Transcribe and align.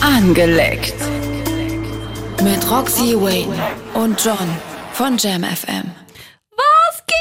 Angeleckt. 0.00 0.94
Mit 2.42 2.70
Roxy 2.70 3.14
Wayne 3.14 3.54
und 3.94 4.22
John 4.24 4.36
von 4.92 5.16
Jam 5.18 5.42
FM. 5.44 5.90
Was 6.56 7.06
geht? 7.06 7.16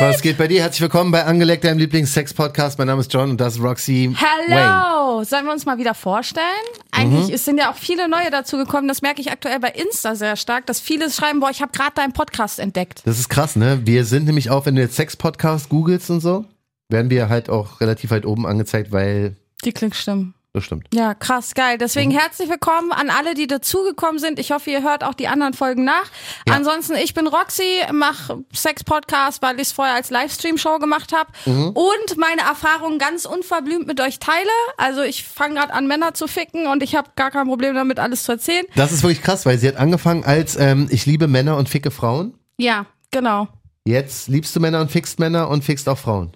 Was 0.00 0.22
geht 0.22 0.38
bei 0.38 0.46
dir? 0.48 0.62
Herzlich 0.62 0.82
willkommen 0.82 1.10
bei 1.10 1.24
Angelegt, 1.24 1.64
deinem 1.64 1.78
Lieblings-Sex-Podcast. 1.78 2.78
Mein 2.78 2.86
Name 2.86 3.00
ist 3.00 3.12
John 3.12 3.30
und 3.30 3.40
das 3.40 3.56
ist 3.56 3.62
Roxy 3.62 4.12
Wayne. 4.14 4.16
Hallo! 4.20 5.24
Sollen 5.24 5.44
wir 5.46 5.52
uns 5.52 5.66
mal 5.66 5.78
wieder 5.78 5.94
vorstellen? 5.94 6.44
Eigentlich 6.92 7.28
Mhm. 7.28 7.34
es 7.34 7.44
sind 7.44 7.58
ja 7.58 7.70
auch 7.72 7.76
viele 7.76 8.08
neue 8.08 8.30
dazu 8.30 8.56
gekommen. 8.56 8.86
Das 8.88 9.02
merke 9.02 9.20
ich 9.20 9.30
aktuell 9.32 9.58
bei 9.58 9.70
Insta 9.70 10.14
sehr 10.14 10.36
stark, 10.36 10.66
dass 10.66 10.80
viele 10.80 11.10
schreiben, 11.10 11.40
boah, 11.40 11.50
ich 11.50 11.60
habe 11.60 11.72
gerade 11.72 11.92
deinen 11.96 12.12
Podcast 12.12 12.60
entdeckt. 12.60 13.02
Das 13.04 13.18
ist 13.18 13.28
krass, 13.28 13.56
ne? 13.56 13.80
Wir 13.84 14.04
sind 14.04 14.26
nämlich 14.26 14.50
auch, 14.50 14.64
wenn 14.66 14.76
du 14.76 14.82
jetzt 14.82 14.96
Sex-Podcast 14.96 15.68
googelst 15.68 16.08
und 16.10 16.20
so, 16.20 16.44
werden 16.88 17.10
wir 17.10 17.28
halt 17.28 17.50
auch 17.50 17.80
relativ 17.80 18.10
weit 18.12 18.26
oben 18.26 18.46
angezeigt, 18.46 18.92
weil 18.92 19.36
Die 19.64 19.72
Klickstimmen. 19.72 20.34
Das 20.52 20.64
stimmt. 20.64 20.86
Ja, 20.92 21.14
krass, 21.14 21.54
geil. 21.54 21.78
Deswegen 21.78 22.10
Mhm. 22.12 22.18
herzlich 22.18 22.48
willkommen 22.48 22.90
an 22.92 23.08
alle, 23.10 23.34
die 23.34 23.46
dazugekommen 23.46 24.18
sind. 24.18 24.38
Ich 24.38 24.50
hoffe, 24.50 24.70
ihr 24.70 24.82
hört 24.82 25.04
auch 25.04 25.14
die 25.14 25.28
anderen 25.28 25.54
Folgen 25.54 25.84
nach. 25.84 26.06
Ansonsten, 26.50 26.94
ich 26.96 27.14
bin 27.14 27.26
Roxy, 27.28 27.82
mache 27.92 28.44
Sex-Podcast, 28.52 29.42
weil 29.42 29.56
ich 29.56 29.62
es 29.68 29.72
vorher 29.72 29.94
als 29.94 30.10
Livestream-Show 30.10 30.78
gemacht 30.78 31.12
habe 31.12 31.30
Mhm. 31.46 31.68
und 31.70 32.16
meine 32.16 32.42
Erfahrungen 32.42 32.98
ganz 32.98 33.26
unverblümt 33.26 33.86
mit 33.86 34.00
euch 34.00 34.18
teile. 34.18 34.48
Also 34.76 35.02
ich 35.02 35.24
fange 35.24 35.54
gerade 35.54 35.72
an, 35.72 35.86
Männer 35.86 36.14
zu 36.14 36.26
ficken 36.26 36.66
und 36.66 36.82
ich 36.82 36.94
habe 36.96 37.10
gar 37.16 37.30
kein 37.30 37.46
Problem 37.46 37.74
damit, 37.74 37.98
alles 37.98 38.24
zu 38.24 38.32
erzählen. 38.32 38.64
Das 38.76 38.92
ist 38.92 39.02
wirklich 39.02 39.22
krass, 39.22 39.46
weil 39.46 39.58
sie 39.58 39.68
hat 39.68 39.76
angefangen 39.76 40.24
als 40.24 40.56
ähm, 40.56 40.88
ich 40.90 41.06
liebe 41.06 41.28
Männer 41.28 41.56
und 41.56 41.68
ficke 41.68 41.90
Frauen. 41.90 42.34
Ja, 42.58 42.86
genau. 43.10 43.48
Jetzt 43.84 44.28
liebst 44.28 44.54
du 44.54 44.60
Männer 44.60 44.80
und 44.80 44.90
fickst 44.90 45.18
Männer 45.18 45.48
und 45.48 45.64
fickst 45.64 45.88
auch 45.88 45.96
Frauen. 45.98 46.32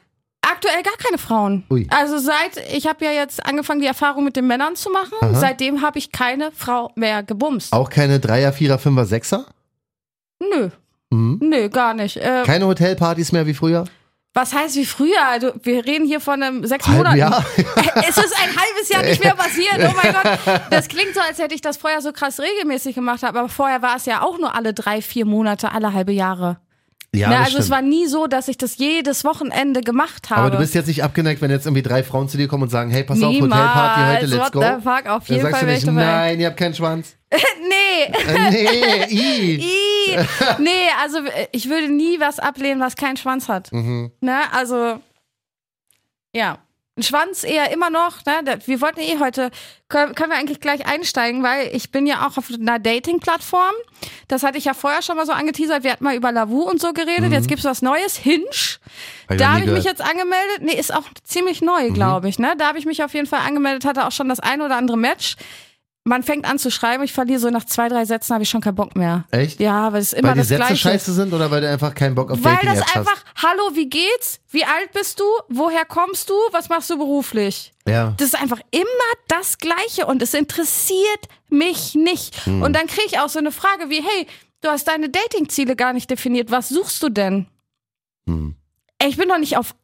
Aktuell 0.64 0.82
gar 0.82 0.96
keine 0.96 1.18
Frauen. 1.18 1.64
Ui. 1.70 1.86
Also 1.91 2.18
seit, 2.18 2.56
ich 2.72 2.86
habe 2.86 3.05
ja 3.05 3.10
jetzt 3.12 3.45
angefangen, 3.45 3.80
die 3.80 3.86
Erfahrung 3.86 4.24
mit 4.24 4.36
den 4.36 4.46
Männern 4.46 4.77
zu 4.77 4.91
machen. 4.91 5.14
Seitdem 5.34 5.82
habe 5.82 5.98
ich 5.98 6.10
keine 6.10 6.52
Frau 6.52 6.91
mehr 6.95 7.22
gebumst. 7.22 7.72
Auch 7.72 7.91
keine 7.91 8.19
Dreier, 8.19 8.52
Vierer, 8.52 8.78
Fünfer, 8.78 9.05
Sechser? 9.05 9.47
Nö. 10.41 10.70
Mhm. 11.11 11.38
Nö, 11.42 11.69
gar 11.69 11.94
nicht. 11.94 12.16
Äh, 12.16 12.42
Keine 12.44 12.66
Hotelpartys 12.66 13.33
mehr 13.33 13.47
wie 13.47 13.55
früher? 13.55 13.84
was 14.36 14.53
heißt 14.53 14.75
wie 14.75 14.84
früher? 14.84 15.28
Also, 15.28 15.53
wir 15.62 15.86
reden 15.86 16.06
hier 16.06 16.20
von 16.20 16.42
einem 16.42 16.66
sechs 16.66 16.86
Halben 16.86 16.98
Monaten. 16.98 17.19
Jahr? 17.19 17.44
es 17.56 18.16
ist 18.16 18.34
ein 18.36 18.48
halbes 18.56 18.88
Jahr 18.88 19.03
nicht 19.05 19.22
mehr 19.22 19.36
passiert. 19.36 19.78
Oh 19.78 19.94
mein 20.03 20.12
Gott. 20.12 20.60
Das 20.70 20.88
klingt 20.88 21.14
so, 21.14 21.20
als 21.20 21.38
hätte 21.38 21.55
ich 21.55 21.60
das 21.60 21.77
vorher 21.77 22.00
so 22.00 22.10
krass 22.10 22.41
regelmäßig 22.41 22.97
gemacht, 22.97 23.22
aber 23.22 23.48
vorher 23.48 23.81
war 23.81 23.97
es 23.97 24.06
ja 24.06 24.22
auch 24.22 24.36
nur 24.38 24.55
alle 24.55 24.75
drei, 24.75 25.03
vier 25.03 25.25
Monate, 25.25 25.70
alle 25.70 25.92
halbe 25.92 26.10
Jahre. 26.12 26.58
Ja, 27.14 27.28
ne? 27.28 27.34
das 27.36 27.44
Also 27.46 27.58
es 27.58 27.64
stimmt. 27.66 27.70
war 27.76 27.82
nie 27.82 28.06
so, 28.06 28.26
dass 28.26 28.48
ich 28.48 28.58
das 28.58 28.76
jedes 28.76 29.24
Wochenende 29.24 29.80
gemacht 29.80 30.30
habe. 30.30 30.40
Aber 30.42 30.50
du 30.50 30.58
bist 30.58 30.74
jetzt 30.74 30.86
nicht 30.88 31.02
abgeneigt, 31.04 31.40
wenn 31.40 31.50
jetzt 31.50 31.66
irgendwie 31.66 31.82
drei 31.82 32.02
Frauen 32.02 32.28
zu 32.28 32.36
dir 32.36 32.48
kommen 32.48 32.64
und 32.64 32.68
sagen, 32.70 32.90
hey, 32.90 33.04
pass 33.04 33.22
auf, 33.22 33.30
Niemals. 33.30 33.54
Hotelparty 33.62 34.00
heute, 34.16 34.26
let's 34.26 34.44
What 34.44 34.52
go. 34.52 34.60
the 34.60 34.82
fuck, 34.82 35.06
auf 35.06 35.28
jeden 35.28 35.42
Dann 35.42 35.52
sagst 35.52 35.64
Fall 35.64 35.68
du 35.68 35.74
nicht, 35.74 35.86
nein, 35.92 36.40
ihr 36.40 36.46
habt 36.48 36.56
keinen 36.56 36.74
Schwanz. 36.74 37.16
nee. 37.30 38.12
Äh, 38.12 38.50
nee, 38.50 39.04
i. 39.10 39.56
I. 40.16 40.18
Nee, 40.58 40.70
also 41.02 41.18
ich 41.52 41.68
würde 41.68 41.88
nie 41.92 42.20
was 42.20 42.38
ablehnen, 42.38 42.80
was 42.80 42.96
keinen 42.96 43.16
Schwanz 43.16 43.48
hat. 43.48 43.72
Mhm. 43.72 44.10
Ne, 44.20 44.40
also 44.52 44.98
ja. 46.34 46.58
Ein 46.97 47.03
Schwanz 47.03 47.42
eher 47.42 47.73
immer 47.73 47.91
noch, 47.91 48.25
ne? 48.25 48.59
Wir 48.67 48.81
wollten 48.81 49.00
eh 49.00 49.19
heute, 49.19 49.50
können, 49.89 50.14
können 50.14 50.31
wir 50.31 50.39
eigentlich 50.39 50.61
gleich 50.61 50.87
einsteigen, 50.87 51.42
weil 51.42 51.75
ich 51.75 51.91
bin 51.91 52.06
ja 52.06 52.25
auch 52.25 52.37
auf 52.39 52.48
einer 52.53 52.78
Dating-Plattform. 52.78 53.75
Das 54.28 54.45
hatte 54.45 54.59
ich 54.59 54.67
ja 54.67 54.75
vorher 54.75 55.03
schon 55.03 55.17
mal 55.17 55.27
so 55.27 55.33
angeteasert. 55.33 55.83
Wir 55.83 55.91
hatten 55.91 56.05
mal 56.05 56.15
über 56.15 56.31
Lavu 56.31 56.62
und 56.62 56.81
so 56.81 56.92
geredet. 56.92 57.33
Jetzt 57.33 57.48
gibt's 57.48 57.65
was 57.65 57.83
Neues, 57.83 58.17
Hinge. 58.17 58.45
Hab 59.28 59.39
Da 59.39 59.55
habe 59.55 59.65
ich 59.65 59.70
mich 59.72 59.83
jetzt 59.84 60.03
angemeldet. 60.03 60.61
Nee, 60.61 60.75
ist 60.75 60.95
auch 60.95 61.03
ziemlich 61.25 61.62
neu, 61.62 61.91
Mhm. 61.91 61.95
glaube 61.95 62.28
ich. 62.28 62.39
Ne? 62.39 62.55
Da 62.59 62.69
habe 62.69 62.78
ich 62.78 62.87
mich 62.87 63.03
auf 63.03 63.12
jeden 63.12 63.27
Fall 63.27 63.41
angemeldet, 63.41 63.84
hatte 63.84 64.06
auch 64.06 64.12
schon 64.12 64.28
das 64.28 64.39
ein 64.39 64.61
oder 64.62 64.77
andere 64.77 64.97
Match. 64.97 65.34
Man 66.06 66.22
fängt 66.22 66.44
an 66.44 66.58
zu 66.58 66.70
schreiben, 66.70 67.02
ich 67.02 67.14
verliere 67.14 67.41
so 67.41 67.48
nach 67.48 67.64
zwei, 67.64 67.88
drei 67.88 68.05
Sätzen, 68.05 68.34
habe 68.34 68.42
ich 68.42 68.50
schon 68.50 68.60
keinen 68.60 68.74
Bock 68.74 68.94
mehr. 68.94 69.24
Echt? 69.30 69.58
Ja, 69.58 69.91
weil 69.91 70.02
es 70.02 70.12
ist 70.12 70.19
immer 70.19 70.28
Weil 70.28 70.34
die 70.34 70.41
das 70.41 70.48
Sätze 70.48 70.58
Gleiche. 70.58 70.77
scheiße 70.77 71.12
sind 71.14 71.33
oder 71.33 71.50
weil 71.50 71.62
du 71.62 71.70
einfach 71.70 71.94
keinen 71.94 72.15
Bock 72.15 72.31
auf 72.31 72.44
Weil 72.44 72.56
das 72.56 72.78
Dating-Apps 72.81 72.97
einfach, 72.97 73.25
hallo, 73.37 73.70
wie 73.72 73.88
geht's? 73.88 74.38
Wie 74.50 74.65
alt 74.66 74.92
bist 74.92 75.19
du? 75.19 75.25
Woher 75.48 75.87
kommst 75.87 76.28
du? 76.28 76.34
Was 76.53 76.69
machst 76.69 76.91
du 76.91 76.98
beruflich? 76.98 77.72
hast? 77.87 77.91
Ja. 77.91 78.15
Das 78.19 78.28
ist 78.28 78.34
einfach 78.41 78.60
immer 78.70 78.84
das 79.28 79.56
Gleiche 79.56 80.04
und 80.04 80.20
es 80.20 80.34
interessiert 80.34 81.00
mich 81.48 81.94
nicht. 81.94 82.44
Hm. 82.44 82.60
Und 82.60 82.75
dann 82.76 82.86
kriege 82.86 83.06
ich 83.06 83.19
auch 83.19 83.31
so 83.31 83.38
eine 83.38 83.50
Frage 83.50 83.88
wie, 83.88 84.03
hey, 84.03 84.26
du 84.60 84.69
hast 84.69 84.86
deine 84.86 85.09
Datingziele 85.09 85.75
gar 85.75 85.94
nicht 85.94 86.10
definiert. 86.10 86.50
Was 86.50 86.69
suchst 86.69 87.03
du 87.03 87.09
denn? 87.09 87.47
Hm. 88.26 88.56
Ey, 89.04 89.10
Ich 89.10 89.16
bin 89.16 89.28
doch 89.28 89.38
nicht 89.38 89.56
auf 89.56 89.75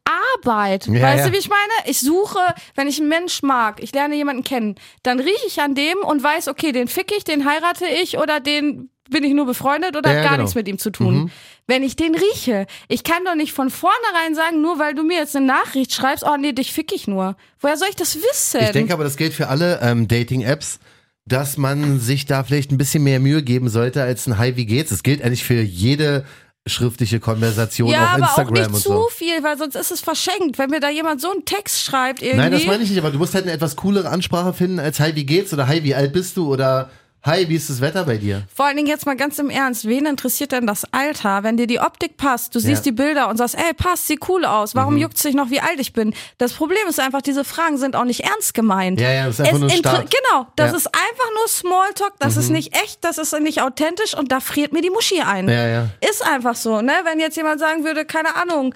Arbeit. 0.43 0.87
Ja, 0.87 1.01
weißt 1.01 1.19
ja. 1.19 1.27
du, 1.27 1.33
wie 1.33 1.37
ich 1.39 1.49
meine? 1.49 1.71
Ich 1.85 1.99
suche, 1.99 2.39
wenn 2.75 2.87
ich 2.87 2.99
einen 2.99 3.09
Mensch 3.09 3.43
mag, 3.43 3.81
ich 3.81 3.93
lerne 3.93 4.15
jemanden 4.15 4.43
kennen, 4.43 4.75
dann 5.03 5.19
rieche 5.19 5.45
ich 5.47 5.61
an 5.61 5.75
dem 5.75 5.97
und 5.99 6.23
weiß, 6.23 6.47
okay, 6.47 6.71
den 6.71 6.87
fick 6.87 7.11
ich, 7.15 7.23
den 7.23 7.45
heirate 7.47 7.85
ich 7.85 8.17
oder 8.17 8.39
den 8.39 8.89
bin 9.09 9.23
ich 9.23 9.33
nur 9.33 9.45
befreundet 9.45 9.95
oder 9.97 10.09
Ja, 10.11 10.17
hab 10.17 10.23
gar 10.23 10.31
genau. 10.31 10.43
nichts 10.43 10.55
mit 10.55 10.67
ihm 10.67 10.77
zu 10.79 10.89
tun. 10.89 11.31
Wenn 11.67 11.83
ich 11.83 11.95
den 11.97 12.15
rieche, 12.15 12.65
ich 12.87 13.03
kann 13.03 13.23
doch 13.25 13.35
nicht 13.35 13.51
von 13.53 13.69
vornherein 13.69 14.35
sagen, 14.35 14.61
nur 14.61 14.79
weil 14.79 14.95
du 14.95 15.03
mir 15.03 15.17
jetzt 15.17 15.35
eine 15.35 15.45
Nachricht 15.45 15.93
schreibst, 15.93 16.23
oh 16.25 16.37
nee, 16.37 16.53
dich 16.53 16.71
fick 16.73 16.93
ich 16.93 17.07
nur. 17.07 17.35
Woher 17.59 17.77
soll 17.77 17.89
ich 17.89 17.95
das 17.97 18.15
wissen? 18.15 18.61
Ich 18.61 18.71
denke 18.71 18.93
aber, 18.93 19.03
das 19.03 19.17
gilt 19.17 19.33
für 19.33 19.49
alle 19.49 19.79
ähm, 19.81 20.07
Dating-Apps, 20.07 20.79
dass 21.25 21.57
man 21.57 21.99
sich 21.99 22.25
da 22.25 22.43
vielleicht 22.43 22.71
ein 22.71 22.77
bisschen 22.77 23.03
mehr 23.03 23.19
Mühe 23.19 23.43
geben 23.43 23.69
sollte 23.69 24.01
als 24.01 24.27
ein 24.27 24.37
Hi, 24.37 24.55
wie 24.55 24.65
geht's? 24.65 24.89
Das 24.89 25.03
gilt 25.03 25.21
eigentlich 25.21 25.43
für 25.43 25.61
jede 25.61 26.25
schriftliche 26.67 27.19
Konversation 27.19 27.89
ja, 27.89 28.03
auf 28.03 28.09
aber 28.09 28.23
auch 28.23 28.37
Instagram 28.37 28.53
nicht 28.53 28.67
und 28.67 28.81
zu 28.81 28.89
so. 28.89 29.09
viel, 29.09 29.43
weil 29.43 29.57
sonst 29.57 29.75
ist 29.75 29.91
es 29.91 30.01
verschenkt. 30.01 30.59
Wenn 30.59 30.69
mir 30.69 30.79
da 30.79 30.89
jemand 30.89 31.19
so 31.19 31.31
einen 31.31 31.43
Text 31.43 31.83
schreibt 31.83 32.21
irgendwie. 32.21 32.37
Nein, 32.37 32.51
das 32.51 32.65
meine 32.65 32.83
ich 32.83 32.89
nicht, 32.89 32.99
aber 32.99 33.11
du 33.11 33.17
musst 33.17 33.33
halt 33.33 33.45
eine 33.45 33.53
etwas 33.53 33.75
coolere 33.75 34.09
Ansprache 34.09 34.53
finden 34.53 34.79
als 34.79 34.99
Hi, 34.99 35.15
wie 35.15 35.25
geht's? 35.25 35.51
Oder 35.53 35.67
Hi, 35.67 35.83
wie 35.83 35.95
alt 35.95 36.13
bist 36.13 36.37
du? 36.37 36.51
Oder 36.51 36.91
Hi, 37.23 37.47
wie 37.47 37.55
ist 37.55 37.69
das 37.69 37.81
Wetter 37.81 38.03
bei 38.05 38.17
dir? 38.17 38.41
Vor 38.51 38.65
allen 38.65 38.77
Dingen 38.77 38.87
jetzt 38.87 39.05
mal 39.05 39.15
ganz 39.15 39.37
im 39.37 39.51
Ernst, 39.51 39.87
wen 39.87 40.07
interessiert 40.07 40.53
denn 40.53 40.65
das 40.65 40.85
Alter? 40.91 41.43
Wenn 41.43 41.55
dir 41.55 41.67
die 41.67 41.79
Optik 41.79 42.17
passt, 42.17 42.55
du 42.55 42.59
siehst 42.59 42.83
Ja. 42.83 42.91
Mhm. 42.91 42.95
die 42.95 43.03
Bilder 43.03 43.29
und 43.29 43.37
sagst, 43.37 43.53
ey, 43.55 43.75
passt, 43.75 44.07
sieht 44.07 44.27
cool 44.27 44.43
aus, 44.43 44.73
warum 44.73 44.97
juckt 44.97 45.19
sich 45.19 45.35
noch, 45.35 45.51
wie 45.51 45.61
alt 45.61 45.79
ich 45.79 45.93
bin? 45.93 46.15
Das 46.39 46.53
Problem 46.53 46.87
ist 46.89 46.99
einfach, 46.99 47.21
diese 47.21 47.43
Fragen 47.43 47.77
sind 47.77 47.95
auch 47.95 48.05
nicht 48.05 48.21
ernst 48.21 48.55
gemeint. 48.55 48.99
Ja, 48.99 49.11
ja, 49.13 49.25
das 49.27 49.35
ist 49.35 49.41
einfach 49.41 49.53
Es 49.53 49.59
nur 49.59 49.69
Start. 49.69 50.09
Genau, 50.09 50.47
das 50.55 50.65
Ja. 50.67 50.71
Mhm. 50.71 50.77
ist 50.77 50.87
einfach 50.87 51.31
nur 51.35 51.47
Smalltalk, 51.47 52.13
das 52.17 52.37
ist 52.37 52.49
nicht 52.49 52.75
echt, 52.81 53.03
das 53.03 53.19
ist 53.19 53.39
nicht 53.39 53.61
authentisch 53.61 54.17
und 54.17 54.31
da 54.31 54.39
friert 54.39 54.73
mir 54.73 54.81
die 54.81 54.89
Muschi 54.89 55.21
ein. 55.21 55.47
Ja, 55.47 55.67
ja. 55.67 55.87
Ist 56.09 56.25
einfach 56.25 56.55
so, 56.55 56.81
ne? 56.81 56.93
Wenn 57.03 57.19
jetzt 57.19 57.37
jemand 57.37 57.59
sagen 57.59 57.83
würde, 57.83 58.03
keine 58.03 58.35
Ahnung, 58.35 58.73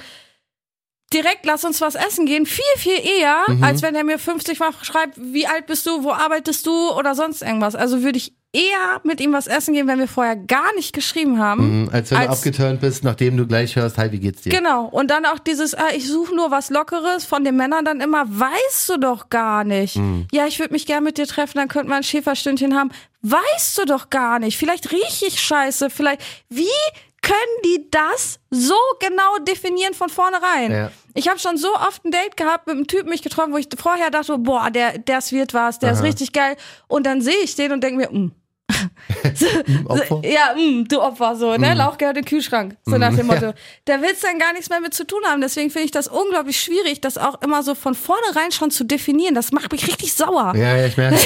direkt 1.14 1.46
lass 1.46 1.64
uns 1.64 1.82
was 1.82 1.96
essen 1.96 2.26
gehen, 2.26 2.46
viel, 2.46 2.64
viel 2.78 3.00
eher, 3.00 3.38
Mhm. 3.48 3.64
als 3.64 3.82
wenn 3.82 3.96
er 3.96 4.04
mir 4.04 4.20
50 4.20 4.60
Mal 4.60 4.72
schreibt, 4.82 5.14
wie 5.18 5.48
alt 5.48 5.66
bist 5.68 5.86
du, 5.86 6.04
wo 6.04 6.12
arbeitest 6.12 6.66
du 6.66 6.92
oder 6.92 7.16
sonst 7.16 7.42
irgendwas. 7.42 7.76
Also 7.76 8.02
würde 8.04 8.18
ich 8.18 8.34
eher 8.52 9.02
mit 9.04 9.20
ihm 9.20 9.34
was 9.34 9.48
essen 9.48 9.74
gehen, 9.74 9.86
wenn 9.88 10.00
wir 10.00 10.08
vorher 10.08 10.36
gar 10.38 10.74
nicht 10.76 10.94
geschrieben 10.94 11.40
haben. 11.40 11.82
Mhm, 11.84 11.90
Als 11.92 12.10
wenn 12.12 12.20
du 12.22 12.30
Als- 12.30 12.38
abgeturnt 12.40 12.80
bist, 12.82 13.04
nachdem 13.04 13.36
du 13.38 13.46
gleich 13.46 13.76
hörst, 13.76 13.98
Hi, 13.98 14.12
wie 14.14 14.20
geht's 14.20 14.44
dir? 14.44 14.50
Genau. 14.50 14.86
Und 14.86 15.12
dann 15.12 15.26
auch 15.26 15.40
dieses, 15.40 15.76
ah, 15.76 15.90
ich 15.94 16.08
suche 16.08 16.34
nur 16.34 16.52
was 16.52 16.70
Lockeres 16.70 17.26
von 17.26 17.44
den 17.44 17.56
Männern 17.58 17.84
dann 17.86 18.00
immer, 18.00 18.24
weißt 18.28 18.90
du 18.90 18.98
doch 18.98 19.30
gar 19.30 19.64
nicht. 19.66 19.98
Mhm. 19.98 20.28
Ja, 20.32 20.48
ich 20.48 20.60
würde 20.60 20.74
mich 20.74 20.86
gern 20.86 21.04
mit 21.04 21.18
dir 21.18 21.28
treffen, 21.28 21.58
dann 21.58 21.68
könnte 21.68 21.90
man 21.90 21.98
ein 21.98 22.04
Schäferstündchen 22.04 22.78
haben. 22.78 22.92
Weißt 23.22 23.78
du 23.78 23.86
doch 23.86 24.10
gar 24.10 24.40
nicht. 24.40 24.58
Vielleicht 24.58 24.92
rieche 24.92 25.26
ich 25.28 25.40
scheiße, 25.42 25.90
vielleicht. 25.90 26.22
Wie 26.50 26.68
können 27.26 27.62
die 27.66 27.90
das 27.90 28.40
so 28.52 28.76
genau 29.00 29.40
definieren 29.40 29.96
von 29.96 30.10
vornherein? 30.10 30.72
Ja. 30.72 30.92
Ich 31.16 31.28
habe 31.28 31.40
schon 31.40 31.58
so 31.58 31.74
oft 31.74 32.06
ein 32.06 32.12
Date 32.12 32.38
gehabt 32.38 32.68
mit 32.68 32.76
einem 32.76 32.88
Typen 32.88 33.10
mich 33.10 33.24
getroffen, 33.24 33.52
wo 33.52 33.58
ich 33.58 33.68
vorher 33.76 34.12
dachte, 34.12 34.38
boah, 34.38 34.70
der, 34.70 35.00
das 35.00 35.32
wird 35.32 35.54
was, 35.54 35.80
der 35.80 35.94
ist 35.94 36.04
richtig 36.04 36.34
geil. 36.34 36.56
Und 36.88 37.06
dann 37.06 37.22
sehe 37.22 37.38
ich 37.44 37.56
den 37.56 37.72
und 37.72 37.84
denke 37.84 37.98
mir, 37.98 38.32
mm, 39.68 39.86
Opfer? 39.88 40.22
ja, 40.24 40.56
mm, 40.56 40.88
du 40.88 41.02
Opfer, 41.02 41.36
so, 41.36 41.56
ne? 41.56 41.74
Lauch 41.76 41.98
gehört 41.98 42.18
in 42.18 42.24
den 42.24 42.30
Kühlschrank. 42.30 42.78
So 42.86 42.98
nach 42.98 43.16
dem 43.16 43.28
Motto. 43.28 43.54
Da 43.86 44.02
willst 44.02 44.24
du 44.24 44.28
dann 44.28 44.40
gar 44.40 44.54
nichts 44.54 44.70
mehr 44.70 44.80
mit 44.80 44.94
zu 44.94 45.06
tun 45.06 45.20
haben. 45.28 45.42
Deswegen 45.42 45.70
finde 45.70 45.86
ich 45.86 45.92
das 45.92 46.08
unglaublich 46.08 46.60
schwierig, 46.60 47.02
das 47.02 47.18
auch 47.18 47.42
immer 47.42 47.62
so 47.64 47.76
von 47.76 47.94
vornherein 47.94 48.52
schon 48.52 48.72
zu 48.72 48.84
definieren. 48.84 49.36
Das 49.36 49.52
macht 49.52 49.72
mich 49.72 49.88
richtig 49.88 50.14
sauer. 50.14 50.54
Ja, 50.56 50.78
ja, 50.78 50.86
ich 50.88 50.98
merke. 50.98 51.16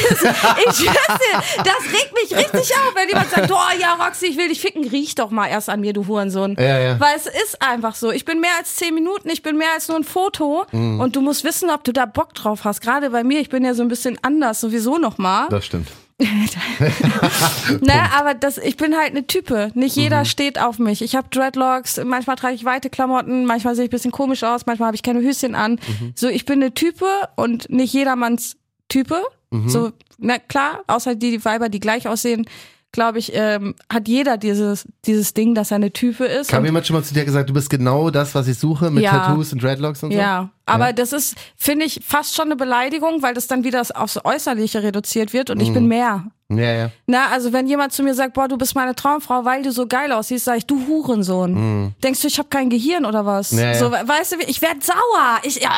Ich 0.70 0.76
schwör's 0.76 1.20
dir, 1.20 1.64
das 1.64 1.94
regt 1.94 2.14
mich 2.14 2.36
richtig 2.38 2.76
auf, 2.76 2.94
wenn 2.96 3.08
jemand 3.08 3.30
sagt, 3.30 3.50
oh 3.52 3.80
ja, 3.80 3.94
Roxy, 3.96 4.28
ich 4.28 4.38
will 4.38 4.50
dich 4.50 4.60
ficken, 4.62 4.88
riech 4.88 5.16
doch 5.16 5.30
mal 5.30 5.48
erst 5.48 5.70
an 5.70 5.80
mir, 5.80 5.94
du 5.94 6.08
Hurensohn. 6.08 6.56
Ja, 6.60 6.80
ja. 6.80 7.00
Weil 7.00 7.16
es 7.16 7.26
ist 7.26 7.62
einfach 7.62 7.96
so. 7.96 8.12
Ich 8.12 8.26
bin 8.26 8.40
mehr 8.42 8.52
als 8.60 8.76
zehn 8.76 8.94
Minuten, 8.94 9.30
ich 9.30 9.42
bin 9.42 9.58
mehr 9.58 9.70
als 9.74 9.88
nur 9.88 9.98
ein 9.98 10.04
Foto 10.04 10.66
Mhm. 10.72 11.00
und 11.00 11.16
du 11.16 11.22
musst 11.22 11.44
wissen, 11.44 11.70
ob 11.70 11.84
du 11.84 11.94
da 11.94 12.06
Bock 12.06 12.34
drauf 12.34 12.66
hast. 12.66 12.82
Gerade 12.82 13.10
bei 13.10 13.24
mir, 13.24 13.40
ich 13.40 13.50
bin 13.50 13.64
ja 13.64 13.74
so 13.74 13.82
ein 13.82 13.88
bisschen 13.88 14.18
anders, 14.22 14.60
sowieso 14.62 14.98
nochmal. 14.98 15.48
Das 15.50 15.66
stimmt. 15.66 15.88
Ne, 17.82 17.94
aber 18.18 18.34
das, 18.34 18.58
ich 18.58 18.78
bin 18.78 18.96
halt 18.96 19.12
eine 19.12 19.26
Type. 19.28 19.72
Nicht 19.74 19.96
Mhm. 19.96 20.02
jeder 20.04 20.26
steht 20.26 20.60
auf 20.60 20.80
mich. 20.80 21.02
Ich 21.02 21.16
habe 21.16 21.28
Dreadlocks, 21.30 22.00
manchmal 22.04 22.36
trage 22.36 22.56
ich 22.56 22.66
weite 22.66 22.90
Klamotten, 22.90 23.46
manchmal 23.46 23.76
sehe 23.76 23.86
ich 23.86 23.90
ein 23.90 23.92
bisschen 23.92 24.12
komisch 24.12 24.44
aus, 24.44 24.66
manchmal 24.66 24.88
habe 24.88 24.96
ich 24.96 25.04
keine 25.04 25.22
Höschen 25.22 25.56
an. 25.56 25.74
Mhm. 25.74 26.14
So, 26.16 26.28
ich 26.28 26.46
bin 26.46 26.62
eine 26.62 26.74
Type 26.74 27.06
und 27.36 27.70
nicht 27.70 27.94
jedermanns 27.94 28.58
Type. 28.90 29.22
Mhm. 29.52 29.70
So, 29.70 29.92
na 30.18 30.40
klar, 30.40 30.82
außer 30.88 31.16
die 31.16 31.44
Weiber, 31.46 31.70
die 31.70 31.80
gleich 31.80 32.08
aussehen, 32.08 32.46
glaube 32.92 33.20
ich, 33.20 33.32
ähm, 33.36 33.76
hat 33.92 34.08
jeder 34.08 34.38
dieses, 34.38 34.88
dieses 35.06 35.36
Ding, 35.36 35.54
dass 35.54 35.70
er 35.72 35.76
eine 35.76 35.92
Type 35.92 36.26
ist. 36.26 36.50
Kam 36.50 36.66
jemand 36.66 36.88
schon 36.88 36.96
mal 36.96 37.04
zu 37.04 37.14
dir 37.14 37.24
gesagt, 37.24 37.48
du 37.50 37.54
bist 37.54 37.70
genau 37.70 38.10
das, 38.10 38.34
was 38.34 38.48
ich 38.48 38.58
suche, 38.58 38.90
mit 38.90 39.04
Ja. 39.04 39.12
Tattoos 39.12 39.54
und 39.54 39.62
Dreadlocks 39.62 40.02
und 40.02 40.12
so? 40.12 40.18
ja, 40.18 40.50
Aber 40.70 40.88
Ja. 40.88 40.94
das 40.94 41.12
ist, 41.14 41.36
finde 41.58 41.86
ich, 41.86 42.00
fast 42.06 42.36
schon 42.36 42.46
eine 42.46 42.56
Beleidigung, 42.56 43.22
weil 43.22 43.34
das 43.34 43.48
dann 43.48 43.64
wieder 43.64 43.82
aufs 43.96 44.20
Äußerliche 44.24 44.84
reduziert 44.84 45.34
wird 45.34 45.50
und 45.50 45.60
ich 45.62 45.70
Mhm. 45.70 45.74
bin 45.74 45.88
mehr. 45.88 46.24
Ja, 46.52 46.72
ja. 46.74 46.92
Na, 47.06 47.28
also 47.28 47.54
wenn 47.54 47.68
jemand 47.68 47.94
zu 47.94 48.02
mir 48.02 48.16
sagt, 48.16 48.34
boah, 48.34 48.48
du 48.48 48.58
bist 48.58 48.74
meine 48.74 48.96
Traumfrau, 48.96 49.46
weil 49.46 49.62
du 49.62 49.72
so 49.72 49.86
geil 49.86 50.12
aussiehst, 50.12 50.46
sag 50.46 50.58
ich, 50.58 50.66
du 50.66 50.88
Hurensohn. 50.88 51.94
Denkst 52.04 52.22
du, 52.22 52.28
ich 52.28 52.40
habe 52.40 52.50
kein 52.50 52.72
Gehirn 52.72 53.06
oder 53.06 53.24
was? 53.26 53.52
Mhm. 53.52 53.60
Ja. 53.60 53.74
So, 53.76 53.92
we- 53.92 54.02
weißt 54.08 54.32
du, 54.32 54.36
ich 54.48 54.60
werd 54.62 54.84
sauer. 54.84 55.40
Ich, 55.44 55.62
ja, 55.62 55.70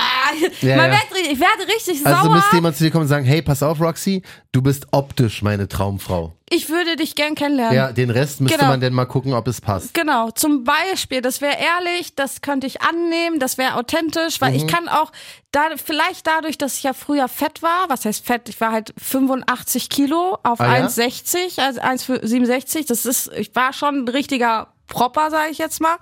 man 0.77 0.91
ri- 0.91 1.31
ich 1.31 1.39
werde 1.39 1.67
richtig 1.67 2.05
Also 2.05 2.23
sauer. 2.23 2.35
müsste 2.35 2.55
jemand 2.55 2.77
zu 2.77 2.83
dir 2.85 2.91
kommen 2.91 3.03
und 3.03 3.07
sagen, 3.09 3.25
hey, 3.25 3.41
pass 3.41 3.61
auf, 3.63 3.81
Roxy, 3.81 4.21
du 4.53 4.61
bist 4.61 4.87
optisch 4.91 5.41
meine 5.41 5.67
Traumfrau. 5.67 6.33
Ich 6.53 6.69
würde 6.69 6.97
dich 6.97 7.15
gern 7.15 7.35
kennenlernen. 7.35 7.75
Ja, 7.75 7.91
den 7.93 8.09
Rest 8.09 8.41
müsste 8.41 8.57
Genau. 8.57 8.71
man 8.71 8.81
denn 8.81 8.93
mal 8.93 9.05
gucken, 9.05 9.33
ob 9.33 9.47
es 9.47 9.61
passt. 9.61 9.93
Genau, 9.93 10.31
zum 10.31 10.65
Beispiel, 10.65 11.21
das 11.21 11.39
wäre 11.39 11.55
ehrlich, 11.57 12.15
das 12.15 12.41
könnte 12.41 12.67
ich 12.67 12.81
annehmen, 12.81 13.39
das 13.39 13.57
wäre 13.57 13.75
authentisch, 13.75 14.41
weil 14.41 14.51
Mhm. 14.51 14.55
ich 14.57 14.67
kann 14.67 14.80
auch, 14.89 15.11
da, 15.51 15.61
vielleicht 15.83 16.27
dadurch, 16.27 16.57
dass 16.57 16.77
ich 16.77 16.83
ja 16.83 16.93
früher 16.93 17.27
fett 17.27 17.61
war, 17.61 17.89
was 17.89 18.05
heißt 18.05 18.25
fett, 18.25 18.49
ich 18.49 18.59
war 18.61 18.71
halt 18.71 18.93
85 19.01 19.89
Kilo 19.89 20.37
auf 20.43 20.59
Ah, 20.59 20.77
ja? 20.77 20.85
1,60, 20.87 21.59
also 21.61 21.81
1,67, 21.81 22.87
das 22.87 23.05
ist, 23.05 23.31
ich 23.33 23.53
war 23.55 23.73
schon 23.73 24.03
ein 24.03 24.07
richtiger 24.07 24.67
Propper, 24.87 25.29
sage 25.31 25.51
ich 25.51 25.57
jetzt 25.57 25.81
mal. 25.81 25.97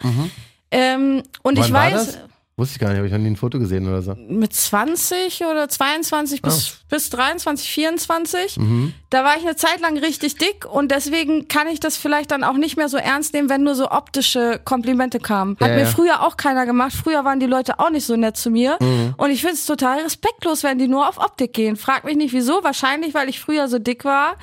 Ähm, 0.71 1.23
und 1.43 1.57
Mhm. 1.57 1.61
Wann 1.61 1.65
ich 1.65 1.73
weiß? 1.73 2.17
Wusste 2.59 2.73
ich 2.75 2.79
gar 2.79 2.89
nicht, 2.89 2.97
habe 2.97 3.07
ich 3.07 3.11
noch 3.13 3.19
nie 3.19 3.27
ein 3.29 3.35
Foto 3.35 3.57
gesehen 3.57 3.87
oder 3.87 4.01
so. 4.01 4.15
mit 4.15 4.53
20 4.53 5.45
oder 5.45 5.67
22 5.69 6.41
bis, 6.41 6.69
Ah. 6.71 6.85
bis 6.89 7.09
23, 7.09 7.69
24, 7.69 8.57
Mhm. 8.57 8.93
da 9.09 9.23
war 9.23 9.35
ich 9.37 9.43
eine 9.43 9.55
Zeit 9.55 9.79
lang 9.81 9.97
richtig 9.97 10.35
dick 10.35 10.65
und 10.71 10.91
deswegen 10.91 11.47
kann 11.47 11.67
ich 11.67 11.79
das 11.79 11.97
vielleicht 11.97 12.31
dann 12.31 12.43
auch 12.43 12.53
nicht 12.57 12.77
mehr 12.77 12.89
so 12.89 12.97
ernst 12.97 13.33
nehmen, 13.33 13.49
wenn 13.49 13.63
nur 13.63 13.75
so 13.75 13.89
optische 13.89 14.59
Komplimente 14.63 15.19
kamen. 15.19 15.57
Hat 15.59 15.69
Ja, 15.69 15.73
mir 15.75 15.81
ja. 15.81 15.87
früher 15.87 16.21
auch 16.25 16.37
keiner 16.37 16.65
gemacht. 16.65 16.93
Früher 16.93 17.23
waren 17.25 17.39
die 17.39 17.45
Leute 17.47 17.79
auch 17.79 17.89
nicht 17.89 18.05
so 18.05 18.15
nett 18.15 18.37
zu 18.37 18.49
mir. 18.49 18.77
Mhm. 18.79 19.13
Und 19.17 19.31
ich 19.31 19.41
finde 19.41 19.55
es 19.55 19.65
total 19.65 19.99
respektlos, 20.01 20.63
wenn 20.63 20.77
die 20.77 20.87
nur 20.87 21.07
auf 21.07 21.17
Optik 21.17 21.53
gehen. 21.53 21.77
Frag 21.77 22.03
mich 22.03 22.17
nicht 22.17 22.33
wieso. 22.33 22.63
Wahrscheinlich, 22.63 23.13
weil 23.13 23.29
ich 23.29 23.39
früher 23.39 23.67
so 23.67 23.79
dick 23.79 24.03
war. 24.05 24.35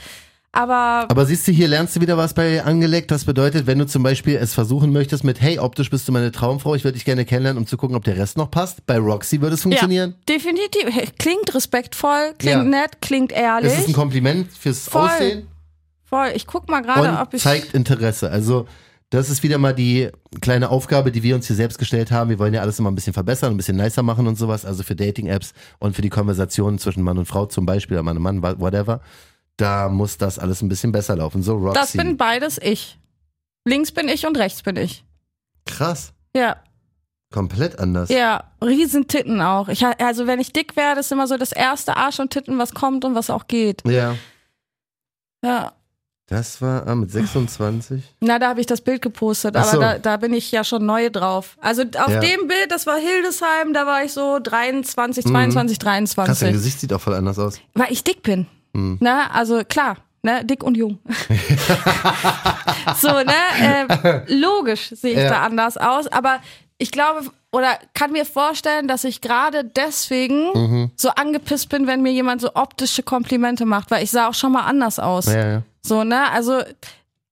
Aber 0.57 1.07
Aber 1.11 1.27
siehst 1.27 1.47
du, 1.47 1.53
hier 1.53 1.69
lernst 1.69 1.95
du 1.97 2.01
wieder 2.01 2.17
was 2.17 2.33
bei 2.35 2.65
angelegt. 2.65 3.11
Das 3.11 3.25
bedeutet, 3.25 3.67
wenn 3.67 3.79
du 3.79 3.87
zum 3.87 4.03
Beispiel 4.03 4.37
es 4.37 4.55
versuchen 4.55 4.93
möchtest 4.93 5.23
mit, 5.23 5.41
hey, 5.41 5.59
optisch 5.59 5.91
bist 5.91 6.09
du 6.09 6.13
meine 6.13 6.33
Traumfrau, 6.33 6.75
ich 6.75 6.85
würde 6.85 6.95
dich 6.95 7.05
gerne 7.05 7.25
kennenlernen, 7.25 7.59
um 7.63 7.67
zu 7.67 7.77
gucken, 7.77 7.95
ob 7.97 8.05
der 8.05 8.17
Rest 8.17 8.37
noch 8.39 8.51
passt. 8.51 8.87
Bei 8.87 8.99
Roxy 8.99 9.41
würde 9.41 9.55
es 9.55 9.63
funktionieren. 9.63 10.15
ja, 10.29 10.35
definitiv. 10.35 11.13
Klingt 11.19 11.55
respektvoll, 11.55 12.33
klingt 12.39 12.57
Ja. 12.57 12.63
nett, 12.65 13.01
klingt 13.03 13.33
ehrlich. 13.33 13.73
Es 13.73 13.81
ist 13.81 13.89
ein 13.89 13.95
Kompliment 13.95 14.51
fürs 14.53 14.89
Voll. 14.89 15.03
Aussehen 15.09 15.47
Voll. 16.09 16.29
Ich 16.35 16.47
guck 16.47 16.69
mal 16.69 16.81
gerade, 16.83 17.19
ob 17.21 17.35
ich. 17.35 17.43
zeigt 17.43 17.75
Interesse. 17.75 18.31
Also 18.31 18.67
das 19.11 19.29
ist 19.29 19.43
wieder 19.43 19.59
mal 19.59 19.75
die 19.75 20.09
kleine 20.41 20.71
Aufgabe, 20.71 21.13
die 21.13 21.23
wir 21.23 21.35
uns 21.35 21.47
hier 21.49 21.57
selbst 21.57 21.79
gestellt 21.79 22.11
haben. 22.11 22.31
Wir 22.31 22.39
wollen 22.39 22.55
ja 22.55 22.61
alles 22.61 22.79
immer 22.79 22.91
ein 22.91 22.95
bisschen 22.95 23.13
verbessern, 23.13 23.53
ein 23.53 23.57
bisschen 23.57 23.77
nicer 23.77 24.03
machen 24.03 24.27
und 24.27 24.37
sowas. 24.39 24.65
Also 24.65 24.83
für 24.85 24.97
Dating-Apps 24.97 25.53
und 25.81 25.95
für 25.95 26.03
die 26.03 26.09
Konversationen 26.09 26.79
zwischen 26.79 27.03
Mann 27.03 27.19
und 27.19 27.27
Frau 27.27 27.47
zum 27.47 27.67
Beispiel, 27.67 27.97
oder 27.97 28.03
Mann 28.05 28.17
und 28.17 28.23
Mann, 28.23 28.43
whatever. 28.43 29.01
Da 29.57 29.89
muss 29.89 30.19
das 30.19 30.39
alles 30.39 30.61
ein 30.63 30.69
bisschen 30.69 30.93
besser 30.93 31.17
laufen. 31.17 31.43
So, 31.43 31.57
Roxy. 31.57 31.75
Das 31.81 31.93
bin 31.93 32.17
beides 32.17 32.59
ich. 32.59 32.99
Links 33.65 33.91
bin 33.93 34.09
ich 34.09 34.27
und 34.27 34.37
rechts 34.37 34.63
bin 34.63 34.77
ich. 34.77 35.05
Krass. 35.65 36.13
Ja, 36.37 36.57
Komplett 37.33 37.79
anders. 37.81 38.09
ja, 38.09 38.45
riesen 38.63 39.09
Titten 39.09 39.41
auch. 39.41 39.69
Ich, 39.69 39.85
also 39.85 40.27
wenn 40.29 40.39
ich 40.39 40.53
dick 40.53 40.77
werde, 40.77 41.01
ist 41.01 41.11
immer 41.11 41.27
so 41.27 41.37
das 41.37 41.51
erste 41.53 41.97
Arsch 41.97 42.21
und 42.21 42.31
Titten, 42.31 42.57
was 42.59 42.73
kommt 42.73 43.05
und 43.05 43.15
was 43.17 43.31
auch 43.31 43.49
geht. 43.49 43.83
Ja. 43.87 44.15
Ja. 45.45 45.73
Das 46.29 46.61
war 46.61 46.87
ah, 46.87 46.95
mit 46.95 47.11
26. 47.11 48.03
Na, 48.21 48.39
da 48.39 48.49
habe 48.49 48.61
ich 48.61 48.67
das 48.67 48.81
Bild 48.81 49.01
gepostet, 49.03 49.55
aber 49.57 49.69
so. 49.69 49.81
da, 49.81 49.99
da 49.99 50.17
bin 50.17 50.35
ich 50.35 50.51
ja 50.51 50.65
schon 50.65 50.85
neu 50.87 51.09
drauf. 51.11 51.57
Also 51.61 51.83
auf 51.83 52.09
Ja. 52.11 52.21
dem 52.21 52.49
Bild, 52.49 52.71
das 52.71 52.87
war 52.87 52.97
Hildesheim, 52.97 53.73
da 53.73 53.87
war 53.87 54.05
ich 54.05 54.13
so 54.13 54.39
23, 54.43 55.25
Mhm. 55.25 55.31
22, 55.31 55.79
Krass, 55.79 55.85
dein 55.85 56.05
23. 56.07 56.53
Gesicht 56.53 56.81
sieht 56.81 56.93
auch 56.93 57.01
voll 57.01 57.15
anders 57.15 57.39
aus. 57.39 57.61
Weil 57.75 57.93
ich 57.93 58.03
dick 58.03 58.23
bin. 58.23 58.47
Mhm. 58.77 58.97
Na, 59.01 59.31
also 59.33 59.63
klar, 59.65 59.97
ne, 60.23 60.45
dick 60.45 60.63
und 60.63 60.77
jung. 60.77 60.99
so, 63.01 63.09
ne, 63.09 63.33
äh, 63.61 64.35
logisch 64.35 64.91
sehe 64.91 65.13
ich 65.13 65.19
Ja. 65.19 65.29
da 65.31 65.43
anders 65.43 65.77
aus, 65.77 66.07
aber 66.09 66.41
ich 66.79 66.91
glaube 66.91 67.21
oder 67.53 67.79
kann 67.95 68.13
mir 68.13 68.27
vorstellen, 68.27 68.87
dass 68.87 69.05
ich 69.05 69.21
gerade 69.23 69.65
deswegen 69.65 70.51
Mhm. 70.53 70.91
so 70.97 71.09
angepisst 71.11 71.71
bin, 71.71 71.87
wenn 71.87 72.03
mir 72.03 72.13
jemand 72.13 72.43
so 72.43 72.51
optische 72.55 73.03
Komplimente 73.03 73.65
macht, 73.65 73.91
weil 73.91 74.03
ich 74.05 74.11
sah 74.11 74.29
auch 74.29 74.35
schon 74.35 74.53
mal 74.53 74.63
anders 74.65 74.99
aus. 74.99 75.27
Ja, 75.27 75.49
ja. 75.49 75.63
So, 75.83 76.05
ne, 76.05 76.31
also 76.31 76.61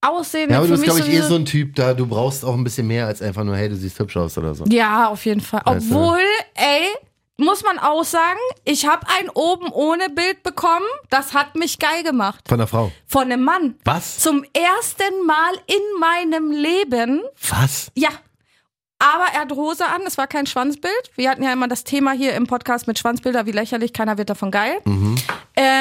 Aussehen 0.01 0.51
Ja, 0.51 0.57
aber 0.59 0.67
du 0.67 0.73
bist, 0.73 0.83
glaube 0.83 0.99
ich, 0.99 1.07
eh 1.07 1.11
sowieso- 1.13 1.27
so 1.29 1.35
ein 1.35 1.45
Typ, 1.45 1.73
da 1.75 1.93
du 1.95 2.05
brauchst 2.05 2.45
auch 2.45 2.53
ein 2.53 2.63
bisschen 2.63 2.85
mehr 2.85 3.07
als 3.07 3.23
einfach 3.23 3.43
nur, 3.43 3.55
hey, 3.55 3.69
du 3.69 3.75
siehst 3.75 3.97
hübsch 3.97 4.15
aus 4.17 4.37
oder 4.37 4.53
so. 4.53 4.63
Ja, 4.69 5.07
auf 5.07 5.25
jeden 5.25 5.41
Fall. 5.41 5.61
Weißt 5.65 5.89
du? 5.89 5.95
Obwohl, 5.95 6.19
ey, 6.53 6.87
muss 7.37 7.63
man 7.63 7.79
auch 7.79 8.03
sagen, 8.05 8.39
ich 8.63 8.85
habe 8.87 9.05
ein 9.19 9.29
oben 9.29 9.67
ohne 9.71 10.09
Bild 10.09 10.43
bekommen. 10.43 10.85
Das 11.09 11.33
hat 11.33 11.55
mich 11.55 11.79
geil 11.79 12.03
gemacht. 12.03 12.45
Von 12.47 12.59
der 12.59 12.67
Frau. 12.67 12.91
Von 13.07 13.23
einem 13.23 13.43
Mann. 13.43 13.75
Was? 13.83 14.19
Zum 14.19 14.43
ersten 14.53 15.25
Mal 15.25 15.53
in 15.67 15.99
meinem 15.99 16.51
Leben. 16.51 17.21
Was? 17.49 17.91
Ja. 17.95 18.09
Aber 18.97 19.25
er 19.33 19.41
hat 19.41 19.51
Hose 19.51 19.85
an, 19.85 20.03
es 20.07 20.17
war 20.17 20.25
kein 20.25 20.47
Schwanzbild. 20.47 21.11
Wir 21.17 21.29
hatten 21.29 21.43
ja 21.43 21.51
immer 21.51 21.67
das 21.67 21.83
Thema 21.83 22.13
hier 22.13 22.33
im 22.33 22.47
Podcast 22.47 22.87
mit 22.87 22.97
Schwanzbilder, 22.97 23.45
wie 23.45 23.51
lächerlich, 23.51 23.91
keiner 23.91 24.17
wird 24.17 24.29
davon 24.29 24.51
geil. 24.51 24.77
Ähm, 24.85 25.17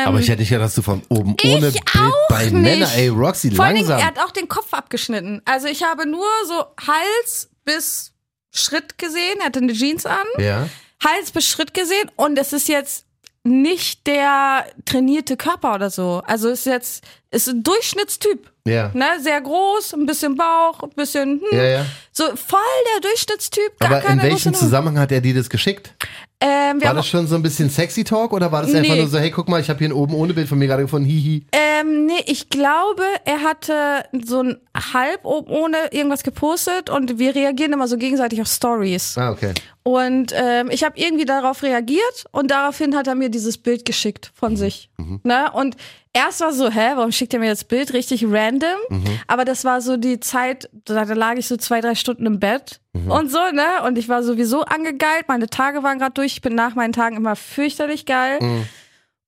Aber 0.04 0.18
ich 0.18 0.28
hätte 0.28 0.40
nicht 0.40 0.48
gedacht, 0.48 0.66
dass 0.66 0.74
du 0.74 0.82
von 0.82 1.02
oben 1.08 1.36
ohne 1.44 1.60
Bild 1.70 1.80
auch 1.96 2.28
bei 2.28 2.44
nicht. 2.46 2.52
Männer, 2.54 2.88
ey, 2.96 3.08
Roxy, 3.08 3.52
Vor 3.52 3.64
allen 3.64 3.76
Dingen, 3.76 3.88
langsam. 3.88 4.00
er 4.00 4.06
hat 4.20 4.26
auch 4.28 4.32
den 4.32 4.48
Kopf 4.48 4.74
abgeschnitten. 4.74 5.40
Also 5.44 5.68
ich 5.68 5.84
habe 5.84 6.06
nur 6.08 6.26
so 6.48 6.64
Hals 6.88 7.50
bis 7.64 8.12
Schritt 8.52 8.98
gesehen. 8.98 9.38
Er 9.38 9.46
hatte 9.46 9.60
eine 9.60 9.72
Jeans 9.72 10.04
an. 10.06 10.26
ja. 10.38 10.68
Hals 11.04 11.30
bis 11.32 11.46
Schritt 11.46 11.74
gesehen 11.74 12.10
und 12.16 12.38
es 12.38 12.52
ist 12.52 12.68
jetzt 12.68 13.04
nicht 13.46 14.06
der 14.06 14.64
trainierte 14.86 15.36
Körper 15.36 15.74
oder 15.74 15.90
so. 15.90 16.22
Also 16.26 16.48
es 16.48 16.60
ist 16.60 16.66
jetzt 16.66 17.04
ist 17.30 17.48
ein 17.48 17.62
Durchschnittstyp. 17.62 18.50
Ja. 18.66 18.90
Ne? 18.94 19.04
Sehr 19.20 19.40
groß, 19.42 19.92
ein 19.92 20.06
bisschen 20.06 20.34
Bauch, 20.36 20.82
ein 20.82 20.90
bisschen 20.96 21.42
hm, 21.50 21.58
Ja, 21.58 21.62
ja. 21.64 21.86
so 22.12 22.24
voll 22.24 22.60
der 22.94 23.00
Durchschnittstyp. 23.02 23.78
Gar 23.80 23.90
Aber 23.90 24.08
in 24.08 24.22
welchem. 24.22 24.54
Zusammenhang 24.54 24.98
hat 24.98 25.12
er 25.12 25.20
dir 25.20 25.34
das 25.34 25.50
geschickt? 25.50 25.92
Ähm, 26.40 26.80
wir 26.80 26.88
War 26.88 26.94
das 26.94 27.06
schon 27.06 27.26
so 27.26 27.34
ein 27.36 27.42
bisschen 27.42 27.68
sexy 27.68 28.04
Talk 28.04 28.32
oder 28.32 28.50
war 28.50 28.62
das 28.62 28.74
einfach 28.74 28.94
Nee. 28.94 29.00
nur 29.00 29.08
so, 29.08 29.18
hey, 29.18 29.30
guck 29.30 29.48
mal, 29.48 29.60
ich 29.60 29.68
habe 29.68 29.78
hier 29.78 29.88
ein 29.88 29.92
oben 29.92 30.14
ohne 30.14 30.32
Bild 30.34 30.48
von 30.48 30.58
mir 30.58 30.66
gerade 30.66 30.82
gefunden, 30.82 31.08
hihi. 31.08 31.44
ähm, 31.52 32.06
nee, 32.06 32.22
ich 32.26 32.48
glaube, 32.50 33.02
er 33.24 33.42
hatte 33.42 34.04
so 34.24 34.42
ein 34.42 34.56
halb 34.94 35.24
oben 35.24 35.50
ohne 35.52 35.76
irgendwas 35.90 36.22
gepostet 36.22 36.88
und 36.90 37.18
wir 37.18 37.34
reagieren 37.34 37.72
immer 37.72 37.88
so 37.88 37.96
gegenseitig 37.98 38.40
auf 38.40 38.48
Stories. 38.48 39.16
Ah, 39.18 39.30
okay. 39.30 39.52
Und 39.86 40.32
ähm, 40.34 40.70
ich 40.70 40.82
habe 40.82 40.98
irgendwie 40.98 41.26
darauf 41.26 41.62
reagiert 41.62 42.24
und 42.32 42.50
daraufhin 42.50 42.96
hat 42.96 43.06
er 43.06 43.14
mir 43.14 43.28
dieses 43.28 43.58
Bild 43.58 43.84
geschickt 43.84 44.32
von 44.34 44.56
sich. 44.56 44.88
Ne? 45.24 45.52
Und 45.52 45.76
erst 46.14 46.40
war 46.40 46.54
so, 46.54 46.70
hä, 46.70 46.92
warum 46.94 47.12
schickt 47.12 47.34
er 47.34 47.40
mir 47.40 47.50
das 47.50 47.64
Bild? 47.64 47.92
Richtig 47.92 48.24
random. 48.26 48.78
Aber 49.26 49.44
das 49.44 49.62
war 49.66 49.82
so 49.82 49.98
die 49.98 50.20
Zeit, 50.20 50.70
da, 50.86 51.04
da 51.04 51.12
lag 51.12 51.34
ich 51.36 51.46
so 51.46 51.58
zwei, 51.58 51.82
drei 51.82 51.94
Stunden 51.94 52.24
im 52.24 52.40
Bett 52.40 52.80
und 53.10 53.30
so, 53.30 53.38
ne? 53.52 53.66
Und 53.86 53.98
ich 53.98 54.08
war 54.08 54.22
sowieso 54.22 54.62
angegeilt. 54.62 55.26
Meine 55.28 55.48
Tage 55.50 55.82
waren 55.82 55.98
gerade 55.98 56.14
durch. 56.14 56.32
Ich 56.32 56.40
bin 56.42 56.54
nach 56.54 56.74
meinen 56.74 56.94
Tagen 56.94 57.16
immer 57.16 57.36
fürchterlich 57.36 58.06
geil. 58.06 58.38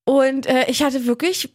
Und 0.05 0.47
äh, 0.47 0.65
ich 0.71 0.81
hatte 0.81 1.05
wirklich, 1.05 1.51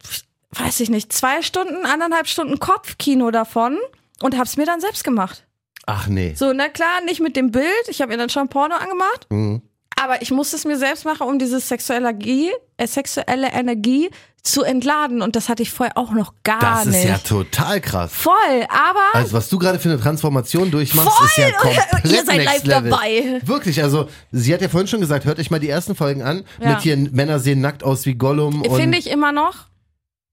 weiß 0.52 0.78
ich 0.80 0.90
nicht, 0.90 1.12
zwei 1.12 1.42
Stunden, 1.42 1.86
anderthalb 1.86 2.28
Stunden 2.28 2.60
Kopfkino 2.60 3.30
davon 3.32 3.78
und 4.20 4.38
hab's 4.38 4.56
mir 4.56 4.66
dann 4.66 4.80
selbst 4.80 5.02
gemacht. 5.02 5.44
Ach 5.86 6.06
nee. 6.06 6.34
So, 6.36 6.52
na 6.52 6.68
klar, 6.68 7.00
nicht 7.04 7.20
mit 7.20 7.36
dem 7.36 7.50
Bild. 7.50 7.66
Ich 7.88 8.00
habe 8.00 8.12
mir 8.12 8.18
dann 8.18 8.28
schon 8.30 8.48
Porno 8.48 8.74
angemacht. 8.76 9.26
Mhm. 9.30 9.62
Aber 10.00 10.22
ich 10.22 10.30
musste 10.30 10.56
es 10.56 10.64
mir 10.64 10.78
selbst 10.78 11.04
machen, 11.04 11.26
um 11.28 11.38
diese 11.38 11.60
sexuelle 11.60 12.08
Energie, 12.08 12.50
äh, 12.76 12.86
sexuelle 12.86 13.52
Energie 13.52 14.10
zu 14.42 14.62
entladen. 14.64 15.22
Und 15.22 15.36
das 15.36 15.48
hatte 15.48 15.62
ich 15.62 15.70
vorher 15.70 15.96
auch 15.96 16.10
noch 16.10 16.32
gar 16.42 16.58
Das 16.60 16.86
nicht. 16.86 16.96
ist 16.96 17.04
ja 17.04 17.18
total 17.18 17.80
krass. 17.80 18.10
Voll, 18.12 18.32
aber 18.68 19.00
Also 19.12 19.34
was 19.34 19.48
du 19.48 19.58
gerade 19.58 19.78
für 19.78 19.90
eine 19.90 20.00
Transformation 20.00 20.70
durchmachst, 20.72 21.08
Voll! 21.10 21.26
ist 21.26 21.36
ja 21.38 21.52
komplett 21.52 22.04
Ihr 22.12 22.24
seid 22.24 22.44
live 22.44 22.64
level. 22.64 22.90
dabei. 22.90 23.40
Wirklich, 23.44 23.80
also 23.82 24.08
sie 24.32 24.52
hat 24.52 24.60
ja 24.62 24.68
vorhin 24.68 24.88
schon 24.88 25.00
gesagt, 25.00 25.26
hört 25.26 25.38
euch 25.38 25.50
mal 25.52 25.60
die 25.60 25.68
ersten 25.68 25.94
Folgen 25.94 26.22
an. 26.22 26.42
Ja. 26.60 26.70
Mit 26.70 26.80
hier 26.80 26.96
Männer 26.96 27.38
sehen 27.38 27.60
nackt 27.60 27.84
aus 27.84 28.04
wie 28.06 28.14
Gollum 28.14 28.64
finde 28.74 28.98
ich 28.98 29.08
immer 29.08 29.30
noch. 29.30 29.66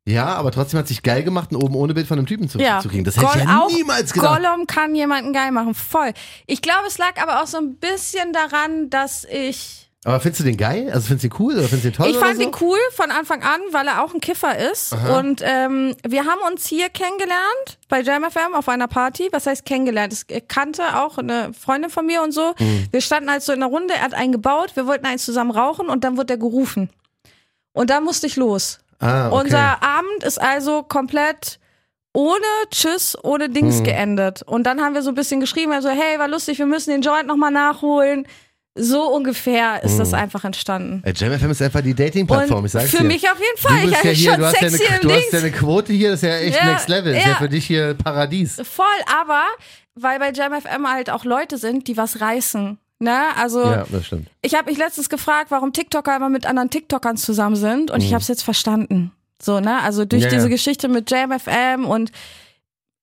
Ja, 0.09 0.25
aber 0.27 0.51
trotzdem 0.51 0.79
hat 0.79 0.87
sich 0.87 1.03
geil 1.03 1.23
gemacht, 1.23 1.51
ein 1.51 1.55
oben 1.55 1.75
ohne 1.75 1.93
Bild 1.93 2.07
von 2.07 2.17
einem 2.17 2.27
Typen 2.27 2.49
zu, 2.49 2.57
Ja. 2.59 2.79
zu 2.79 2.89
kriegen. 2.89 3.03
Das 3.03 3.15
hätte 3.15 3.27
ich 3.27 3.33
Goll- 3.33 3.43
ja 3.43 3.59
auch 3.61 3.71
niemals 3.71 4.13
gedacht. 4.13 4.41
Gollum 4.43 4.67
kann 4.67 4.95
jemanden 4.95 5.33
geil 5.33 5.51
machen, 5.51 5.73
voll. 5.75 6.13
Ich 6.47 6.61
glaube, 6.61 6.87
es 6.87 6.97
lag 6.97 7.21
aber 7.21 7.41
auch 7.43 7.47
so 7.47 7.57
ein 7.57 7.75
bisschen 7.75 8.33
daran, 8.33 8.89
dass 8.89 9.25
ich 9.25 9.85
Aber 10.05 10.21
findest 10.21 10.39
du 10.39 10.43
den 10.45 10.55
geil? 10.55 10.89
Also 10.93 11.07
findest 11.07 11.25
du 11.25 11.27
den 11.29 11.35
cool 11.41 11.53
oder 11.55 11.63
findest 11.67 11.83
du 11.83 11.89
den 11.89 11.93
toll 11.97 12.09
Ich 12.09 12.17
fand 12.17 12.37
so? 12.37 12.41
ihn 12.43 12.51
cool 12.61 12.77
von 12.95 13.11
Anfang 13.11 13.43
an, 13.43 13.59
weil 13.71 13.85
er 13.85 14.01
auch 14.01 14.13
ein 14.13 14.21
Kiffer 14.21 14.57
ist. 14.71 14.93
Und 14.93 15.41
ähm, 15.43 15.93
wir 16.07 16.23
haben 16.23 16.39
uns 16.49 16.65
hier 16.67 16.87
kennengelernt 16.87 17.77
bei 17.89 18.01
Jam 18.01 18.23
FM 18.23 18.55
auf 18.55 18.69
einer 18.69 18.87
Party. 18.87 19.27
Was 19.33 19.45
heißt 19.45 19.65
kennengelernt? 19.65 20.13
Ich 20.29 20.47
kannte 20.47 20.83
auch 21.03 21.17
eine 21.17 21.51
Freundin 21.53 21.89
von 21.89 22.05
mir 22.05 22.23
und 22.23 22.31
so. 22.31 22.53
Mhm. 22.59 22.87
Wir 22.91 23.01
standen 23.01 23.29
halt 23.29 23.43
so 23.43 23.51
in 23.51 23.59
der 23.59 23.67
Runde, 23.67 23.93
er 23.93 24.01
hat 24.03 24.13
einen 24.13 24.31
gebaut, 24.31 24.71
wir 24.75 24.87
wollten 24.87 25.05
einen 25.05 25.19
zusammen 25.19 25.51
rauchen 25.51 25.89
und 25.89 26.05
dann 26.05 26.15
wurde 26.15 26.35
er 26.35 26.37
gerufen. 26.39 26.89
Und 27.73 27.89
da 27.89 27.99
musste 27.99 28.25
ich 28.25 28.37
los. 28.37 28.79
Ah, 28.99 29.27
okay. 29.29 29.43
Unser 29.43 29.83
Abend 29.83 30.23
ist 30.23 30.41
also 30.41 30.83
komplett 30.83 31.59
ohne 32.13 32.43
Tschüss, 32.71 33.17
ohne 33.23 33.49
Dings 33.49 33.77
Hm. 33.77 33.83
geendet. 33.85 34.41
Und 34.43 34.63
dann 34.63 34.81
haben 34.81 34.93
wir 34.95 35.01
so 35.03 35.09
ein 35.09 35.15
bisschen 35.15 35.39
geschrieben, 35.39 35.71
also 35.71 35.89
hey, 35.89 36.17
war 36.19 36.27
lustig, 36.27 36.57
wir 36.59 36.65
müssen 36.65 36.89
den 36.91 37.01
Joint 37.01 37.27
nochmal 37.27 37.51
nachholen. 37.51 38.27
So 38.75 39.07
ungefähr 39.13 39.83
ist 39.83 39.97
das 39.99 40.13
einfach 40.13 40.45
entstanden. 40.45 41.01
Äh, 41.05 41.11
JamFM 41.13 41.51
ist 41.51 41.61
einfach 41.61 41.81
die 41.81 41.93
Dating-Plattform, 41.93 42.65
ich 42.65 42.71
sag's 42.71 42.91
für 42.91 42.97
dir. 42.99 43.03
mich 43.03 43.29
auf 43.29 43.37
jeden 43.39 43.61
Du 43.61 43.67
Fall. 43.67 43.81
bist 43.81 43.97
Ich 43.97 44.03
ja 44.03 44.11
hier, 44.11 44.31
schon 44.31 44.39
du 44.39 44.45
hast 44.45 44.61
ja 44.61 44.67
eine, 44.67 44.77
du 45.01 45.11
hast 45.11 45.33
ja 45.33 45.39
eine 45.39 45.51
Quote 45.51 45.91
hier, 45.93 46.11
das 46.11 46.23
ist 46.23 46.29
ja 46.29 46.35
echt 46.37 46.55
Ja, 46.57 46.65
Next 46.65 46.87
Level. 46.87 47.11
Das 47.13 47.19
ist 47.21 47.25
ja 47.25 47.31
ja. 47.33 47.37
für 47.37 47.49
dich 47.49 47.65
hier 47.65 47.93
Paradies. 47.95 48.61
Voll, 48.63 48.85
aber 49.21 49.43
weil 49.95 50.19
bei 50.19 50.31
JamFM 50.31 50.87
halt 50.89 51.09
auch 51.09 51.25
Leute 51.25 51.57
sind, 51.57 51.87
die 51.87 51.97
was 51.97 52.21
reißen. 52.21 52.77
Ne? 52.99 53.17
Also 53.37 53.61
Ja, 53.63 53.85
das 53.89 54.05
stimmt. 54.07 54.27
ich 54.41 54.55
habe 54.55 54.69
mich 54.69 54.77
letztens 54.77 55.07
gefragt, 55.09 55.51
warum 55.51 55.71
TikToker 55.71 56.15
immer 56.15 56.29
mit 56.29 56.45
anderen 56.45 56.69
TikTokern 56.69 57.15
zusammen 57.17 57.55
sind 57.55 57.91
und 57.91 58.03
ich 58.03 58.13
habe 58.13 58.21
es 58.21 58.27
jetzt 58.27 58.43
verstanden. 58.43 59.11
So, 59.41 59.61
ne? 59.61 59.81
Also 59.81 60.03
durch 60.03 60.23
Mhm. 60.23 60.29
Ja, 60.29 60.35
diese 60.35 60.43
ja. 60.47 60.49
Geschichte 60.49 60.87
mit 60.89 61.09
JamFM 61.09 61.85
und 61.85 62.11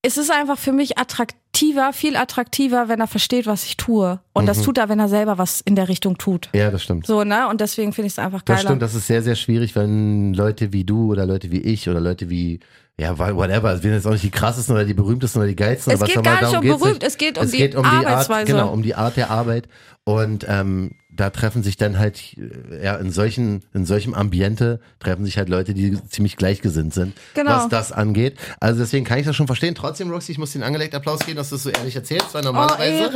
es 0.03 0.19
ist 0.19 0.31
einfach 0.31 0.59
für 0.59 0.73
mich 0.73 0.99
attraktiver, 0.99 1.93
viel 1.95 2.15
attraktiver, 2.17 2.89
wenn 2.89 3.01
er 3.01 3.07
versteht, 3.07 3.47
was 3.47 3.65
ich 3.65 3.77
tue. 3.79 4.21
Und 4.35 4.45
Mhm. 4.45 4.47
das 4.49 4.61
tut 4.63 4.77
er, 4.79 4.89
wenn 4.91 5.01
er 5.01 5.09
selber 5.09 5.39
was 5.39 5.63
in 5.63 5.75
der 5.75 5.89
Richtung 5.89 6.19
tut. 6.19 6.51
Ja, 6.55 6.71
das 6.71 6.83
stimmt. 6.83 7.07
So, 7.07 7.25
ne? 7.25 7.49
Und 7.49 7.63
deswegen 7.63 7.93
finde 7.95 8.07
ich 8.09 8.13
es 8.13 8.19
einfach 8.19 8.43
Das 8.43 8.57
geiler. 8.59 8.69
stimmt, 8.69 8.83
das 8.83 8.95
ist 8.95 9.07
sehr, 9.07 9.23
sehr 9.23 9.35
schwierig, 9.35 9.75
wenn 9.75 10.35
Leute 10.35 10.73
wie 10.75 10.85
du 10.85 11.11
oder 11.11 11.25
Leute 11.27 11.51
wie 11.51 11.61
ich 11.63 11.89
oder 11.89 12.01
Leute 12.01 12.29
wie, 12.29 12.61
ja, 12.99 13.19
whatever, 13.19 13.75
wir 13.75 13.77
sind 13.79 13.93
jetzt 13.93 14.07
auch 14.07 14.13
nicht 14.13 14.25
die 14.25 14.31
krassesten 14.31 14.75
oder 14.75 14.85
die 14.85 14.95
berühmtesten 14.95 15.39
oder 15.39 15.49
die 15.49 15.57
geilsten. 15.57 15.93
Es 15.93 16.01
geht 16.01 16.23
gar 16.23 16.41
nicht 16.41 16.43
darum 16.43 16.57
um 16.57 16.79
berühmt, 16.79 16.95
nicht. 16.95 17.03
es 17.03 17.19
geht 17.19 17.37
um 17.37 17.45
es 17.45 17.51
die 17.51 17.59
geht 17.59 17.75
um 17.75 17.83
die 17.83 17.89
Art, 17.89 18.07
Arbeitsweise. 18.07 18.53
genau, 18.53 18.73
um 18.73 18.83
die 18.83 18.95
Art 18.95 19.17
der 19.17 19.31
Arbeit 19.31 19.69
und 20.05 20.47
ähm, 20.49 20.93
da 21.17 21.31
treffen 21.31 21.63
sich 21.63 21.77
dann 21.77 21.99
halt, 21.99 22.21
äh, 22.39 22.85
ja, 22.85 22.97
in 22.97 23.11
solchen, 23.11 23.63
in 23.75 23.87
solchem 23.87 24.15
Ambiente 24.15 24.81
treffen 25.01 25.25
sich 25.25 25.39
halt 25.39 25.49
Leute, 25.49 25.75
die 25.75 25.99
ziemlich 26.09 26.37
gleichgesinnt 26.37 26.95
sind, 26.95 27.15
Genau. 27.35 27.51
was 27.51 27.69
das 27.69 27.93
angeht. 27.93 28.37
Also 28.61 28.81
deswegen 28.81 29.05
kann 29.05 29.19
ich 29.19 29.27
das 29.27 29.35
schon 29.35 29.47
verstehen. 29.47 29.75
Trotzdem, 29.75 30.11
Roxy, 30.11 30.33
ich 30.33 30.39
muss 30.39 30.53
den 30.53 30.63
angelegten 30.63 30.97
Applaus 30.99 31.21
geben, 31.21 31.37
dass 31.37 31.49
du 31.51 31.57
es 31.57 31.63
so 31.63 31.71
ehrlich 31.71 31.97
erzählst, 31.97 32.35
weil 32.35 32.43
oh, 32.43 32.53
normalerweise 32.53 33.11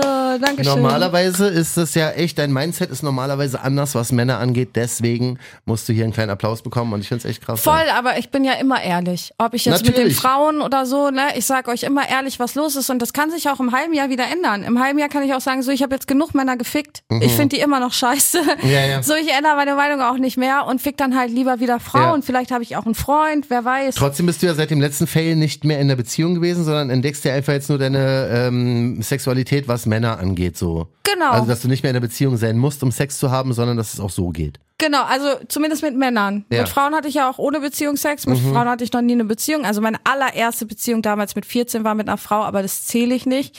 schön. 0.57 0.64
Normalerweise 0.64 1.47
ist 1.49 1.76
es 1.76 1.95
ja 1.95 2.11
echt, 2.11 2.38
dein 2.38 2.52
Mindset 2.52 2.90
ist 2.90 3.02
normalerweise 3.02 3.61
anders, 3.61 3.95
was 3.95 4.12
Männer 4.12 4.38
angeht. 4.38 4.71
Deswegen 4.75 5.38
musst 5.64 5.88
du 5.88 5.92
hier 5.92 6.04
einen 6.04 6.12
kleinen 6.12 6.30
Applaus 6.30 6.62
bekommen 6.62 6.92
und 6.92 7.00
ich 7.00 7.09
finde 7.09 7.25
es 7.26 7.30
echt 7.30 7.42
krass. 7.42 7.61
Voll, 7.61 7.88
aber 7.92 8.19
ich 8.19 8.30
bin 8.30 8.45
ja 8.45 8.54
immer 8.54 8.83
ehrlich. 8.83 9.33
Ob 9.38 9.54
ich 9.54 9.64
jetzt 9.64 9.85
mit 9.85 9.97
den 9.97 10.04
Natürlich. 10.04 10.16
Frauen 10.16 10.61
oder 10.62 10.87
so, 10.87 11.11
ne, 11.11 11.28
ich 11.37 11.47
sag 11.47 11.69
euch 11.69 11.83
immer 11.83 12.09
ehrlich, 12.09 12.38
was 12.40 12.54
los 12.54 12.76
ist. 12.76 12.90
Und 12.90 13.00
das 13.00 13.12
kann 13.12 13.30
sich 13.30 13.49
auch 13.49 13.61
im 13.61 13.73
halben 13.73 13.92
Jahr 13.92 14.09
wieder 14.09 14.25
ändern. 14.30 14.62
Im 14.62 14.80
halben 14.83 14.99
Jahr 14.99 15.09
kann 15.09 15.23
ich 15.23 15.35
auch 15.35 15.40
sagen, 15.40 15.62
so, 15.62 15.71
ich 15.71 15.83
habe 15.83 15.95
jetzt 15.95 16.07
genug 16.07 16.35
Männer 16.35 16.57
gefickt. 16.57 17.02
Ich 17.21 17.33
finde 17.33 17.57
die 17.57 17.62
immer 17.62 17.80
noch 17.80 17.89
scheiße. 17.92 18.42
Mhm. 18.42 18.70
Ja, 18.70 18.87
ja. 18.87 19.02
So, 19.02 19.14
ich 19.14 19.30
ändere 19.30 19.56
meine 19.56 19.75
Meinung 19.75 20.00
auch 20.00 20.16
nicht 20.16 20.37
mehr 20.37 20.66
und 20.66 20.80
fick 20.80 20.97
dann 20.97 21.16
halt 21.16 21.30
lieber 21.30 21.61
wieder 21.61 21.80
Frauen. 21.80 22.20
Ja. 22.20 22.26
Vielleicht 22.26 22.50
habe 22.50 22.62
ich 22.62 22.76
auch 22.76 22.87
einen 22.87 22.94
Freund, 22.94 23.47
wer 23.49 23.64
weiß. 23.64 23.94
Trotzdem 23.97 24.26
bist 24.26 24.42
du 24.42 24.47
ja 24.47 24.54
seit 24.54 24.70
dem 24.70 24.80
letzten 24.80 25.06
Fail 25.06 25.37
nicht 25.37 25.64
mehr 25.64 25.80
in 25.80 25.88
der 25.88 25.97
Beziehung 25.97 26.35
gewesen, 26.35 26.64
sondern 26.64 26.90
entdeckst 26.90 27.25
ja 27.25 27.35
einfach 27.35 27.52
jetzt 27.52 27.68
nur 27.68 27.78
deine 27.78 28.28
ähm, 28.32 29.02
Sexualität, 29.02 29.68
was 29.68 29.87
Männer 29.87 30.18
angeht, 30.18 30.56
so. 30.56 30.88
Genau. 31.02 31.30
Also, 31.30 31.47
dass 31.47 31.61
du 31.61 31.68
nicht 31.68 31.82
mehr 31.82 31.90
in 31.90 31.94
der 31.94 32.00
Beziehung 32.00 32.37
sein 32.37 32.56
musst, 32.56 32.82
um 32.82 32.92
Sex 32.92 33.18
zu 33.18 33.30
haben, 33.30 33.52
sondern 33.52 33.76
dass 33.76 33.94
es 33.94 34.00
auch 34.00 34.11
so 34.11 34.28
geht. 34.28 34.61
Genau, 34.80 35.02
also 35.02 35.26
zumindest 35.49 35.82
mit 35.82 35.94
Männern. 35.94 36.47
Ja. 36.50 36.59
Mhm. 36.59 36.62
Mit 36.62 36.68
Frauen 36.70 36.94
hatte 36.94 37.09
ich 37.09 37.14
ja 37.14 37.28
auch 37.28 37.38
ohne 37.38 37.61
Beziehung 37.61 37.97
Sex. 37.97 38.26
Mit 38.26 38.38
Frauen 38.38 38.68
hatte 38.68 38.82
ich 38.82 38.92
noch 38.92 39.02
nie 39.02 39.12
eine 39.12 39.26
Beziehung. 39.26 39.66
Also 39.66 39.82
meine 39.82 39.99
allererste 40.04 40.64
Beziehung 40.64 41.02
damals 41.02 41.35
mit 41.35 41.44
14 41.44 41.85
war 41.85 41.94
mit 41.94 42.09
einer 42.09 42.16
Frau, 42.16 42.42
aber 42.42 42.62
das 42.62 42.87
zähle 42.87 43.14
ich 43.14 43.26
nicht. 43.26 43.59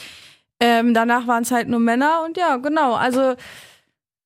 Ähm, 0.58 0.94
danach 0.94 1.28
waren 1.28 1.44
es 1.44 1.52
halt 1.52 1.68
nur 1.68 1.78
Männer 1.78 2.22
und 2.26 2.36
ja, 2.36 2.56
genau. 2.56 2.94
Also 2.94 3.34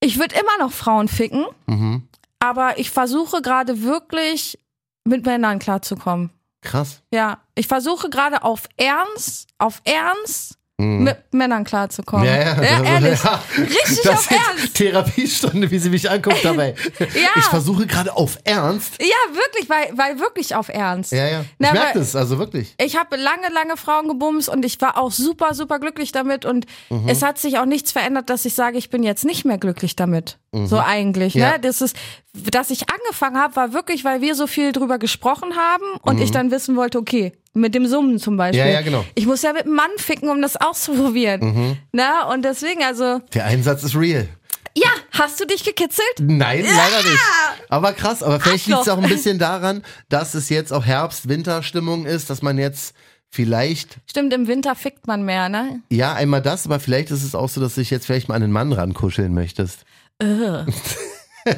ich 0.00 0.18
würde 0.18 0.34
immer 0.34 0.58
noch 0.64 0.72
Frauen 0.72 1.08
ficken, 1.08 1.46
Mhm. 1.66 2.08
aber 2.38 2.78
ich 2.78 2.90
versuche 2.90 3.42
gerade 3.42 3.82
wirklich 3.82 4.58
mit 5.04 5.24
Männern 5.26 5.58
klarzukommen. 5.58 6.30
Krass. 6.62 7.02
Ja, 7.12 7.40
ich 7.54 7.68
versuche 7.68 8.10
gerade 8.10 8.42
auf 8.42 8.64
Ernst, 8.76 9.48
auf 9.58 9.80
Ernst 9.84 10.58
Mhm. 10.78 11.04
mit 11.04 11.16
Männern 11.32 11.64
klarzukommen. 11.64 12.26
Ja, 12.26 12.36
ja, 12.36 12.62
ja 12.62 12.78
das- 12.80 12.88
ehrlich. 13.02 13.24
ja. 13.24 13.42
Richtig 13.58 14.00
das 14.04 14.14
auf 14.18 14.30
Ernst. 14.30 14.74
Therapiestunde, 14.74 15.70
wie 15.70 15.78
sie 15.78 15.88
mich 15.90 16.10
anguckt 16.10 16.44
dabei. 16.44 16.74
Ja. 17.14 17.28
Ich 17.36 17.44
versuche 17.44 17.86
gerade 17.86 18.14
auf 18.14 18.36
Ernst. 18.44 18.94
Ja, 19.00 19.06
wirklich, 19.34 19.70
weil, 19.70 19.96
weil 19.96 20.18
wirklich 20.20 20.54
auf 20.54 20.68
Ernst. 20.68 21.12
Ja, 21.12 21.26
ja. 21.26 21.40
Ich 21.42 21.46
Na, 21.58 21.72
merke 21.72 21.98
das, 21.98 22.14
also 22.14 22.38
wirklich. 22.38 22.74
Ich 22.78 22.96
habe 22.96 23.16
lange, 23.16 23.48
lange 23.54 23.76
Frauen 23.76 24.08
gebumst 24.08 24.48
und 24.50 24.64
ich 24.64 24.78
war 24.80 24.98
auch 24.98 25.12
super, 25.12 25.54
super 25.54 25.78
glücklich 25.78 26.12
damit. 26.12 26.44
Und 26.44 26.66
Mhm. 26.90 27.08
es 27.08 27.22
hat 27.22 27.38
sich 27.38 27.58
auch 27.58 27.64
nichts 27.64 27.92
verändert, 27.92 28.28
dass 28.28 28.44
ich 28.44 28.54
sage, 28.54 28.76
ich 28.76 28.90
bin 28.90 29.02
jetzt 29.02 29.24
nicht 29.24 29.44
mehr 29.44 29.58
glücklich 29.58 29.96
damit. 29.96 30.38
So 30.64 30.78
eigentlich. 30.78 31.34
Mhm. 31.34 31.40
Ja. 31.42 31.52
Ne? 31.52 31.58
Das 31.60 31.80
ist, 31.82 31.96
dass 32.32 32.70
ich 32.70 32.84
angefangen 32.88 33.36
habe, 33.36 33.54
war 33.56 33.72
wirklich, 33.72 34.04
weil 34.04 34.20
wir 34.20 34.34
so 34.34 34.46
viel 34.46 34.72
drüber 34.72 34.98
gesprochen 34.98 35.56
haben 35.56 35.84
und 36.02 36.20
ich 36.20 36.30
dann 36.30 36.50
wissen 36.50 36.76
wollte, 36.76 36.98
okay, 36.98 37.32
mit 37.52 37.74
dem 37.74 37.86
Summen 37.86 38.18
zum 38.18 38.36
Beispiel. 38.36 38.62
Mhm. 38.64 38.68
Ja, 38.68 38.74
ja, 38.74 38.80
genau. 38.82 39.04
Ich 39.14 39.26
muss 39.26 39.42
ja 39.42 39.52
mit 39.52 39.64
einem 39.64 39.74
Mann 39.74 39.90
ficken, 39.98 40.28
um 40.28 40.40
das 40.42 40.56
auszuprobieren. 40.56 41.40
Mhm. 41.40 41.76
Na, 41.92 42.30
und 42.32 42.42
deswegen, 42.44 42.82
also, 42.82 43.20
Der 43.34 43.44
Einsatz 43.46 43.82
ist 43.82 43.96
real. 43.96 44.28
ja, 44.76 44.90
hast 45.12 45.40
du 45.40 45.46
dich 45.46 45.64
gekitzelt? 45.64 46.06
Nein, 46.20 46.64
leider 46.64 47.02
nicht. 47.08 47.22
Aber 47.68 47.92
krass, 47.94 48.22
aber 48.22 48.38
vielleicht 48.40 48.66
liegt 48.66 48.80
es 48.82 48.88
auch 48.88 48.98
ein 48.98 49.08
bisschen 49.08 49.38
daran, 49.40 49.82
dass 50.08 50.34
es 50.34 50.48
jetzt 50.50 50.72
auch 50.72 50.84
Herbst-Winter-Stimmung 50.84 52.06
ist, 52.06 52.30
dass 52.30 52.42
man 52.42 52.58
jetzt 52.58 52.94
vielleicht, 53.30 53.98
Stimmt, 54.08 54.32
im 54.32 54.46
Winter 54.46 54.74
fickt 54.74 55.06
man 55.06 55.24
mehr, 55.24 55.48
ne? 55.48 55.80
ja, 55.90 56.14
einmal 56.14 56.42
das, 56.42 56.66
aber 56.66 56.80
vielleicht 56.80 57.10
ist 57.10 57.22
es 57.22 57.34
auch 57.34 57.48
so, 57.48 57.60
dass 57.60 57.74
du 57.74 57.80
dich 57.80 57.90
jetzt 57.90 58.06
vielleicht 58.06 58.28
mal 58.28 58.34
an 58.34 58.42
einen 58.42 58.52
Mann 58.52 58.72
rankuscheln 58.72 59.34
möchtest. 59.34 59.84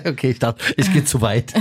okay, 0.05 0.31
ich 0.31 0.39
dachte, 0.39 0.65
ich 0.77 0.93
gehe 0.93 1.05
zu 1.05 1.21
weit. 1.21 1.55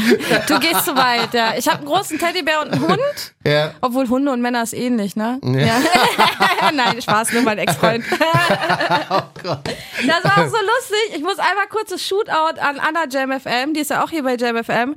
Du 0.47 0.59
gehst 0.59 0.85
zu 0.85 0.95
weit, 0.95 1.33
ja. 1.33 1.53
Ich 1.57 1.67
habe 1.67 1.79
einen 1.79 1.87
großen 1.87 2.17
Teddybär 2.17 2.61
und 2.61 2.71
einen 2.71 2.81
Hund. 2.81 3.33
ja. 3.45 3.73
Obwohl 3.81 4.09
Hunde 4.09 4.31
und 4.31 4.41
Männer 4.41 4.63
ist 4.63 4.73
ähnlich, 4.73 5.15
ne? 5.15 5.39
Ja. 5.43 5.79
Nein, 6.73 7.01
Spaß, 7.01 7.33
nur 7.33 7.43
mein 7.43 7.57
Ex-Freund. 7.59 8.03
Oh 9.09 9.21
Gott. 9.41 9.61
Das 10.05 10.23
war 10.23 10.43
auch 10.43 10.49
so 10.49 10.57
lustig. 10.57 11.15
Ich 11.15 11.21
muss 11.21 11.39
einmal 11.39 11.67
kurzes 11.69 12.05
Shootout 12.05 12.59
an 12.59 12.79
Anna 12.79 13.05
JamFM, 13.09 13.73
die 13.73 13.81
ist 13.81 13.89
ja 13.89 14.03
auch 14.03 14.09
hier 14.09 14.23
bei 14.23 14.35
JamFM. 14.35 14.95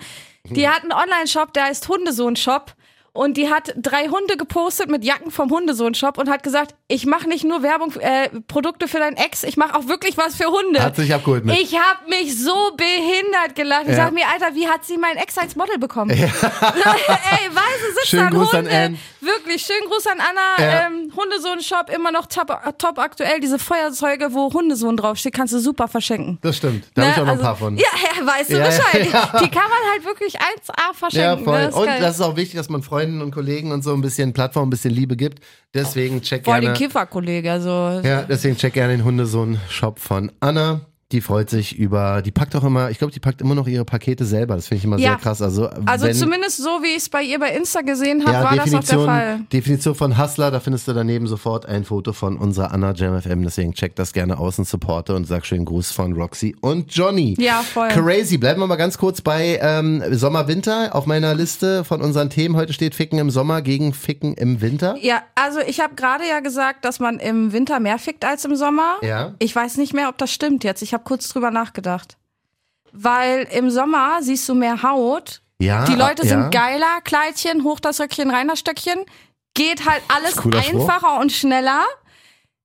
Die 0.48 0.68
hat 0.68 0.82
einen 0.82 0.92
Online-Shop, 0.92 1.52
der 1.52 1.64
heißt 1.64 1.86
Hundesohn-Shop. 1.88 2.74
Und 3.12 3.36
die 3.36 3.50
hat 3.50 3.74
drei 3.76 4.08
Hunde 4.08 4.36
gepostet 4.36 4.88
mit 4.88 5.04
Jacken 5.04 5.30
vom 5.30 5.50
Hundesohn-Shop 5.50 6.18
und 6.18 6.28
hat 6.28 6.42
gesagt, 6.42 6.74
ich 6.90 7.06
mache 7.06 7.28
nicht 7.28 7.44
nur 7.44 7.62
Werbung, 7.62 7.92
äh, 8.00 8.28
Produkte 8.48 8.88
für 8.88 8.98
deinen 8.98 9.16
Ex, 9.16 9.44
ich 9.44 9.56
mache 9.56 9.74
auch 9.76 9.86
wirklich 9.86 10.16
was 10.18 10.34
für 10.34 10.46
Hunde. 10.46 10.82
Hat 10.82 10.96
sich 10.96 11.14
abgeholt 11.14 11.44
mit. 11.44 11.58
Ich 11.60 11.74
habe 11.78 12.08
mich 12.08 12.36
so 12.42 12.54
behindert 12.76 13.54
gelacht. 13.54 13.82
Ich 13.84 13.90
Ja. 13.90 14.04
sag 14.06 14.12
mir, 14.12 14.26
Alter, 14.28 14.54
wie 14.54 14.66
hat 14.68 14.84
sie 14.84 14.98
mein 14.98 15.16
Ex 15.16 15.38
als 15.38 15.54
Model 15.56 15.78
bekommen? 15.78 16.10
Ey, 16.10 16.28
Weise 16.28 17.94
sitzt 17.94 18.08
Schönen 18.08 18.26
an 18.26 18.34
Gruß 18.34 18.54
an 18.54 18.58
Hunde. 18.64 18.76
Ann. 18.76 18.98
Wirklich, 19.20 19.62
schönen 19.62 19.88
Gruß 19.88 20.06
an 20.08 20.18
Anna. 20.18 20.64
Ja. 20.70 20.86
Ähm, 20.86 21.12
Hundesohn-Shop, 21.14 21.90
immer 21.94 22.10
noch 22.10 22.26
top, 22.26 22.48
top 22.78 22.98
aktuell. 22.98 23.40
Diese 23.40 23.58
Feuerzeuge, 23.58 24.32
wo 24.32 24.52
Hundesohn 24.52 24.96
draufsteht, 24.96 25.34
kannst 25.34 25.52
du 25.54 25.58
super 25.60 25.88
verschenken. 25.88 26.38
Das 26.42 26.56
stimmt. 26.56 26.86
Da 26.94 27.02
habe 27.02 27.10
ich 27.12 27.16
auch 27.18 27.22
noch 27.22 27.28
also, 27.32 27.42
ein 27.42 27.46
paar 27.46 27.56
von. 27.56 27.76
Ja, 27.76 27.84
ja, 28.18 28.26
weißt 28.26 28.50
du 28.50 28.58
Ja, 28.58 28.66
Bescheid. 28.66 29.12
ja. 29.12 29.40
Die 29.40 29.50
kann 29.50 29.68
man 29.68 29.92
halt 29.92 30.04
wirklich 30.04 30.34
1A 30.38 30.94
verschenken. 30.94 31.38
Ja, 31.38 31.44
voll. 31.44 31.58
Ne? 31.58 31.64
Das 31.66 31.74
ist 31.74 31.80
und 31.80 31.86
geil. 31.86 32.00
das 32.00 32.14
ist 32.16 32.20
auch 32.22 32.36
wichtig, 32.36 32.56
dass 32.56 32.68
man 32.68 32.82
Freunden 32.82 33.20
und 33.22 33.30
Kollegen 33.32 33.72
und 33.72 33.82
so 33.82 33.92
ein 33.92 34.00
bisschen 34.00 34.32
Plattform, 34.32 34.68
ein 34.68 34.70
bisschen 34.70 34.92
Liebe 34.92 35.16
gibt. 35.16 35.40
Deswegen 35.74 36.20
check 36.20 36.44
Voll 36.44 36.60
gerne. 36.60 36.74
die 36.76 36.84
Kifferkollege. 36.84 37.52
Also. 37.52 38.00
Ja, 38.02 38.22
deswegen 38.22 38.56
check 38.56 38.74
gerne 38.74 38.96
den 38.96 39.04
Hundesohn-Shop 39.04 39.98
von 39.98 40.32
Anna. 40.40 40.80
Die 41.12 41.20
freut 41.20 41.50
sich 41.50 41.76
über, 41.76 42.22
die 42.22 42.30
packt 42.30 42.54
auch 42.54 42.62
immer, 42.62 42.88
ich 42.90 42.98
glaube, 42.98 43.12
die 43.12 43.18
packt 43.18 43.40
immer 43.40 43.56
noch 43.56 43.66
ihre 43.66 43.84
Pakete 43.84 44.24
selber. 44.24 44.54
Das 44.54 44.68
finde 44.68 44.78
ich 44.78 44.84
immer 44.84 44.96
Ja. 44.98 45.10
sehr 45.10 45.18
krass. 45.18 45.42
Also, 45.42 45.68
Also 45.84 46.06
wenn, 46.06 46.14
zumindest 46.14 46.58
so, 46.58 46.68
wie 46.82 46.90
ich 46.90 46.98
es 46.98 47.08
bei 47.08 47.22
ihr 47.22 47.40
bei 47.40 47.50
Insta 47.50 47.80
gesehen 47.80 48.22
habe, 48.24 48.32
ja, 48.32 48.44
war 48.44 48.50
das 48.52 48.60
auch 48.60 48.64
der 48.64 48.80
Definition, 48.80 49.06
Fall. 49.06 49.40
Definition 49.52 49.94
von 49.96 50.16
Hustler, 50.18 50.52
da 50.52 50.60
findest 50.60 50.86
du 50.86 50.92
daneben 50.92 51.26
sofort 51.26 51.66
ein 51.66 51.84
Foto 51.84 52.12
von 52.12 52.36
unserer 52.36 52.70
Anna 52.72 52.92
JamFM. 52.94 53.42
Deswegen 53.42 53.72
check 53.72 53.96
das 53.96 54.12
gerne 54.12 54.38
aus 54.38 54.58
und 54.60 54.68
supporte 54.68 55.16
und 55.16 55.26
sag 55.26 55.44
schönen 55.46 55.64
Gruß 55.64 55.90
von 55.90 56.12
Roxy 56.12 56.54
und 56.60 56.94
Johnny. 56.94 57.34
Ja, 57.40 57.62
voll. 57.62 57.88
Crazy. 57.88 58.38
Bleiben 58.38 58.60
wir 58.60 58.68
mal 58.68 58.76
ganz 58.76 58.96
kurz 58.96 59.20
bei 59.20 59.58
ähm, 59.60 60.02
Sommer-Winter 60.12 60.94
auf 60.94 61.06
meiner 61.06 61.34
Liste 61.34 61.82
von 61.82 62.02
unseren 62.02 62.30
Themen. 62.30 62.54
Heute 62.54 62.72
steht 62.72 62.94
Ficken 62.94 63.18
im 63.18 63.30
Sommer 63.30 63.62
gegen 63.62 63.94
Ficken 63.94 64.34
im 64.34 64.60
Winter. 64.60 64.94
Ja, 65.00 65.22
also 65.34 65.58
ich 65.66 65.80
habe 65.80 65.96
gerade 65.96 66.22
ja 66.28 66.38
gesagt, 66.38 66.84
dass 66.84 67.00
man 67.00 67.18
im 67.18 67.52
Winter 67.52 67.80
mehr 67.80 67.98
fickt 67.98 68.24
als 68.24 68.44
im 68.44 68.54
Sommer. 68.54 68.94
Ja. 69.02 69.34
Ich 69.40 69.56
weiß 69.56 69.76
nicht 69.76 69.92
mehr, 69.92 70.08
ob 70.08 70.16
das 70.16 70.30
stimmt 70.32 70.62
jetzt. 70.62 70.82
Ich 70.82 70.94
habe 70.94 70.99
kurz 71.00 71.28
drüber 71.28 71.50
nachgedacht. 71.50 72.16
Weil 72.92 73.46
im 73.52 73.70
Sommer 73.70 74.18
siehst 74.22 74.48
du 74.48 74.54
mehr 74.54 74.82
Haut. 74.82 75.42
Ja. 75.60 75.84
Die 75.84 75.94
Leute 75.94 76.26
ja. 76.26 76.28
sind 76.28 76.50
geiler, 76.50 77.00
Kleidchen, 77.04 77.64
hoch 77.64 77.80
das 77.80 78.00
Röckchen, 78.00 78.30
rein 78.30 78.48
das 78.48 78.58
Stöckchen. 78.60 79.04
Geht 79.54 79.88
halt 79.88 80.02
alles 80.08 80.36
Cooler 80.36 80.62
Spruch. 80.62 80.88
einfacher 80.88 81.20
und 81.20 81.32
schneller. 81.32 81.84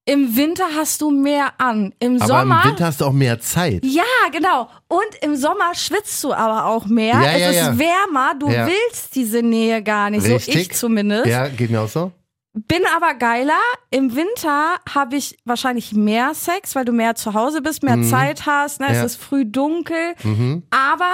Im 0.07 0.35
Winter 0.37 0.65
hast 0.75 1.01
du 1.01 1.09
mehr 1.09 1.53
an. 1.57 1.91
Im 1.99 2.17
Aber 2.21 2.27
Sommer. 2.27 2.61
im 2.63 2.69
Winter 2.69 2.85
hast 2.85 3.01
du 3.01 3.05
auch 3.05 3.11
mehr 3.11 3.39
Zeit. 3.39 3.83
ja, 3.83 4.03
genau. 4.31 4.69
Und 4.87 5.15
im 5.21 5.35
Sommer 5.35 5.73
schwitzt 5.73 6.23
du 6.23 6.31
aber 6.31 6.65
auch 6.65 6.85
mehr. 6.85 7.15
Ja, 7.15 7.31
es 7.31 7.41
ja, 7.41 7.49
ist 7.49 7.55
ja. 7.57 7.79
wärmer. 7.79 8.35
Du 8.39 8.47
willst 8.47 9.15
diese 9.15 9.41
Nähe 9.41 9.81
gar 9.81 10.11
nicht. 10.11 10.25
So 10.25 10.33
Richtig. 10.33 10.55
ich 10.55 10.71
zumindest. 10.73 11.25
Ja, 11.25 11.47
geht 11.47 11.71
mir 11.71 11.81
auch 11.81 11.89
so. 11.89 12.11
Bin 12.55 12.79
aber 12.95 13.15
geiler. 13.15 13.59
Im 13.91 14.15
Winter 14.15 14.75
habe 14.93 15.17
ich 15.17 15.37
wahrscheinlich 15.43 15.91
mehr 15.93 16.33
Sex, 16.33 16.73
weil 16.73 16.85
du 16.85 16.93
mehr 16.93 17.15
zu 17.15 17.33
Hause 17.33 17.61
bist, 17.61 17.83
mehr 17.83 18.01
Zeit 18.03 18.45
hast. 18.45 18.79
Ne? 18.79 18.87
Mhm. 18.87 18.93
Ja. 18.93 18.99
Es 18.99 19.13
ist 19.13 19.21
früh 19.21 19.45
dunkel. 19.45 20.15
Mhm. 20.23 20.63
Aber 20.69 21.11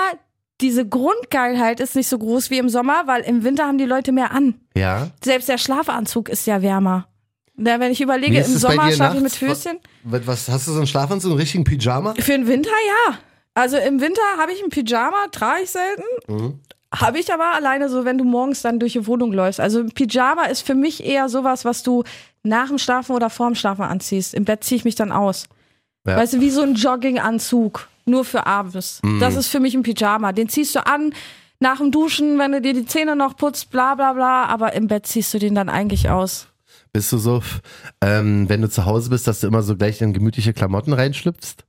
diese 0.61 0.87
Grundgeilheit 0.87 1.79
ist 1.79 1.95
nicht 1.95 2.07
so 2.07 2.19
groß 2.19 2.51
wie 2.51 2.59
im 2.59 2.69
Sommer, 2.69 3.07
weil 3.07 3.23
im 3.23 3.43
Winter 3.43 3.65
haben 3.65 3.79
die 3.79 3.85
Leute 3.85 4.11
mehr 4.11 4.31
an. 4.31 4.61
Ja. 4.75 5.09
Selbst 5.23 5.49
der 5.49 5.57
Schlafanzug 5.57 6.29
ist 6.29 6.45
ja 6.45 6.61
wärmer. 6.61 7.07
Na, 7.55 7.79
wenn 7.79 7.91
ich 7.91 8.01
überlege, 8.01 8.37
im 8.37 8.57
Sommer 8.57 8.91
schlafe 8.91 9.17
ich 9.17 9.23
mit 9.23 9.41
Höschen. 9.41 9.79
Was, 10.03 10.27
was 10.27 10.49
hast 10.49 10.67
du 10.67 10.71
so 10.71 10.77
einen 10.77 10.87
Schlafanzug, 10.87 11.31
einen 11.31 11.39
richtigen 11.39 11.63
Pyjama? 11.63 12.13
Für 12.19 12.31
den 12.33 12.47
Winter 12.47 12.69
ja. 13.09 13.17
Also 13.55 13.77
im 13.77 13.99
Winter 13.99 14.21
habe 14.39 14.53
ich 14.53 14.63
ein 14.63 14.69
Pyjama, 14.69 15.27
trage 15.31 15.63
ich 15.63 15.71
selten. 15.71 16.03
Mhm. 16.27 16.59
Habe 16.93 17.19
ich 17.19 17.33
aber 17.33 17.55
alleine 17.55 17.87
so, 17.87 18.03
wenn 18.03 18.17
du 18.17 18.25
morgens 18.25 18.61
dann 18.61 18.79
durch 18.79 18.93
die 18.93 19.07
Wohnung 19.07 19.31
läufst. 19.31 19.59
Also 19.59 19.79
ein 19.79 19.91
Pyjama 19.91 20.45
ist 20.45 20.61
für 20.61 20.75
mich 20.75 21.05
eher 21.05 21.29
sowas, 21.29 21.63
was 21.63 21.83
du 21.83 22.03
nach 22.43 22.67
dem 22.67 22.77
Schlafen 22.77 23.15
oder 23.15 23.29
vorm 23.29 23.55
Schlafen 23.55 23.83
anziehst. 23.83 24.33
Im 24.33 24.43
Bett 24.43 24.63
ziehe 24.63 24.77
ich 24.77 24.85
mich 24.85 24.95
dann 24.95 25.11
aus. 25.11 25.45
Ja. 26.05 26.17
Weißt 26.17 26.33
du, 26.33 26.41
wie 26.41 26.49
so 26.49 26.61
ein 26.61 26.75
Jogginganzug, 26.75 27.87
nur 28.05 28.25
für 28.25 28.45
abends. 28.45 28.99
Mhm. 29.03 29.19
Das 29.19 29.35
ist 29.35 29.47
für 29.47 29.59
mich 29.59 29.73
ein 29.73 29.83
Pyjama. 29.83 30.33
Den 30.33 30.49
ziehst 30.49 30.75
du 30.75 30.85
an 30.85 31.13
nach 31.59 31.77
dem 31.77 31.91
Duschen, 31.91 32.39
wenn 32.39 32.51
du 32.51 32.61
dir 32.61 32.73
die 32.73 32.85
Zähne 32.85 33.15
noch 33.15 33.37
putzt, 33.37 33.69
bla 33.69 33.95
bla 33.95 34.13
bla. 34.13 34.45
Aber 34.45 34.73
im 34.73 34.87
Bett 34.87 35.05
ziehst 35.05 35.33
du 35.33 35.39
den 35.39 35.55
dann 35.55 35.69
eigentlich 35.69 36.09
aus. 36.09 36.47
Bist 36.91 37.11
du 37.13 37.17
so, 37.17 37.41
ähm, 38.01 38.49
wenn 38.49 38.61
du 38.61 38.69
zu 38.69 38.85
Hause 38.85 39.11
bist, 39.11 39.27
dass 39.27 39.39
du 39.39 39.47
immer 39.47 39.61
so 39.61 39.77
gleich 39.77 40.01
in 40.01 40.11
gemütliche 40.11 40.51
Klamotten 40.51 40.91
reinschlüpfst? 40.91 41.63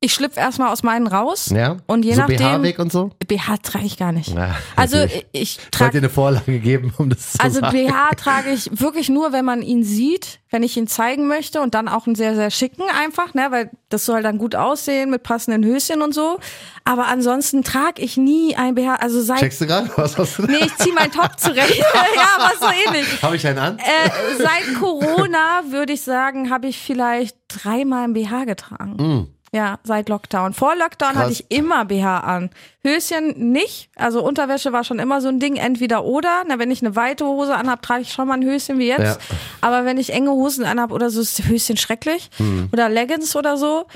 Ich 0.00 0.14
schlüpfe 0.14 0.38
erstmal 0.38 0.72
aus 0.72 0.84
meinen 0.84 1.08
raus. 1.08 1.50
Ja? 1.52 1.78
Und 1.88 2.04
je 2.04 2.12
so 2.14 2.20
nachdem- 2.20 2.36
BH 2.36 2.62
weg 2.62 2.78
und 2.78 2.92
so? 2.92 3.10
BH 3.26 3.56
trage 3.64 3.84
ich 3.84 3.96
gar 3.96 4.12
nicht. 4.12 4.28
Ja, 4.32 4.54
Also 4.76 4.98
ich 4.98 5.24
Ich 5.32 5.58
wollte 5.58 5.64
dir 5.66 5.70
trage 5.72 5.98
eine 5.98 6.08
Vorlage 6.08 6.58
geben, 6.60 6.94
um 6.98 7.10
das 7.10 7.32
zu 7.32 7.40
also 7.40 7.58
sagen. 7.60 7.76
BH 7.76 8.10
trage 8.16 8.50
ich 8.50 8.70
wirklich 8.80 9.08
nur, 9.08 9.32
wenn 9.32 9.44
man 9.44 9.60
ihn 9.60 9.82
sieht, 9.82 10.38
wenn 10.50 10.62
ich 10.62 10.76
ihn 10.76 10.86
zeigen 10.86 11.26
möchte 11.26 11.60
und 11.60 11.74
dann 11.74 11.88
auch 11.88 12.06
einen 12.06 12.14
sehr 12.14 12.36
sehr 12.36 12.50
schicken 12.52 12.84
einfach, 12.96 13.34
ne, 13.34 13.48
weil 13.50 13.70
das 13.88 14.04
soll 14.04 14.22
dann 14.22 14.38
gut 14.38 14.54
aussehen 14.54 15.10
mit 15.10 15.24
passenden 15.24 15.64
Höschen 15.64 16.00
und 16.00 16.14
so. 16.14 16.38
Aber 16.84 17.08
ansonsten 17.08 17.64
trage 17.64 18.00
ich 18.00 18.16
nie 18.16 18.54
ein 18.54 18.76
BH. 18.76 18.94
Also 19.00 19.20
seit 19.20 19.40
Checkst 19.40 19.62
du 19.62 19.66
gerade? 19.66 19.90
Was 19.96 20.16
hast 20.16 20.38
du 20.38 20.42
da? 20.42 20.52
nee, 20.52 20.58
ich 20.64 20.76
zieh 20.76 20.92
meinen 20.92 21.10
Top 21.10 21.38
zurecht. 21.40 21.76
ja, 22.14 22.24
aber 22.38 22.52
so 22.56 22.72
ähnlich. 22.86 23.20
Habe 23.20 23.34
ich 23.34 23.44
einen 23.48 23.58
an? 23.58 23.78
Äh, 23.78 24.10
seit 24.38 24.78
Corona 24.78 25.64
würde 25.70 25.92
ich 25.92 26.02
sagen, 26.02 26.50
habe 26.50 26.68
ich 26.68 26.78
vielleicht 26.78 27.36
dreimal 27.48 28.04
ein 28.04 28.12
BH 28.12 28.44
getragen. 28.44 29.26
Ja, 29.52 29.78
seit 29.82 30.08
Lockdown. 30.10 30.52
Vor 30.52 30.76
Lockdown. 30.76 31.12
Krass. 31.12 31.22
hatte 31.22 31.32
ich 31.32 31.50
immer 31.50 31.84
BH 31.86 32.20
an. 32.20 32.50
Höschen 32.84 33.52
nicht. 33.52 33.88
Also 33.96 34.22
Unterwäsche 34.22 34.72
war 34.72 34.84
schon 34.84 34.98
immer 34.98 35.20
so 35.22 35.28
ein 35.28 35.40
Ding, 35.40 35.56
entweder 35.56 36.04
oder. 36.04 36.44
Na, 36.46 36.58
wenn 36.58 36.70
ich 36.70 36.82
eine 36.84 36.96
weite 36.96 37.24
Hose 37.24 37.54
anhab, 37.56 37.80
trage 37.82 38.02
ich 38.02 38.12
schon 38.12 38.28
mal 38.28 38.34
ein 38.34 38.44
Höschen 38.44 38.78
wie 38.78 38.88
jetzt. 38.88 39.20
Ja. 39.20 39.36
Aber 39.62 39.84
wenn 39.86 39.96
ich 39.96 40.12
enge 40.12 40.30
Hosen 40.32 40.64
anhab 40.64 40.92
oder 40.92 41.08
so, 41.10 41.20
ist 41.22 41.42
Höschen 41.48 41.76
schrecklich. 41.78 42.28
Mm. 42.38 42.64
Oder 42.72 42.88
Leggings 42.90 43.34
oder 43.36 43.56
so. 43.56 43.86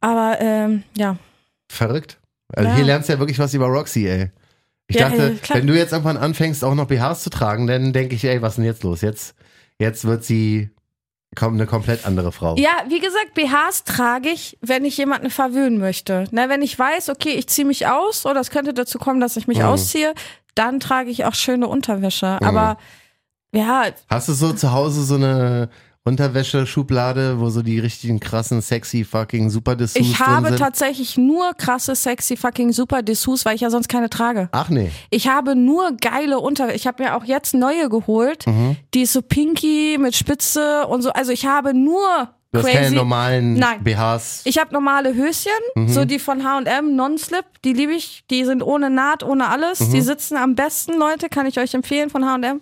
Aber 0.00 0.38
ähm, 0.40 0.82
ja. 0.96 1.16
Verrückt. 1.70 2.18
Also 2.54 2.68
Ja. 2.70 2.76
hier 2.76 2.84
lernst 2.84 3.08
du 3.08 3.14
ja 3.14 3.18
wirklich 3.18 3.38
was 3.38 3.54
über 3.54 3.66
Roxy, 3.66 4.06
ey. 4.06 4.30
Ich 4.86 4.96
Ja, 4.96 5.08
dachte, 5.08 5.34
klar. 5.42 5.58
wenn 5.58 5.66
du 5.66 5.74
jetzt 5.76 5.92
irgendwann 5.92 6.16
anfängst, 6.18 6.62
auch 6.64 6.74
noch 6.74 6.86
BHs 6.86 7.22
zu 7.22 7.30
tragen, 7.30 7.66
dann 7.66 7.92
denke 7.92 8.14
ich, 8.14 8.24
ey, 8.24 8.42
was 8.42 8.52
ist 8.52 8.56
denn 8.56 8.64
jetzt 8.66 8.82
los? 8.82 9.00
Jetzt, 9.00 9.34
jetzt 9.78 10.04
wird 10.04 10.24
sie 10.24 10.70
kommt 11.34 11.54
eine 11.60 11.66
komplett 11.66 12.06
andere 12.06 12.32
Frau. 12.32 12.56
Ja, 12.56 12.70
wie 12.88 13.00
gesagt, 13.00 13.34
BHs 13.34 13.84
trage 13.84 14.28
ich, 14.30 14.56
wenn 14.60 14.84
ich 14.84 14.96
jemanden 14.96 15.30
verwöhnen 15.30 15.78
möchte. 15.78 16.24
Ne, 16.30 16.48
wenn 16.48 16.62
ich 16.62 16.78
weiß, 16.78 17.08
okay, 17.10 17.30
ich 17.30 17.48
ziehe 17.48 17.66
mich 17.66 17.86
aus 17.86 18.26
oder 18.26 18.40
es 18.40 18.50
könnte 18.50 18.72
dazu 18.74 18.98
kommen, 18.98 19.20
dass 19.20 19.36
ich 19.36 19.46
mich 19.46 19.58
Mhm. 19.58 19.64
ausziehe, 19.64 20.14
dann 20.54 20.80
trage 20.80 21.10
ich 21.10 21.24
auch 21.24 21.34
schöne 21.34 21.66
Unterwäsche. 21.68 22.38
Aber 22.42 22.78
ja, 23.52 23.84
Hast 24.08 24.28
du 24.28 24.32
so 24.32 24.52
zu 24.52 24.72
Hause 24.72 25.02
so 25.04 25.14
eine 25.14 25.68
Unterwäsche-Schublade, 26.44 27.40
wo 27.40 27.48
so 27.48 27.62
die 27.62 27.78
richtigen 27.78 28.20
krassen, 28.20 28.60
sexy, 28.60 29.04
fucking 29.04 29.48
super 29.48 29.74
Dessous 29.74 29.96
ich 30.00 30.20
habe 30.20 30.48
sind? 30.48 30.58
tatsächlich 30.58 31.16
nur 31.16 31.54
krasse, 31.54 31.94
sexy, 31.94 32.36
fucking 32.36 32.72
super 32.72 33.02
Dessous, 33.02 33.44
weil 33.46 33.54
ich 33.54 33.62
ja 33.62 33.70
sonst 33.70 33.88
keine 33.88 34.10
trage. 34.10 34.48
Ach 34.52 34.68
nee. 34.68 34.90
Ich 35.10 35.28
habe 35.28 35.56
nur 35.56 35.92
geile 36.00 36.40
Unterwäsche. 36.40 36.76
Ich 36.76 36.86
habe 36.86 37.02
mir 37.02 37.16
auch 37.16 37.24
jetzt 37.24 37.54
neue 37.54 37.88
geholt. 37.88 38.46
Mhm. 38.46 38.76
Die 38.92 39.02
ist 39.02 39.14
so 39.14 39.22
pinky 39.22 39.96
mit 39.98 40.14
Spitze 40.14 40.86
und 40.88 41.00
so. 41.02 41.10
Also 41.10 41.32
ich 41.32 41.46
habe 41.46 41.72
nur 41.72 42.02
Du 42.52 42.58
hast 42.58 42.66
crazy. 42.66 42.76
keine 42.84 42.94
normalen 42.96 43.54
Nein. 43.54 43.82
BHs. 43.82 44.42
Ich 44.44 44.58
habe 44.58 44.72
normale 44.74 45.14
Höschen, 45.14 45.50
Mhm. 45.74 45.88
so 45.88 46.04
die 46.04 46.18
von 46.18 46.44
H&M, 46.44 46.94
Non-Slip, 46.94 47.44
die 47.64 47.72
liebe 47.72 47.92
ich. 47.94 48.24
Die 48.30 48.44
sind 48.44 48.62
ohne 48.62 48.90
Naht, 48.90 49.22
ohne 49.24 49.48
alles. 49.48 49.80
Mhm. 49.80 49.92
Die 49.92 50.00
sitzen 50.02 50.36
am 50.36 50.54
besten, 50.54 50.98
Leute, 50.98 51.28
kann 51.30 51.46
ich 51.46 51.58
euch 51.58 51.72
empfehlen 51.74 52.10
von 52.10 52.24
H&M. 52.26 52.60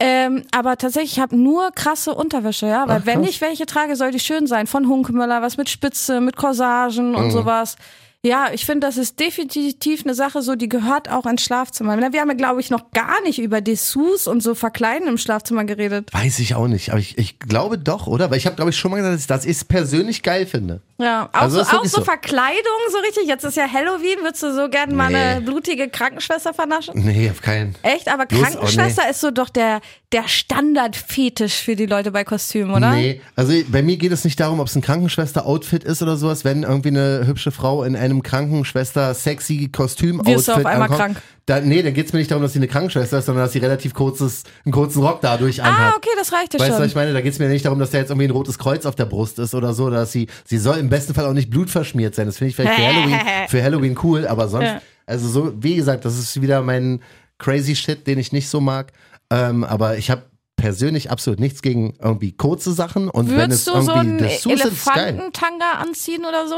Ähm, 0.00 0.42
aber 0.50 0.76
tatsächlich, 0.76 1.12
ich 1.12 1.20
habe 1.20 1.36
nur 1.36 1.70
krasse 1.70 2.14
Unterwäsche, 2.14 2.66
ja, 2.66 2.88
weil 2.88 3.00
Ach, 3.02 3.06
wenn 3.06 3.22
ich 3.22 3.40
welche 3.40 3.64
trage, 3.64 3.94
soll 3.96 4.10
die 4.10 4.18
schön 4.20 4.46
sein. 4.46 4.66
Von 4.66 4.88
Hunkemöller, 4.88 5.40
was 5.40 5.56
mit 5.56 5.68
Spitze, 5.68 6.20
mit 6.20 6.36
Corsagen 6.36 7.10
Mhm. 7.10 7.16
und 7.16 7.30
sowas. 7.30 7.76
Ja, 8.24 8.48
ich 8.52 8.64
finde, 8.64 8.86
das 8.86 8.96
ist 8.96 9.20
definitiv 9.20 10.04
eine 10.04 10.14
Sache, 10.14 10.40
so 10.40 10.54
die 10.54 10.68
gehört 10.68 11.10
auch 11.10 11.26
ins 11.26 11.42
Schlafzimmer. 11.42 11.98
Wir 11.98 12.20
haben 12.20 12.28
ja, 12.30 12.34
glaube 12.34 12.60
ich, 12.60 12.70
noch 12.70 12.90
gar 12.92 13.20
nicht 13.22 13.38
über 13.38 13.60
Dessous 13.60 14.26
und 14.26 14.42
so 14.42 14.54
Verkleiden 14.54 15.06
im 15.08 15.18
Schlafzimmer 15.18 15.64
geredet. 15.64 16.08
Weiß 16.12 16.38
ich 16.38 16.54
auch 16.54 16.66
nicht, 16.66 16.90
aber 16.90 17.00
ich, 17.00 17.18
ich 17.18 17.38
glaube 17.38 17.76
doch, 17.78 18.06
oder? 18.06 18.30
Weil 18.30 18.38
ich 18.38 18.46
habe, 18.46 18.56
glaube 18.56 18.70
ich, 18.70 18.78
schon 18.78 18.90
mal 18.92 18.96
gesagt, 18.96 19.14
dass 19.14 19.20
ich 19.20 19.26
das 19.26 19.44
ist 19.44 19.68
persönlich 19.68 20.22
geil 20.22 20.46
finde. 20.46 20.80
Ja, 20.98 21.28
auch, 21.32 21.40
Also 21.42 21.62
so, 21.62 21.76
auch 21.76 21.84
so 21.84 21.98
so. 21.98 22.04
Verkleidung, 22.04 22.54
so 22.90 22.98
richtig. 22.98 23.26
Jetzt 23.26 23.44
ist 23.44 23.56
ja 23.56 23.70
Halloween, 23.70 24.18
würdest 24.22 24.42
du 24.42 24.54
so 24.54 24.68
gerne 24.70 24.94
mal 24.94 25.10
Nee. 25.10 25.16
eine 25.16 25.40
blutige 25.42 25.88
Krankenschwester 25.88 26.54
vernaschen? 26.54 26.94
Nee, 27.04 27.28
auf 27.30 27.42
keinen. 27.42 27.74
Echt? 27.82 28.08
Aber 28.08 28.26
Los, 28.30 28.40
oh, 28.40 28.42
Krankenschwester 28.42 29.10
ist 29.10 29.20
so 29.20 29.30
doch 29.32 29.48
der, 29.50 29.80
der 30.12 30.28
Standardfetisch 30.28 31.54
für 31.54 31.76
die 31.76 31.86
Leute 31.86 32.10
bei 32.12 32.24
Kostümen, 32.24 32.74
oder? 32.74 32.92
Nee, 32.92 33.20
also 33.36 33.52
bei 33.68 33.82
mir 33.82 33.96
geht 33.96 34.12
es 34.12 34.24
nicht 34.24 34.38
darum, 34.40 34.60
ob 34.60 34.68
es 34.68 34.76
ein 34.76 34.82
Krankenschwester-Outfit 34.82 35.84
ist 35.84 36.00
oder 36.02 36.16
sowas. 36.16 36.44
Wenn 36.44 36.62
irgendwie 36.62 36.88
eine 36.88 37.26
hübsche 37.26 37.50
Frau 37.50 37.82
in 37.84 37.96
einem 37.96 38.13
Krankenschwester-sexy 38.22 39.68
Kostüm-Outfit 39.72 40.34
Wirst 40.36 40.48
du 40.48 40.52
auf 40.52 40.58
einmal 40.66 40.82
ankommt, 40.82 40.98
krank? 40.98 41.22
Dann, 41.46 41.68
nee, 41.68 41.82
dann 41.82 41.92
geht 41.92 42.06
es 42.06 42.12
mir 42.12 42.20
nicht 42.20 42.30
darum, 42.30 42.42
dass 42.42 42.52
sie 42.54 42.58
eine 42.58 42.68
Krankenschwester 42.68 43.18
ist, 43.18 43.26
sondern 43.26 43.44
dass 43.44 43.52
sie 43.52 43.58
relativ 43.58 43.92
kurzes, 43.94 44.44
einen 44.64 44.72
kurzen 44.72 45.02
Rock 45.02 45.20
dadurch 45.20 45.62
Ah, 45.62 45.66
anhat. 45.68 45.96
okay, 45.96 46.08
das 46.16 46.32
reicht 46.32 46.54
ja 46.54 46.60
Weißt 46.60 46.68
du, 46.70 46.72
was 46.74 46.78
schon. 46.80 46.86
ich 46.88 46.94
meine? 46.94 47.12
Da 47.12 47.20
geht 47.20 47.32
es 47.32 47.38
mir 47.38 47.48
nicht 47.48 47.64
darum, 47.64 47.78
dass 47.78 47.90
da 47.90 47.98
jetzt 47.98 48.10
irgendwie 48.10 48.26
ein 48.28 48.30
rotes 48.30 48.58
Kreuz 48.58 48.86
auf 48.86 48.94
der 48.94 49.04
Brust 49.06 49.38
ist 49.38 49.54
oder 49.54 49.74
so, 49.74 49.90
dass 49.90 50.10
sie, 50.12 50.28
sie 50.44 50.58
soll 50.58 50.78
im 50.78 50.88
besten 50.88 51.12
Fall 51.14 51.26
auch 51.26 51.32
nicht 51.34 51.50
blutverschmiert 51.50 52.14
sein. 52.14 52.26
Das 52.26 52.38
finde 52.38 52.50
ich 52.50 52.56
vielleicht 52.56 52.74
für 52.74 52.86
Halloween, 52.86 53.18
für 53.48 53.62
Halloween 53.62 53.98
cool, 54.02 54.26
aber 54.26 54.48
sonst, 54.48 54.64
Ja. 54.66 54.80
also 55.06 55.28
so, 55.28 55.52
wie 55.62 55.76
gesagt, 55.76 56.04
das 56.06 56.18
ist 56.18 56.40
wieder 56.40 56.62
mein 56.62 57.00
crazy 57.38 57.76
Shit, 57.76 58.06
den 58.06 58.18
ich 58.18 58.32
nicht 58.32 58.48
so 58.48 58.60
mag. 58.60 58.92
Ähm, 59.30 59.64
aber 59.64 59.98
ich 59.98 60.10
habe 60.10 60.22
persönlich 60.56 61.10
absolut 61.10 61.40
nichts 61.40 61.60
gegen 61.62 61.94
irgendwie 62.00 62.32
kurze 62.32 62.72
Sachen 62.72 63.10
und 63.10 63.28
wenn 63.28 63.50
es 63.50 63.66
Würdest 63.66 63.68
du 63.68 63.72
so 63.82 63.92
irgendwie 63.92 64.24
einen. 64.24 64.58
Elefantentanga 64.60 65.72
anziehen 65.80 66.24
oder 66.24 66.46
so? 66.48 66.56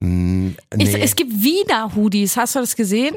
Mm, 0.00 0.50
Ich, 0.78 0.92
nee. 0.92 1.00
es 1.02 1.14
gibt 1.14 1.42
wieder 1.42 1.94
Hoodies, 1.94 2.36
hast 2.36 2.54
du 2.56 2.60
das 2.60 2.74
gesehen? 2.74 3.14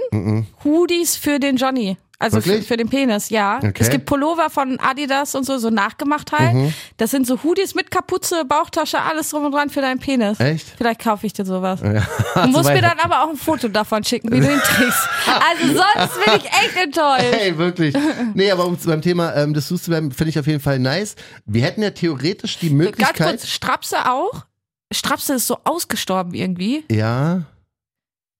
Hoodies 0.63 1.15
für 1.15 1.39
den 1.39 1.55
Johnny. 1.55 1.97
Also 2.19 2.39
für, 2.39 2.61
für 2.61 2.77
den 2.77 2.87
Penis, 2.87 3.29
ja. 3.31 3.57
Okay. 3.57 3.73
Es 3.79 3.89
gibt 3.89 4.05
Pullover 4.05 4.49
von 4.49 4.79
Adidas 4.79 5.35
und 5.35 5.45
so, 5.45 5.57
so 5.57 5.69
nachgemacht 5.69 6.31
halt. 6.31 6.53
Mhm. 6.53 6.73
Das 6.95 7.11
sind 7.11 7.27
so 7.27 7.43
Hoodies 7.43 7.75
mit 7.75 7.91
Kapuze, 7.91 8.45
Bauchtasche, 8.45 9.01
alles 9.01 9.29
drum 9.29 9.43
und 9.45 9.51
dran 9.51 9.69
für 9.69 9.81
deinen 9.81 9.99
Penis. 9.99 10.39
Echt? 10.39 10.67
Vielleicht 10.77 11.01
kaufe 11.01 11.25
ich 11.27 11.33
dir 11.33 11.43
sowas. 11.43 11.81
Ja. 11.81 12.07
Du 12.45 12.47
musst 12.51 12.69
mir 12.71 12.81
dann 12.81 12.97
aber 12.99 13.23
auch 13.25 13.29
ein 13.29 13.35
Foto 13.35 13.67
davon 13.67 14.05
schicken, 14.05 14.31
wie 14.31 14.39
du 14.39 14.45
ihn 14.53 14.59
trägst. 14.59 15.09
Also 15.27 15.67
sonst 15.73 16.25
bin 16.25 16.33
ich 16.37 16.45
echt 16.45 16.77
enttäuscht. 16.81 17.25
Hey, 17.33 17.57
wirklich. 17.57 17.93
Nee, 18.35 18.51
aber 18.51 18.67
um 18.67 18.77
beim 18.85 19.01
Thema 19.01 19.35
ähm, 19.35 19.53
Dessous 19.53 19.83
zu 19.83 19.91
bleiben, 19.91 20.11
finde 20.11 20.29
ich 20.29 20.39
auf 20.39 20.47
jeden 20.47 20.61
Fall 20.61 20.79
nice. 20.79 21.15
Wir 21.45 21.63
hätten 21.63 21.81
ja 21.83 21.89
theoretisch 21.91 22.57
die 22.59 22.69
Ganz 22.69 22.77
Möglichkeit. 22.77 23.27
kurz, 23.31 23.47
Strapse 23.49 24.09
auch? 24.09 24.45
Strapse 24.93 25.33
ist 25.35 25.47
so 25.47 25.57
ausgestorben 25.63 26.33
irgendwie. 26.33 26.83
ja, 26.91 27.43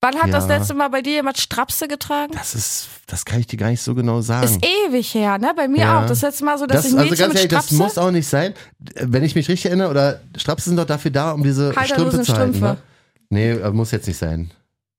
Wann 0.00 0.20
hat 0.20 0.34
das 0.34 0.46
Ja. 0.46 0.58
letzte 0.58 0.74
Mal 0.74 0.88
bei 0.88 1.00
dir 1.00 1.14
jemand 1.14 1.38
Strapse 1.38 1.88
getragen? 1.88 2.34
das 2.36 2.54
ist, 2.54 2.88
das 3.06 3.24
kann 3.24 3.40
ich 3.40 3.46
dir 3.46 3.56
gar 3.56 3.70
nicht 3.70 3.80
so 3.80 3.94
genau 3.94 4.20
sagen. 4.20 4.44
Ist 4.44 4.60
ewig 4.86 5.14
her, 5.14 5.38
ne? 5.38 5.54
Bei 5.56 5.66
mir 5.66 5.78
Ja. 5.80 6.02
auch. 6.02 6.06
Das 6.06 6.20
letzte 6.20 6.44
Mal 6.44 6.58
so, 6.58 6.66
dass 6.66 6.82
Das, 6.82 6.92
ich 6.92 6.98
also 6.98 7.04
Mädchen 7.08 7.18
ganz 7.18 7.28
mit 7.32 7.36
ehrlich, 7.38 7.50
das 7.50 7.64
Strapse... 7.68 7.82
muss 7.82 7.96
auch 7.96 8.10
nicht 8.10 8.26
sein. 8.28 8.52
Wenn 9.00 9.24
ich 9.24 9.34
mich 9.34 9.48
richtig 9.48 9.64
erinnere, 9.64 9.88
oder 9.88 10.20
Strapse 10.36 10.68
sind 10.68 10.76
doch 10.76 10.84
dafür 10.84 11.10
da, 11.10 11.32
um 11.32 11.42
diese 11.42 11.72
Strümpfe 11.72 12.20
zu 12.22 12.36
halten. 12.36 12.54
Strümpfe. 12.54 12.60
Ne? 12.60 12.76
Nee, 13.30 13.54
muss 13.70 13.92
jetzt 13.92 14.06
nicht 14.06 14.18
sein. 14.18 14.50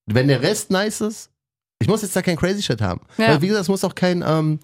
Wenn 0.07 0.27
der 0.27 0.41
Rest 0.41 0.71
nice 0.71 1.01
ist, 1.01 1.29
ich 1.77 1.87
muss 1.87 2.01
jetzt 2.01 2.15
da 2.15 2.23
kein 2.23 2.35
Crazy 2.35 2.63
Shit 2.63 2.81
haben. 2.81 3.01
Ja. 3.19 3.27
Weil, 3.27 3.41
wie 3.43 3.47
gesagt, 3.47 3.61
es 3.61 3.69
muss 3.69 3.83
auch 3.83 3.93
kein 3.93 4.23
ähm, 4.25 4.59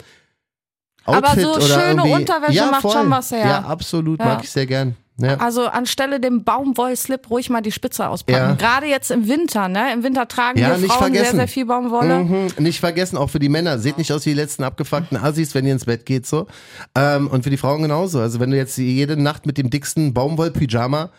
Aber 1.05 1.29
Outfit 1.29 1.43
so 1.43 1.53
oder 1.55 1.67
schöne 1.81 2.03
Unterwäsche 2.03 2.53
ja, 2.53 2.65
macht 2.71 2.81
voll. 2.81 2.93
schon 2.93 3.09
was 3.11 3.29
her. 3.29 3.45
Ja, 3.45 3.59
absolut, 3.61 4.17
mag 4.17 4.43
ich 4.43 4.49
sehr 4.49 4.65
gern. 4.65 4.95
Ja. 5.21 5.37
Also 5.37 5.67
anstelle 5.67 6.19
dem 6.19 6.43
Baumwollslip 6.43 7.29
ruhig 7.29 7.49
mal 7.49 7.61
die 7.61 7.71
Spitze 7.71 8.07
auspacken. 8.09 8.39
Ja. 8.39 8.53
Gerade 8.55 8.87
jetzt 8.87 9.11
im 9.11 9.27
Winter, 9.27 9.67
ne? 9.67 9.93
Im 9.93 10.03
Winter 10.03 10.27
tragen 10.27 10.59
Ja, 10.59 10.69
wir 10.69 10.87
Frauen 10.87 10.89
sehr, 10.89 10.97
vergessen. 10.97 11.35
sehr 11.37 11.47
viel 11.47 11.65
Baumwolle. 11.65 12.23
Mhm, 12.23 12.47
nicht 12.59 12.79
vergessen, 12.79 13.17
auch 13.17 13.29
für 13.29 13.39
die 13.39 13.49
Männer. 13.49 13.79
Seht 13.79 13.97
nicht 13.97 14.11
aus 14.11 14.25
wie 14.25 14.31
die 14.31 14.35
letzten 14.35 14.63
abgefuckten 14.63 15.17
Assis, 15.17 15.55
wenn 15.55 15.65
ihr 15.65 15.73
ins 15.73 15.85
Bett 15.85 16.05
geht, 16.05 16.25
so. 16.25 16.47
Ähm, 16.95 17.27
und 17.27 17.43
für 17.43 17.49
die 17.49 17.57
Frauen 17.57 17.81
genauso. 17.81 18.19
Also 18.19 18.39
wenn 18.39 18.51
du 18.51 18.57
jetzt 18.57 18.77
jede 18.77 19.15
Nacht 19.21 19.45
mit 19.45 19.57
dem 19.57 19.69
dicksten 19.69 20.13
Baumwoll-Pyjama 20.13 21.09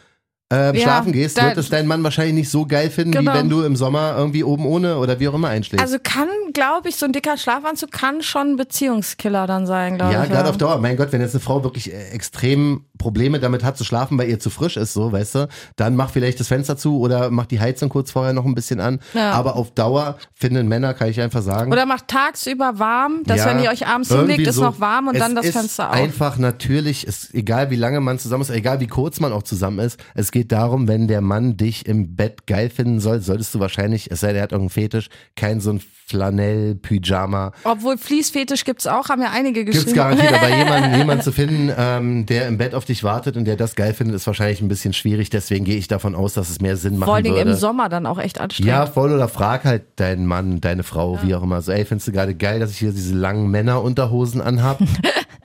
äh, 0.52 0.76
Ja, 0.76 0.82
schlafen 0.82 1.12
gehst, 1.12 1.42
wird 1.42 1.56
es 1.56 1.68
dein 1.70 1.86
Mann 1.86 2.02
wahrscheinlich 2.04 2.34
nicht 2.34 2.50
so 2.50 2.66
geil 2.66 2.90
finden, 2.90 3.12
Genau. 3.12 3.32
wie 3.32 3.36
wenn 3.38 3.48
du 3.48 3.62
im 3.62 3.74
Sommer 3.76 4.14
irgendwie 4.16 4.44
oben 4.44 4.66
ohne 4.66 4.98
oder 4.98 5.18
wie 5.18 5.28
auch 5.28 5.34
immer 5.34 5.48
einschläfst. 5.48 5.82
Also 5.82 5.98
kann, 6.02 6.28
glaube 6.52 6.88
ich, 6.88 6.96
so 6.96 7.06
ein 7.06 7.12
dicker 7.12 7.36
Schlafanzug 7.36 7.90
kann 7.90 8.22
schon 8.22 8.52
ein 8.52 8.56
Beziehungskiller 8.56 9.46
dann 9.46 9.66
sein, 9.66 9.96
glaube 9.96 10.12
ja, 10.12 10.24
ich. 10.24 10.30
gerade 10.30 10.48
auf 10.50 10.58
Dauer. 10.58 10.78
Mein 10.78 10.96
Gott, 10.96 11.12
wenn 11.12 11.20
jetzt 11.20 11.34
eine 11.34 11.40
Frau 11.40 11.64
wirklich 11.64 11.92
äh, 11.92 12.10
extrem 12.10 12.84
Probleme 12.98 13.40
damit 13.40 13.64
hat 13.64 13.76
zu 13.76 13.84
schlafen, 13.84 14.16
weil 14.18 14.28
ihr 14.28 14.38
zu 14.38 14.50
frisch 14.50 14.76
ist, 14.76 14.92
so, 14.92 15.10
weißt 15.12 15.34
du, 15.34 15.48
dann 15.76 15.96
mach 15.96 16.10
vielleicht 16.10 16.38
das 16.38 16.48
Fenster 16.48 16.76
zu 16.76 17.00
oder 17.00 17.30
mach 17.30 17.46
die 17.46 17.58
Heizung 17.58 17.88
kurz 17.88 18.10
vorher 18.12 18.32
noch 18.32 18.44
ein 18.44 18.54
bisschen 18.54 18.80
an. 18.80 19.00
Ja. 19.14 19.32
Aber 19.32 19.56
auf 19.56 19.72
Dauer 19.72 20.16
finden 20.34 20.68
Männer, 20.68 20.94
kann 20.94 21.08
ich 21.08 21.20
einfach 21.20 21.42
sagen. 21.42 21.72
Oder 21.72 21.86
macht 21.86 22.08
tagsüber 22.08 22.78
warm, 22.78 23.22
dass 23.24 23.38
Ja, 23.38 23.46
wenn 23.46 23.60
ihr 23.62 23.70
euch 23.70 23.86
abends 23.86 24.08
hinlegt, 24.10 24.46
ist 24.46 24.56
so. 24.56 24.62
noch 24.62 24.80
warm 24.80 25.08
und 25.08 25.18
dann 25.18 25.34
das 25.34 25.50
Fenster 25.50 25.88
auf. 25.90 25.96
Einfach 25.96 26.38
natürlich, 26.38 27.06
ist 27.06 27.34
egal 27.34 27.70
wie 27.70 27.76
lange 27.76 28.00
man 28.00 28.18
zusammen 28.18 28.42
ist, 28.42 28.50
egal 28.50 28.80
wie 28.80 28.86
kurz 28.86 29.20
man 29.20 29.32
auch 29.32 29.42
zusammen 29.42 29.78
ist. 29.80 29.98
Es 30.14 30.30
geht 30.30 30.41
darum, 30.48 30.88
wenn 30.88 31.09
der 31.09 31.20
Mann 31.20 31.57
dich 31.57 31.87
im 31.87 32.16
Bett 32.16 32.46
geil 32.46 32.70
finden 32.70 33.00
soll, 33.00 33.20
solltest 33.20 33.55
du 33.55 33.61
wahrscheinlich, 33.61 34.11
es 34.11 34.20
sei 34.20 34.28
denn, 34.28 34.37
er 34.37 34.42
hat 34.44 34.52
irgendeinen 34.52 34.70
Fetisch, 34.70 35.09
kein 35.37 35.61
so 35.61 35.70
ein 35.72 35.81
Flanell-Pyjama. 36.07 37.52
Obwohl 37.64 37.96
Fließfetisch 37.96 38.64
gibt's 38.64 38.87
auch, 38.87 39.09
haben 39.09 39.22
ja 39.22 39.31
einige 39.33 39.64
Gibt's 39.64 39.81
geschrieben. 39.81 39.96
garantiert, 39.96 40.35
aber 40.35 40.48
jemanden, 40.57 40.98
jemanden 40.98 41.24
zu 41.24 41.33
finden, 41.33 41.72
ähm, 41.76 42.26
der 42.26 42.48
im 42.48 42.59
Bett 42.59 42.74
auf 42.74 42.85
dich 42.85 43.02
wartet 43.05 43.37
und 43.37 43.44
der 43.44 43.57
das 43.57 43.74
geil 43.76 43.94
findet, 43.94 44.16
ist 44.16 44.26
wahrscheinlich 44.26 44.61
ein 44.61 44.68
bisschen 44.68 44.92
schwierig. 44.92 45.31
Deswegen 45.31 45.64
gehe 45.64 45.76
ich 45.76 45.88
davon 45.88 46.14
aus, 46.14 46.35
dass 46.35 46.50
es 46.50 46.61
mehr 46.61 46.76
Sinn 46.76 46.98
machen 46.98 47.09
Vor 47.09 47.22
Dingen 47.22 47.37
würde. 47.37 47.50
im 47.52 47.57
Sommer 47.57 47.88
dann 47.88 48.07
auch 48.07 48.18
echt 48.18 48.40
anstrengend. 48.40 48.68
Ja, 48.68 48.87
voll 48.87 49.12
oder 49.12 49.28
frag 49.28 49.64
halt 49.64 49.85
deinen 49.96 50.26
Mann, 50.26 50.61
deine 50.61 50.83
Frau, 50.83 51.18
wie 51.22 51.35
auch 51.35 51.42
immer. 51.42 51.62
So, 51.62 51.72
ey, 51.72 51.85
findest 51.85 52.09
du 52.09 52.12
gerade 52.12 52.35
geil, 52.35 52.61
dass 52.61 52.72
ich 52.72 52.78
hier 52.78 52.92
diese 52.92 53.14
langen 53.14 53.50
Männerunterhosen 53.50 54.40
anhab? 54.40 54.78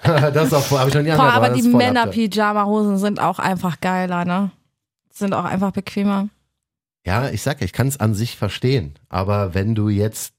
das 0.34 0.54
auch, 0.54 0.70
habe 0.72 0.90
ich 0.90 0.96
noch 0.96 1.02
nie 1.02 1.12
Boah, 1.12 1.34
aber 1.34 1.50
das 1.50 1.62
die. 1.62 1.68
Männer-Pyjama-Hosen 1.68 2.98
sind 2.98 3.20
auch 3.20 3.40
einfach 3.40 3.82
geiler, 3.82 4.26
ne? 4.26 4.52
Sind 5.18 5.34
auch 5.34 5.46
einfach 5.46 5.72
bequemer. 5.72 6.30
Ja, 7.06 7.30
ich 7.30 7.42
sag 7.42 7.60
ja, 7.62 7.66
ich 7.66 7.74
kann 7.74 7.88
es 7.88 8.00
an 8.00 8.14
sich 8.14 8.36
verstehen. 8.36 8.94
Aber 9.10 9.54
wenn 9.54 9.76
du 9.76 9.90
jetzt 9.90 10.34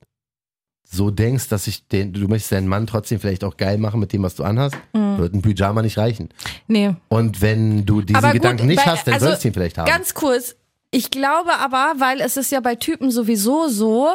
so 0.91 1.11
denkst, 1.11 1.49
dass 1.49 1.67
ich 1.67 1.87
den, 1.89 2.13
du 2.13 2.29
möchtest 2.29 2.53
deinen 2.53 2.69
Mann 2.69 2.87
trotzdem 2.87 3.21
vielleicht 3.21 3.45
auch 3.45 3.57
geil 3.57 3.77
machen 3.79 4.01
mit 4.01 4.13
dem, 4.13 4.23
was 4.23 4.35
du 4.37 4.45
anhast, 4.45 4.77
Mhm. 4.95 5.19
wird 5.19 5.35
ein 5.35 5.43
Pyjama 5.43 5.83
nicht 5.83 5.99
reichen. 5.99 6.29
Nee. 6.67 6.95
Und 7.09 7.41
wenn 7.43 7.85
du 7.85 8.01
diesen 8.03 8.23
gut, 8.23 8.33
Gedanken 8.33 8.67
nicht 8.67 8.79
weil- 8.87 8.93
hast, 8.93 9.07
dann 9.07 9.15
also 9.15 9.27
sollst 9.27 9.45
du 9.45 9.49
ihn 9.49 9.55
vielleicht 9.55 9.77
haben. 9.79 9.87
Ganz 9.87 10.15
kurz. 10.15 10.57
Ich 10.91 11.11
glaube 11.11 11.53
aber, 11.59 11.95
weil 11.99 12.21
es 12.21 12.37
ist 12.39 12.51
ja 12.53 12.61
bei 12.61 12.75
Typen 12.75 13.11
sowieso 13.11 13.69
so, 13.69 14.09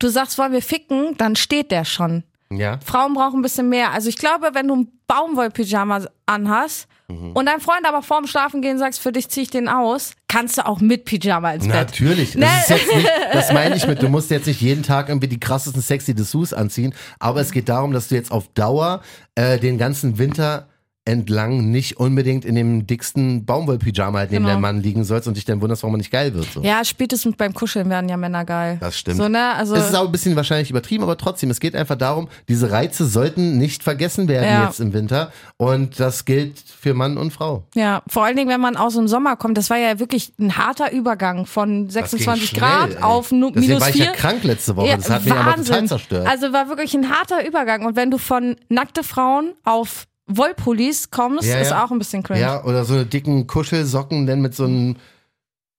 du 0.00 0.08
sagst, 0.08 0.36
wollen 0.38 0.52
wir 0.52 0.62
ficken, 0.62 1.16
dann 1.18 1.36
steht 1.36 1.70
der 1.70 1.84
schon. 1.84 2.24
Ja. 2.50 2.78
Frauen 2.84 3.14
brauchen 3.14 3.40
ein 3.40 3.42
bisschen 3.42 3.68
mehr. 3.68 3.92
Also 3.92 4.08
ich 4.08 4.18
glaube, 4.18 4.50
wenn 4.52 4.68
du 4.68 4.76
ein 4.76 4.88
Baumwollpyjama 5.06 6.06
anhast 6.26 6.88
Mhm. 7.08 7.32
und 7.32 7.46
dein 7.46 7.60
Freund 7.60 7.86
aber 7.86 8.02
vorm 8.02 8.26
Schlafen 8.26 8.62
gehen 8.62 8.78
sagst, 8.78 9.00
für 9.00 9.12
dich 9.12 9.28
zieh 9.28 9.42
ich 9.42 9.50
den 9.50 9.68
aus, 9.68 10.14
kannst 10.26 10.58
du 10.58 10.66
auch 10.66 10.80
mit 10.80 11.04
Pyjama 11.04 11.52
ins 11.52 11.66
Bett. 11.66 11.74
Natürlich. 11.74 12.34
Ne? 12.34 12.48
Das, 12.68 12.68
nicht, 12.68 13.10
das 13.32 13.52
meine 13.52 13.76
ich 13.76 13.86
mit, 13.86 14.02
du 14.02 14.08
musst 14.08 14.30
jetzt 14.30 14.46
nicht 14.46 14.60
jeden 14.60 14.82
Tag 14.82 15.08
irgendwie 15.08 15.28
die 15.28 15.38
krassesten 15.38 15.82
sexy 15.82 16.14
Dessous 16.14 16.52
anziehen, 16.52 16.94
aber 17.20 17.40
es 17.40 17.52
geht 17.52 17.68
darum, 17.68 17.92
dass 17.92 18.08
du 18.08 18.16
jetzt 18.16 18.32
auf 18.32 18.48
Dauer 18.54 19.02
äh, 19.36 19.58
den 19.58 19.78
ganzen 19.78 20.18
Winter 20.18 20.66
entlang 21.06 21.70
nicht 21.70 21.96
unbedingt 21.98 22.44
in 22.44 22.54
dem 22.56 22.86
dicksten 22.86 23.44
Baumwollpyjama 23.46 24.18
halt 24.18 24.30
neben 24.32 24.44
Genau. 24.44 24.54
deinem 24.54 24.60
Mann 24.62 24.82
liegen 24.82 25.04
sollst 25.04 25.26
und 25.28 25.36
dich 25.36 25.44
dann 25.44 25.60
wunderst, 25.62 25.82
warum 25.82 25.94
er 25.94 25.98
nicht 25.98 26.10
geil 26.10 26.34
wird. 26.34 26.46
So. 26.52 26.60
Ja, 26.62 26.84
spätestens 26.84 27.36
beim 27.36 27.54
Kuscheln 27.54 27.88
werden 27.88 28.08
ja 28.08 28.16
Männer 28.16 28.44
geil. 28.44 28.76
Das 28.80 28.98
stimmt. 28.98 29.16
So, 29.16 29.28
ne? 29.28 29.54
Also, 29.54 29.74
Es 29.76 29.88
ist 29.88 29.94
auch 29.94 30.06
ein 30.06 30.12
bisschen 30.12 30.36
wahrscheinlich 30.36 30.68
übertrieben, 30.70 31.04
aber 31.04 31.16
trotzdem, 31.16 31.48
es 31.50 31.60
geht 31.60 31.74
einfach 31.74 31.96
darum, 31.96 32.28
diese 32.48 32.70
Reize 32.70 33.06
sollten 33.06 33.56
nicht 33.56 33.82
vergessen 33.82 34.28
werden 34.28 34.44
Ja. 34.44 34.64
jetzt 34.66 34.80
im 34.80 34.92
Winter. 34.92 35.32
Und 35.56 35.98
das 36.00 36.24
gilt 36.24 36.58
für 36.58 36.92
Mann 36.92 37.16
und 37.16 37.32
Frau. 37.32 37.64
ja, 37.74 38.02
vor 38.08 38.24
allen 38.24 38.36
Dingen, 38.36 38.50
wenn 38.50 38.60
man 38.60 38.76
aus 38.76 38.94
dem 38.94 39.08
Sommer 39.08 39.36
kommt, 39.36 39.56
das 39.56 39.70
war 39.70 39.78
ja 39.78 39.98
wirklich 39.98 40.32
ein 40.40 40.56
harter 40.58 40.92
Übergang 40.92 41.46
von 41.46 41.86
Das 41.86 41.94
ging 41.94 42.02
26 42.02 42.48
schnell, 42.50 42.60
Grad 42.60 42.90
ey. 42.96 43.02
auf 43.02 43.30
nu- 43.32 43.50
Deswegen 43.50 43.66
minus 43.68 43.80
war 43.80 43.88
ich 43.90 43.94
4. 43.96 44.04
ja 44.06 44.12
krank 44.12 44.42
letzte 44.44 44.74
Woche. 44.76 44.96
das 44.96 45.08
hat 45.08 45.24
mich 45.24 45.32
aber 45.32 45.54
total 45.56 45.86
zerstört. 45.86 46.26
Also 46.26 46.52
war 46.52 46.68
wirklich 46.68 46.94
ein 46.94 47.08
harter 47.10 47.46
Übergang. 47.46 47.86
Und 47.86 47.94
wenn 47.96 48.10
du 48.10 48.18
von 48.18 48.56
nackte 48.68 49.02
Frauen 49.04 49.52
auf 49.64 50.06
Wollpullis 50.26 51.10
kommst, 51.10 51.44
Ja, 51.48 51.58
ist 51.58 51.70
ja. 51.70 51.84
auch 51.84 51.90
ein 51.90 51.98
bisschen 51.98 52.22
cringe. 52.22 52.40
Ja, 52.40 52.64
oder 52.64 52.84
so 52.84 52.94
eine 52.94 53.06
dicken 53.06 53.46
Kuschelsocken, 53.46 54.26
denn 54.26 54.40
mit 54.40 54.54
so 54.54 54.64
einem, 54.64 54.96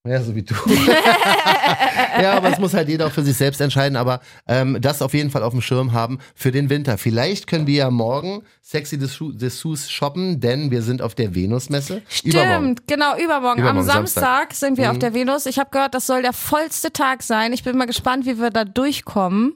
ja, 0.07 0.21
so 0.21 0.36
wie 0.36 0.43
du. 0.43 0.55
ja, 2.21 2.33
aber 2.33 2.51
es 2.53 2.60
muss 2.60 2.73
halt 2.73 2.88
jeder 2.88 3.07
auch 3.07 3.12
für 3.12 3.23
sich 3.23 3.36
selbst 3.36 3.60
entscheiden, 3.60 3.97
aber 3.97 4.21
ähm, 4.47 4.77
das 4.79 5.01
auf 5.01 5.13
jeden 5.13 5.31
Fall 5.31 5.43
auf 5.43 5.51
dem 5.51 5.62
Schirm 5.62 5.91
haben 5.91 6.19
für 6.33 6.51
den 6.51 6.69
Winter. 6.69 6.97
Vielleicht 6.97 7.47
können 7.47 7.67
wir 7.67 7.75
ja 7.75 7.91
morgen 7.91 8.41
sexy 8.62 8.97
Dessous 8.97 9.89
shoppen, 9.89 10.39
denn 10.39 10.71
wir 10.71 10.81
sind 10.81 11.01
auf 11.01 11.13
der 11.13 11.36
Venusmesse. 11.36 12.01
Übermorgen. 12.23 12.63
Stimmt, 12.77 12.88
genau, 12.88 13.17
übermorgen. 13.17 13.60
Übermorgen, 13.60 13.79
Am 13.79 13.83
Samstag, 13.86 14.23
Samstag. 14.23 14.49
Mhm. 14.51 14.55
sind 14.55 14.77
wir 14.77 14.91
auf 14.91 14.99
der 14.99 15.13
Venus. 15.13 15.45
Ich 15.45 15.60
habe 15.60 15.69
gehört, 15.71 15.93
das 15.93 16.07
soll 16.07 16.21
der 16.21 16.33
vollste 16.33 16.93
Tag 16.93 17.21
sein. 17.21 17.51
Ich 17.51 17.63
bin 17.63 17.77
mal 17.77 17.86
gespannt, 17.86 18.25
wie 18.25 18.39
wir 18.39 18.49
da 18.49 18.63
durchkommen. 18.63 19.55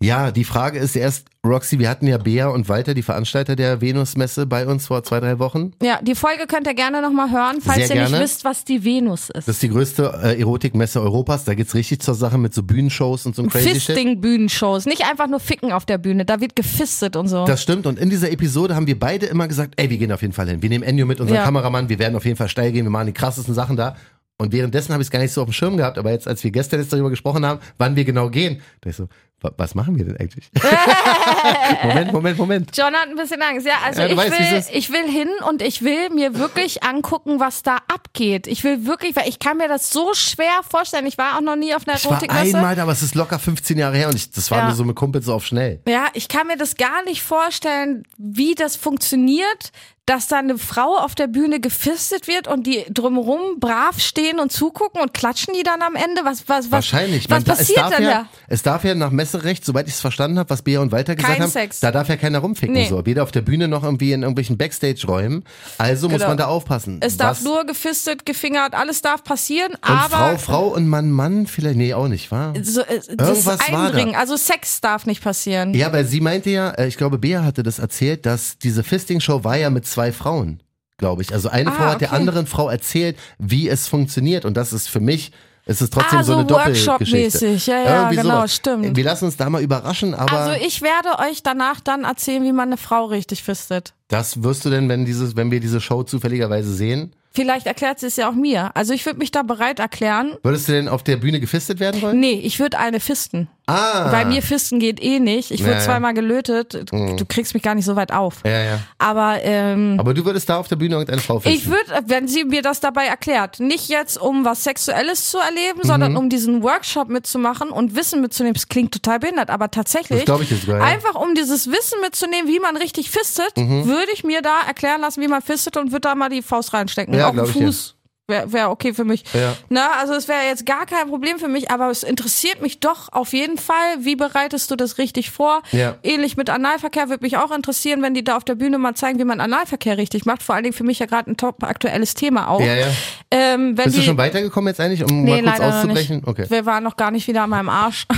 Ja, 0.00 0.30
die 0.30 0.44
Frage 0.44 0.78
ist 0.78 0.94
erst, 0.94 1.26
Roxy, 1.44 1.80
wir 1.80 1.88
hatten 1.88 2.06
ja 2.06 2.18
Bea 2.18 2.48
und 2.48 2.68
Walter, 2.68 2.94
die 2.94 3.02
Veranstalter 3.02 3.56
der 3.56 3.80
Venusmesse, 3.80 4.46
bei 4.46 4.64
uns 4.64 4.86
vor 4.86 5.02
zwei, 5.02 5.18
drei 5.18 5.40
Wochen. 5.40 5.72
Ja, 5.82 5.98
die 6.00 6.14
Folge 6.14 6.46
könnt 6.46 6.68
ihr 6.68 6.74
gerne 6.74 7.02
nochmal 7.02 7.32
hören, 7.32 7.60
falls 7.60 7.88
Sehr 7.88 7.96
ihr 7.96 8.02
nicht 8.02 8.10
gerne. 8.10 8.24
wisst, 8.24 8.44
was 8.44 8.64
die 8.64 8.84
Venus 8.84 9.28
ist. 9.30 9.48
Das 9.48 9.56
ist 9.56 9.62
die 9.62 9.70
größte 9.70 10.20
äh, 10.22 10.38
Erotikmesse 10.40 11.00
Europas. 11.00 11.44
Da 11.44 11.54
geht's 11.54 11.74
richtig 11.74 12.00
zur 12.00 12.14
Sache 12.14 12.38
mit 12.38 12.54
so 12.54 12.62
Bühnenshows 12.62 13.26
und 13.26 13.34
so 13.34 13.42
einem 13.42 13.50
crazy. 13.50 13.70
Fisting-Bühnenshows. 13.70 14.86
Nicht 14.86 15.04
einfach 15.04 15.26
nur 15.26 15.40
ficken 15.40 15.72
auf 15.72 15.84
der 15.84 15.98
Bühne. 15.98 16.24
Da 16.24 16.40
wird 16.40 16.54
gefistet 16.54 17.16
und 17.16 17.26
so. 17.26 17.44
Das 17.44 17.60
stimmt. 17.60 17.84
Und 17.86 17.98
in 17.98 18.08
dieser 18.08 18.30
Episode 18.30 18.76
haben 18.76 18.86
wir 18.86 18.98
beide 18.98 19.26
immer 19.26 19.48
gesagt, 19.48 19.74
ey, 19.78 19.90
wir 19.90 19.98
gehen 19.98 20.12
auf 20.12 20.22
jeden 20.22 20.34
Fall 20.34 20.48
hin. 20.48 20.62
Wir 20.62 20.68
nehmen 20.68 20.84
Ennio 20.84 21.06
mit, 21.06 21.20
unserem 21.20 21.38
Ja. 21.38 21.44
Kameramann. 21.44 21.88
Wir 21.88 21.98
werden 21.98 22.14
auf 22.14 22.24
jeden 22.24 22.36
Fall 22.36 22.48
steil 22.48 22.70
gehen. 22.70 22.84
Wir 22.84 22.90
machen 22.90 23.06
die 23.06 23.12
krassesten 23.14 23.54
Sachen 23.54 23.76
da. 23.76 23.96
Und 24.40 24.52
währenddessen 24.52 24.92
habe 24.92 25.02
ich 25.02 25.08
es 25.08 25.10
gar 25.10 25.18
nicht 25.18 25.32
so 25.32 25.42
auf 25.42 25.48
dem 25.48 25.52
Schirm 25.52 25.76
gehabt. 25.76 25.98
Aber 25.98 26.12
jetzt, 26.12 26.28
als 26.28 26.44
wir 26.44 26.52
gestern 26.52 26.78
jetzt 26.78 26.92
darüber 26.92 27.10
gesprochen 27.10 27.44
haben, 27.44 27.58
wann 27.78 27.96
wir 27.96 28.04
genau 28.04 28.30
gehen, 28.30 28.60
da 28.80 28.90
ich 28.90 28.96
so, 28.96 29.08
was 29.40 29.74
machen 29.74 29.96
wir 29.96 30.04
denn 30.04 30.16
eigentlich? 30.16 30.50
Moment, 31.84 32.12
Moment, 32.12 32.38
Moment. 32.38 32.70
John 32.76 32.92
hat 32.94 33.08
ein 33.08 33.14
bisschen 33.16 33.40
Angst. 33.40 33.66
Ja, 33.66 33.74
also 33.84 34.00
Ja, 34.02 34.08
ich, 34.08 34.16
weißt, 34.16 34.30
will, 34.68 34.76
ich 34.76 34.92
will 34.92 35.08
hin 35.08 35.28
und 35.48 35.62
ich 35.62 35.82
will 35.82 36.10
mir 36.10 36.36
wirklich 36.38 36.82
angucken, 36.82 37.38
was 37.38 37.62
da 37.62 37.76
abgeht. 37.92 38.46
Ich 38.46 38.64
will 38.64 38.86
wirklich, 38.86 39.14
weil 39.16 39.28
ich 39.28 39.38
kann 39.38 39.56
mir 39.58 39.68
das 39.68 39.90
so 39.90 40.12
schwer 40.14 40.60
vorstellen. 40.68 41.06
Ich 41.06 41.18
war 41.18 41.36
auch 41.36 41.40
noch 41.40 41.56
nie 41.56 41.74
auf 41.74 41.86
einer 41.86 41.96
Ich 41.96 42.04
war 42.06 42.12
Erotikmesse. 42.12 42.56
einmal 42.56 42.78
aber 42.80 42.92
es 42.92 43.02
ist 43.02 43.14
locker 43.14 43.38
15 43.38 43.78
Jahre 43.78 43.96
her 43.96 44.08
und 44.08 44.16
ich, 44.16 44.30
das 44.30 44.50
war 44.50 44.58
Ja. 44.58 44.64
nur 44.66 44.74
so 44.74 44.84
mit 44.84 44.96
Kumpels 44.96 45.26
so 45.26 45.34
auf 45.34 45.46
schnell. 45.46 45.80
Ja, 45.86 46.06
ich 46.14 46.28
kann 46.28 46.46
mir 46.48 46.56
das 46.56 46.76
gar 46.76 47.04
nicht 47.04 47.22
vorstellen, 47.22 48.04
wie 48.16 48.54
das 48.54 48.76
funktioniert, 48.76 49.72
dass 50.06 50.26
da 50.26 50.38
eine 50.38 50.56
Frau 50.56 50.96
auf 50.96 51.14
der 51.14 51.26
Bühne 51.26 51.60
gefistet 51.60 52.28
wird 52.28 52.48
und 52.48 52.66
die 52.66 52.82
drumherum 52.88 53.60
brav 53.60 54.00
stehen 54.00 54.40
und 54.40 54.50
zugucken 54.50 55.02
und 55.02 55.12
klatschen 55.12 55.52
die 55.54 55.62
dann 55.62 55.82
am 55.82 55.94
Ende. 55.96 56.22
Was, 56.24 56.48
was, 56.48 56.66
was, 56.66 56.70
Wahrscheinlich. 56.72 57.24
Was 57.28 57.44
Man 57.44 57.56
passiert 57.56 57.90
denn 57.92 58.04
ja, 58.04 58.10
da? 58.22 58.28
Es 58.48 58.62
darf 58.62 58.84
ja 58.84 58.94
nach 58.94 59.10
Messerecht, 59.28 59.64
soweit 59.64 59.86
ich 59.88 59.94
es 59.94 60.00
verstanden 60.00 60.38
habe, 60.38 60.48
was 60.50 60.62
Bea 60.62 60.80
und 60.80 60.90
Walter 60.90 61.14
gesagt 61.14 61.34
Kein 61.34 61.42
haben, 61.42 61.50
Sex. 61.50 61.80
da 61.80 61.92
darf 61.92 62.08
ja 62.08 62.16
keiner 62.16 62.38
rumficken. 62.38 62.74
Nee. 62.74 62.88
So. 62.88 63.04
Weder 63.04 63.22
auf 63.22 63.30
der 63.30 63.42
Bühne 63.42 63.68
noch 63.68 63.84
irgendwie 63.84 64.12
in 64.12 64.22
irgendwelchen 64.22 64.56
Backstage-Räumen. 64.56 65.44
Also 65.76 66.08
muss 66.08 66.18
Genau. 66.18 66.28
man 66.28 66.38
da 66.38 66.46
aufpassen. 66.46 66.98
Es 67.02 67.16
darf 67.16 67.38
was, 67.38 67.44
nur 67.44 67.64
gefistet, 67.66 68.24
gefingert, 68.24 68.74
alles 68.74 69.02
darf 69.02 69.22
passieren, 69.22 69.72
und 69.74 69.84
aber 69.84 70.08
Frau, 70.08 70.36
Frau 70.38 70.66
und 70.68 70.88
Mann, 70.88 71.10
Mann, 71.10 71.46
vielleicht, 71.46 71.76
nee, 71.76 71.92
auch 71.94 72.08
nicht, 72.08 72.30
wahr? 72.30 72.54
so, 72.62 72.80
äh, 72.80 72.98
das 72.98 73.08
Irgendwas 73.08 73.46
war 73.46 73.58
da. 73.70 73.86
Eindringen, 73.86 74.14
also 74.14 74.36
Sex 74.36 74.80
darf 74.80 75.04
nicht 75.06 75.22
passieren. 75.22 75.74
Ja, 75.74 75.92
weil 75.92 76.04
sie 76.06 76.20
meinte 76.20 76.50
ja, 76.50 76.70
äh, 76.70 76.86
ich 76.88 76.96
glaube, 76.96 77.18
Bea 77.18 77.44
hatte 77.44 77.62
das 77.62 77.78
erzählt, 77.78 78.24
dass 78.26 78.58
diese 78.58 78.82
Fisting-Show 78.82 79.44
war 79.44 79.56
ja 79.56 79.68
mit 79.70 79.86
zwei 79.86 80.12
Frauen, 80.12 80.62
glaube 80.96 81.22
ich. 81.22 81.32
Also 81.32 81.48
eine 81.50 81.70
Ah, 81.70 81.74
Frau 81.74 81.84
hat 81.86 82.00
der 82.00 82.08
okay. 82.08 82.16
anderen 82.18 82.46
Frau 82.46 82.68
erzählt, 82.70 83.16
wie 83.38 83.68
es 83.68 83.88
funktioniert. 83.88 84.44
Und 84.44 84.56
das 84.56 84.72
ist 84.72 84.88
für 84.88 85.00
mich, 85.00 85.32
es 85.68 85.80
ist 85.80 85.92
trotzdem 85.92 86.18
Ah, 86.18 86.22
so 86.24 86.32
so 86.32 86.38
eine 86.40 86.46
Doppelgeschichte. 86.48 86.90
Workshop-mäßig. 86.90 87.66
Ja, 87.68 87.78
ja, 87.82 87.96
Irgendwie 88.02 88.16
genau, 88.22 88.36
sowas. 88.38 88.54
stimmt. 88.56 88.96
Wir 88.96 89.04
lassen 89.04 89.26
uns 89.26 89.36
da 89.36 89.48
mal 89.48 89.62
überraschen, 89.62 90.14
aber 90.14 90.32
Also 90.36 90.64
ich 90.66 90.82
werde 90.82 91.18
euch 91.30 91.42
danach 91.44 91.78
dann 91.80 92.02
erzählen, 92.04 92.42
wie 92.42 92.52
man 92.52 92.68
eine 92.70 92.76
Frau 92.76 93.04
richtig 93.06 93.42
fistet. 93.44 93.94
das 94.08 94.42
wirst 94.42 94.64
du 94.64 94.70
denn, 94.70 94.88
wenn, 94.88 95.04
dieses, 95.04 95.36
wenn 95.36 95.50
wir 95.50 95.60
diese 95.60 95.80
Show 95.80 96.02
zufälligerweise 96.02 96.72
sehen? 96.74 97.12
Vielleicht 97.32 97.66
erklärt 97.66 98.00
sie 98.00 98.06
es 98.06 98.16
ja 98.16 98.28
auch 98.30 98.34
mir. 98.34 98.70
Also 98.74 98.94
ich 98.94 99.04
würde 99.06 99.18
mich 99.18 99.30
da 99.30 99.42
bereit 99.42 99.78
erklären. 99.78 100.32
Würdest 100.42 100.66
du 100.68 100.72
denn 100.72 100.88
auf 100.88 101.02
der 101.04 101.18
Bühne 101.18 101.38
gefistet 101.38 101.78
werden 101.78 102.00
wollen? 102.02 102.18
Nee, 102.18 102.40
ich 102.42 102.58
würde 102.58 102.78
eine 102.78 102.98
fisten. 103.00 103.48
Ah. 103.68 104.08
Bei 104.10 104.24
mir 104.24 104.42
fisten 104.42 104.78
geht 104.80 105.02
eh 105.02 105.20
nicht. 105.20 105.50
Ich 105.50 105.62
wurde 105.62 105.72
Ja, 105.74 105.80
zweimal 105.80 106.14
gelötet. 106.14 106.90
Du, 106.90 107.16
du 107.16 107.24
kriegst 107.26 107.52
mich 107.54 107.62
gar 107.62 107.74
nicht 107.74 107.84
so 107.84 107.96
weit 107.96 108.12
auf. 108.12 108.36
Ja, 108.44 108.62
ja. 108.62 108.78
Aber 108.98 109.36
ähm, 109.42 109.96
Aber 110.00 110.14
du 110.14 110.24
würdest 110.24 110.48
da 110.48 110.56
auf 110.56 110.68
der 110.68 110.76
Bühne 110.76 110.94
irgendeine 110.94 111.20
Frau 111.20 111.38
fisten? 111.38 111.56
ich 111.56 111.66
würde, 111.68 112.02
wenn 112.06 112.26
sie 112.28 112.44
mir 112.44 112.62
das 112.62 112.80
dabei 112.80 113.04
erklärt, 113.06 113.60
nicht 113.60 113.88
jetzt 113.88 114.18
um 114.20 114.44
was 114.44 114.64
Sexuelles 114.64 115.28
zu 115.30 115.38
erleben, 115.38 115.80
sondern 115.82 116.12
Mhm. 116.12 116.18
um 116.18 116.28
diesen 116.30 116.62
Workshop 116.62 117.08
mitzumachen 117.08 117.68
und 117.70 117.94
Wissen 117.94 118.20
mitzunehmen. 118.22 118.54
Das 118.54 118.68
klingt 118.68 118.92
total 118.92 119.18
behindert, 119.18 119.50
aber 119.50 119.70
tatsächlich. 119.70 120.24
Das 120.24 120.40
ich 120.40 120.50
jetzt 120.50 120.62
sogar, 120.62 120.78
ja. 120.78 120.84
Einfach 120.84 121.14
um 121.14 121.34
dieses 121.34 121.66
Wissen 121.70 122.00
mitzunehmen, 122.00 122.48
wie 122.50 122.60
man 122.60 122.76
richtig 122.76 123.10
fistet, 123.10 123.56
Mhm. 123.58 123.86
würde 123.86 124.10
ich 124.14 124.24
mir 124.24 124.40
da 124.40 124.62
erklären 124.66 125.00
lassen, 125.02 125.20
wie 125.20 125.28
man 125.28 125.42
fistet 125.42 125.76
und 125.76 125.88
würde 125.92 126.00
da 126.08 126.14
mal 126.14 126.30
die 126.30 126.40
Faust 126.42 126.72
reinstecken. 126.72 127.12
Ja, 127.14 127.28
Auch 127.28 127.34
den. 127.34 127.46
Fuß. 127.46 127.96
Wäre 128.28 128.52
wär 128.52 128.70
okay 128.70 128.92
für 128.92 129.04
mich. 129.04 129.24
Ja. 129.32 129.56
Na, 129.70 129.92
also 129.98 130.12
es 130.12 130.28
wäre 130.28 130.44
jetzt 130.46 130.66
gar 130.66 130.84
kein 130.84 131.08
Problem 131.08 131.38
für 131.38 131.48
mich, 131.48 131.70
aber 131.70 131.90
es 131.90 132.02
interessiert 132.02 132.60
mich 132.60 132.78
doch 132.78 133.10
auf 133.12 133.32
jeden 133.32 133.56
Fall. 133.56 133.76
Wie 134.00 134.16
bereitest 134.16 134.70
du 134.70 134.76
das 134.76 134.98
richtig 134.98 135.30
vor? 135.30 135.62
Ja. 135.72 135.96
Ähnlich 136.02 136.36
mit 136.36 136.50
Analverkehr 136.50 137.08
würde 137.08 137.24
mich 137.24 137.38
auch 137.38 137.50
interessieren, 137.50 138.02
wenn 138.02 138.12
die 138.12 138.22
da 138.22 138.36
auf 138.36 138.44
der 138.44 138.54
Bühne 138.54 138.78
mal 138.78 138.94
zeigen, 138.94 139.18
wie 139.18 139.24
man 139.24 139.40
Analverkehr 139.40 139.96
richtig 139.96 140.26
macht. 140.26 140.42
Vor 140.42 140.54
allen 140.54 140.64
Dingen 140.64 140.74
für 140.74 140.84
mich 140.84 140.98
ja 140.98 141.06
gerade 141.06 141.30
ein 141.30 141.36
top 141.38 141.64
aktuelles 141.64 142.14
Thema 142.14 142.48
auch. 142.48 142.60
Ja, 142.60 142.74
ja. 142.74 142.86
Ähm, 143.30 143.74
Bist 143.74 143.96
die, 143.96 144.00
du 144.00 144.02
schon 144.02 144.18
weitergekommen 144.18 144.68
jetzt 144.68 144.80
eigentlich, 144.80 145.04
um 145.04 145.24
Nee, 145.24 145.40
mal 145.40 145.56
kurz 145.56 145.74
auszubrechen? 145.74 146.22
Okay. 146.26 146.44
Mhm. 146.44 146.50
Wir 146.50 146.66
waren 146.66 146.84
noch 146.84 146.96
gar 146.96 147.10
nicht 147.10 147.26
wieder 147.28 147.44
an 147.44 147.50
meinem 147.50 147.70
Arsch. 147.70 148.06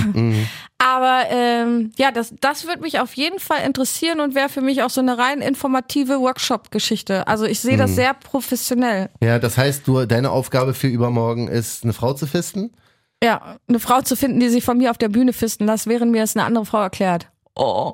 Aber 0.83 1.25
ähm, 1.29 1.93
ja, 1.99 2.11
das, 2.11 2.33
das 2.41 2.67
würde 2.67 2.81
mich 2.81 3.01
auf 3.01 3.13
jeden 3.13 3.39
Fall 3.39 3.65
interessieren 3.67 4.19
und 4.21 4.35
wäre 4.35 4.49
für 4.49 4.63
mich 4.63 4.83
auch 4.83 4.89
so 4.89 5.03
eine 5.03 5.19
rein 5.19 5.43
informative 5.43 6.21
Workshop-Geschichte. 6.21 7.27
Also 7.29 7.45
ich 7.45 7.61
sehe 7.61 7.75
Mhm. 7.75 7.79
das 7.81 7.95
sehr 7.97 8.15
professionell. 8.15 9.11
Ja, 9.23 9.39
das 9.39 9.59
heißt, 9.59 9.87
du, 9.87 10.07
deine 10.07 10.31
Aufgabe 10.31 10.73
für 10.73 10.87
übermorgen 10.87 11.49
ist, 11.49 11.85
eine 11.85 11.93
Frau 11.93 12.15
zu 12.15 12.27
fisten? 12.27 12.73
Ja, 13.23 13.59
eine 13.69 13.79
Frau 13.79 14.01
zu 14.01 14.17
finden, 14.17 14.41
die 14.41 14.49
sich 14.49 14.65
von 14.65 14.79
mir 14.79 14.91
auf 14.91 14.97
der 14.97 15.11
Bühne 15.11 15.35
fisten 15.35 15.67
lässt, 15.67 15.87
während 15.87 16.13
mir 16.13 16.23
das 16.23 16.35
eine 16.35 16.47
andere 16.47 16.65
Frau 16.65 16.81
erklärt. 16.81 17.29
Oh. 17.55 17.93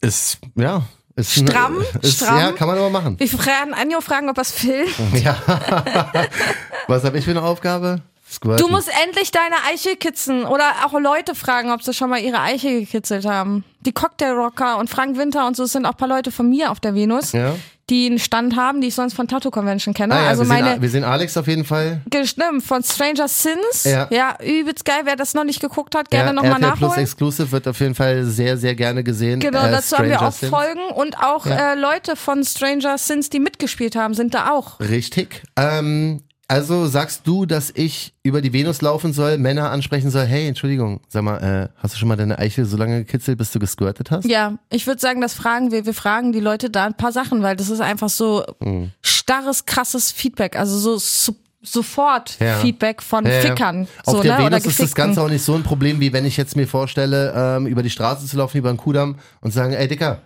Ist, 0.00 0.38
ja. 0.54 0.82
Ist 1.16 1.32
Stramm, 1.32 1.84
ist, 2.00 2.18
stramm. 2.22 2.38
Ja, 2.38 2.52
kann 2.52 2.68
man 2.68 2.78
aber 2.78 2.88
machen. 2.88 3.18
Wir 3.18 3.30
werden 3.44 3.74
Anjo 3.74 4.00
fragen, 4.00 4.30
ob 4.30 4.38
er 4.38 4.42
es 4.42 4.52
filmt. 4.52 4.94
Ja. 5.22 5.36
Was 6.86 7.04
habe 7.04 7.18
ich 7.18 7.24
für 7.24 7.32
eine 7.32 7.42
Aufgabe? 7.42 8.00
Squirten. 8.32 8.64
Du 8.64 8.70
musst 8.72 8.90
endlich 9.04 9.30
deine 9.30 9.56
Eichel 9.72 9.96
kitzen 9.96 10.44
oder 10.44 10.64
auch 10.86 10.98
Leute 10.98 11.34
fragen, 11.34 11.70
ob 11.70 11.82
sie 11.82 11.92
schon 11.94 12.10
mal 12.10 12.20
ihre 12.20 12.40
Eichel 12.40 12.80
gekitzelt 12.80 13.24
haben. 13.26 13.64
Die 13.80 13.92
Cocktailrocker 13.92 14.78
und 14.78 14.88
Frank 14.90 15.16
Winter 15.18 15.46
und 15.46 15.56
so 15.56 15.64
es 15.64 15.72
sind 15.72 15.86
auch 15.86 15.90
ein 15.92 15.96
paar 15.96 16.08
Leute 16.08 16.30
von 16.30 16.48
mir 16.48 16.70
auf 16.70 16.78
der 16.80 16.94
Venus, 16.94 17.32
Ja. 17.32 17.54
die 17.90 18.06
einen 18.06 18.20
Stand 18.20 18.54
haben, 18.56 18.80
die 18.80 18.86
ich 18.88 18.94
sonst 18.94 19.14
von 19.14 19.26
Tattoo 19.26 19.50
Convention 19.50 19.92
kenne. 19.92 20.14
Ah, 20.14 20.22
ja, 20.22 20.28
also 20.28 20.42
wir, 20.44 20.48
meine 20.48 20.70
sehen, 20.74 20.82
wir 20.82 20.88
sehen 20.88 21.04
Alex 21.04 21.36
auf 21.36 21.48
jeden 21.48 21.64
Fall. 21.64 22.00
Stimmt, 22.24 22.62
von 22.62 22.82
Stranger 22.84 23.26
Sins. 23.26 23.82
Ja. 23.84 24.06
ja, 24.10 24.38
übelst 24.40 24.84
geil. 24.84 25.00
Wer 25.04 25.16
das 25.16 25.34
noch 25.34 25.42
nicht 25.44 25.60
geguckt 25.60 25.96
hat, 25.96 26.10
gerne 26.10 26.28
ja, 26.28 26.32
nochmal 26.32 26.52
RTL 26.52 26.70
Plus 26.76 26.80
nachholen. 26.80 27.00
Exclusive 27.02 27.50
wird 27.50 27.66
auf 27.66 27.80
jeden 27.80 27.96
Fall 27.96 28.24
sehr, 28.24 28.56
sehr 28.56 28.76
gerne 28.76 29.02
gesehen. 29.02 29.40
Genau, 29.40 29.64
Äh, 29.66 29.72
dazu 29.72 29.98
haben 29.98 30.08
wir 30.08 30.14
Stranger 30.14 30.28
auch 30.28 30.38
Things. 30.38 30.50
Folgen 30.50 30.84
und 30.94 31.18
auch 31.18 31.44
Ja. 31.46 31.72
äh, 31.72 31.74
Leute 31.74 32.14
von 32.14 32.44
Stranger 32.44 32.96
Sins, 32.98 33.30
die 33.30 33.40
mitgespielt 33.40 33.96
haben, 33.96 34.14
sind 34.14 34.32
da 34.34 34.52
auch. 34.52 34.78
Richtig. 34.78 35.42
Ähm, 35.56 36.22
also 36.52 36.86
sagst 36.86 37.22
du, 37.26 37.46
dass 37.46 37.70
ich 37.74 38.12
über 38.22 38.42
die 38.42 38.52
Venus 38.52 38.82
laufen 38.82 39.12
soll, 39.12 39.38
Männer 39.38 39.70
ansprechen 39.70 40.10
soll, 40.10 40.26
hey, 40.26 40.46
Entschuldigung, 40.48 41.00
sag 41.08 41.22
mal, 41.22 41.38
äh, 41.38 41.68
hast 41.82 41.94
du 41.94 41.98
schon 41.98 42.08
mal 42.08 42.16
deine 42.16 42.38
Eichel 42.38 42.64
so 42.66 42.76
lange 42.76 42.98
gekitzelt, 43.04 43.38
bis 43.38 43.50
du 43.52 43.58
gesquirtet 43.58 44.10
hast? 44.10 44.26
Ja, 44.26 44.58
ich 44.70 44.86
würde 44.86 45.00
sagen, 45.00 45.20
das 45.20 45.34
fragen 45.34 45.70
wir. 45.72 45.86
Wir 45.86 45.94
fragen 45.94 46.32
die 46.32 46.40
Leute 46.40 46.68
da 46.68 46.84
ein 46.86 46.94
paar 46.96 47.12
Sachen, 47.12 47.42
weil 47.42 47.56
das 47.56 47.70
ist 47.70 47.80
einfach 47.80 48.08
so 48.10 48.44
Mhm. 48.60 48.90
starres, 49.00 49.64
krasses 49.66 50.12
Feedback. 50.12 50.56
Also 50.58 50.78
so 50.78 51.34
sofort 51.64 52.38
Ja. 52.40 52.56
Feedback 52.58 53.00
von 53.02 53.24
Ja, 53.24 53.32
ja. 53.32 53.40
Fickern. 53.40 53.86
Auf 54.04 54.16
so, 54.16 54.22
der 54.22 54.38
ne? 54.38 54.46
Venus 54.46 54.66
ist 54.66 54.80
das. 54.80 54.94
Ganze 54.94 55.22
auch 55.22 55.28
nicht 55.28 55.44
so 55.44 55.54
ein 55.54 55.62
Problem, 55.62 56.00
wie 56.00 56.12
wenn 56.12 56.24
ich 56.24 56.36
jetzt 56.36 56.56
mir 56.56 56.66
vorstelle, 56.66 57.32
ähm, 57.36 57.66
über 57.66 57.82
die 57.82 57.90
Straße 57.90 58.26
zu 58.26 58.36
laufen, 58.36 58.58
über 58.58 58.70
den 58.72 58.76
Kudamm 58.76 59.16
und 59.40 59.52
sagen, 59.52 59.72
ey 59.72 59.86
Dicker, 59.88 60.18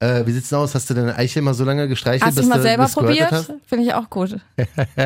äh, 0.00 0.26
wie 0.26 0.32
sieht's 0.32 0.48
denn 0.50 0.58
aus? 0.58 0.74
Hast 0.74 0.88
du 0.90 0.94
deine 0.94 1.16
Eichel 1.16 1.42
mal 1.42 1.54
so 1.54 1.64
lange 1.64 1.88
gestreichelt, 1.88 2.24
Hast 2.24 2.38
du 2.38 2.44
mal 2.44 2.62
selber 2.62 2.86
probiert? 2.86 3.52
Finde 3.66 3.84
ich 3.84 3.94
auch 3.94 4.08
gut. 4.10 4.36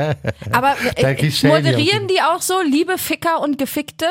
Aber 0.53 0.75
äh, 0.97 1.31
moderieren 1.45 2.09
die 2.09 2.21
auch 2.21 2.43
so, 2.43 2.61
liebe 2.63 2.99
Ficker 2.99 3.41
und 3.41 3.59
Gefickte? 3.59 4.07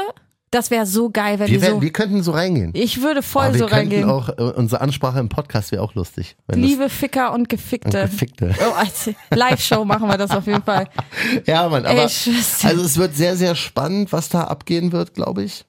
Das 0.51 0.69
wäre 0.69 0.85
so 0.85 1.09
geil, 1.09 1.39
wenn 1.39 1.49
Wir, 1.49 1.61
werden, 1.61 1.75
so. 1.75 1.81
wir 1.81 1.93
könnten 1.93 2.23
so 2.23 2.31
reingehen. 2.31 2.71
Ich 2.73 3.01
würde 3.01 3.21
voll 3.23 3.45
Aber 3.45 3.53
wir 3.53 3.59
so 3.59 3.65
reingehen. 3.67 4.09
auch, 4.09 4.27
äh, 4.27 4.41
unsere 4.41 4.81
Ansprache 4.81 5.17
im 5.19 5.29
Podcast 5.29 5.71
wäre 5.71 5.81
auch 5.81 5.95
lustig. 5.95 6.35
Liebe 6.51 6.89
Ficker 6.89 7.31
und 7.31 7.47
Gefickte. 7.47 8.01
und 8.03 8.11
Gefickte. 8.11 8.53
Oh, 8.59 8.73
als 8.73 9.09
Live-Show 9.29 9.85
machen 9.85 10.09
wir 10.09 10.17
das 10.17 10.31
auf 10.31 10.45
jeden 10.47 10.63
Fall. 10.63 10.89
Ja, 11.45 11.69
Mann, 11.69 11.85
aber 11.85 12.01
Ey, 12.01 12.33
also 12.63 12.81
es 12.83 12.97
wird 12.97 13.15
sehr, 13.15 13.37
sehr 13.37 13.55
spannend, 13.55 14.11
was 14.11 14.27
da 14.27 14.43
abgehen 14.43 14.91
wird, 14.91 15.13
glaube 15.13 15.43
ich. 15.43 15.63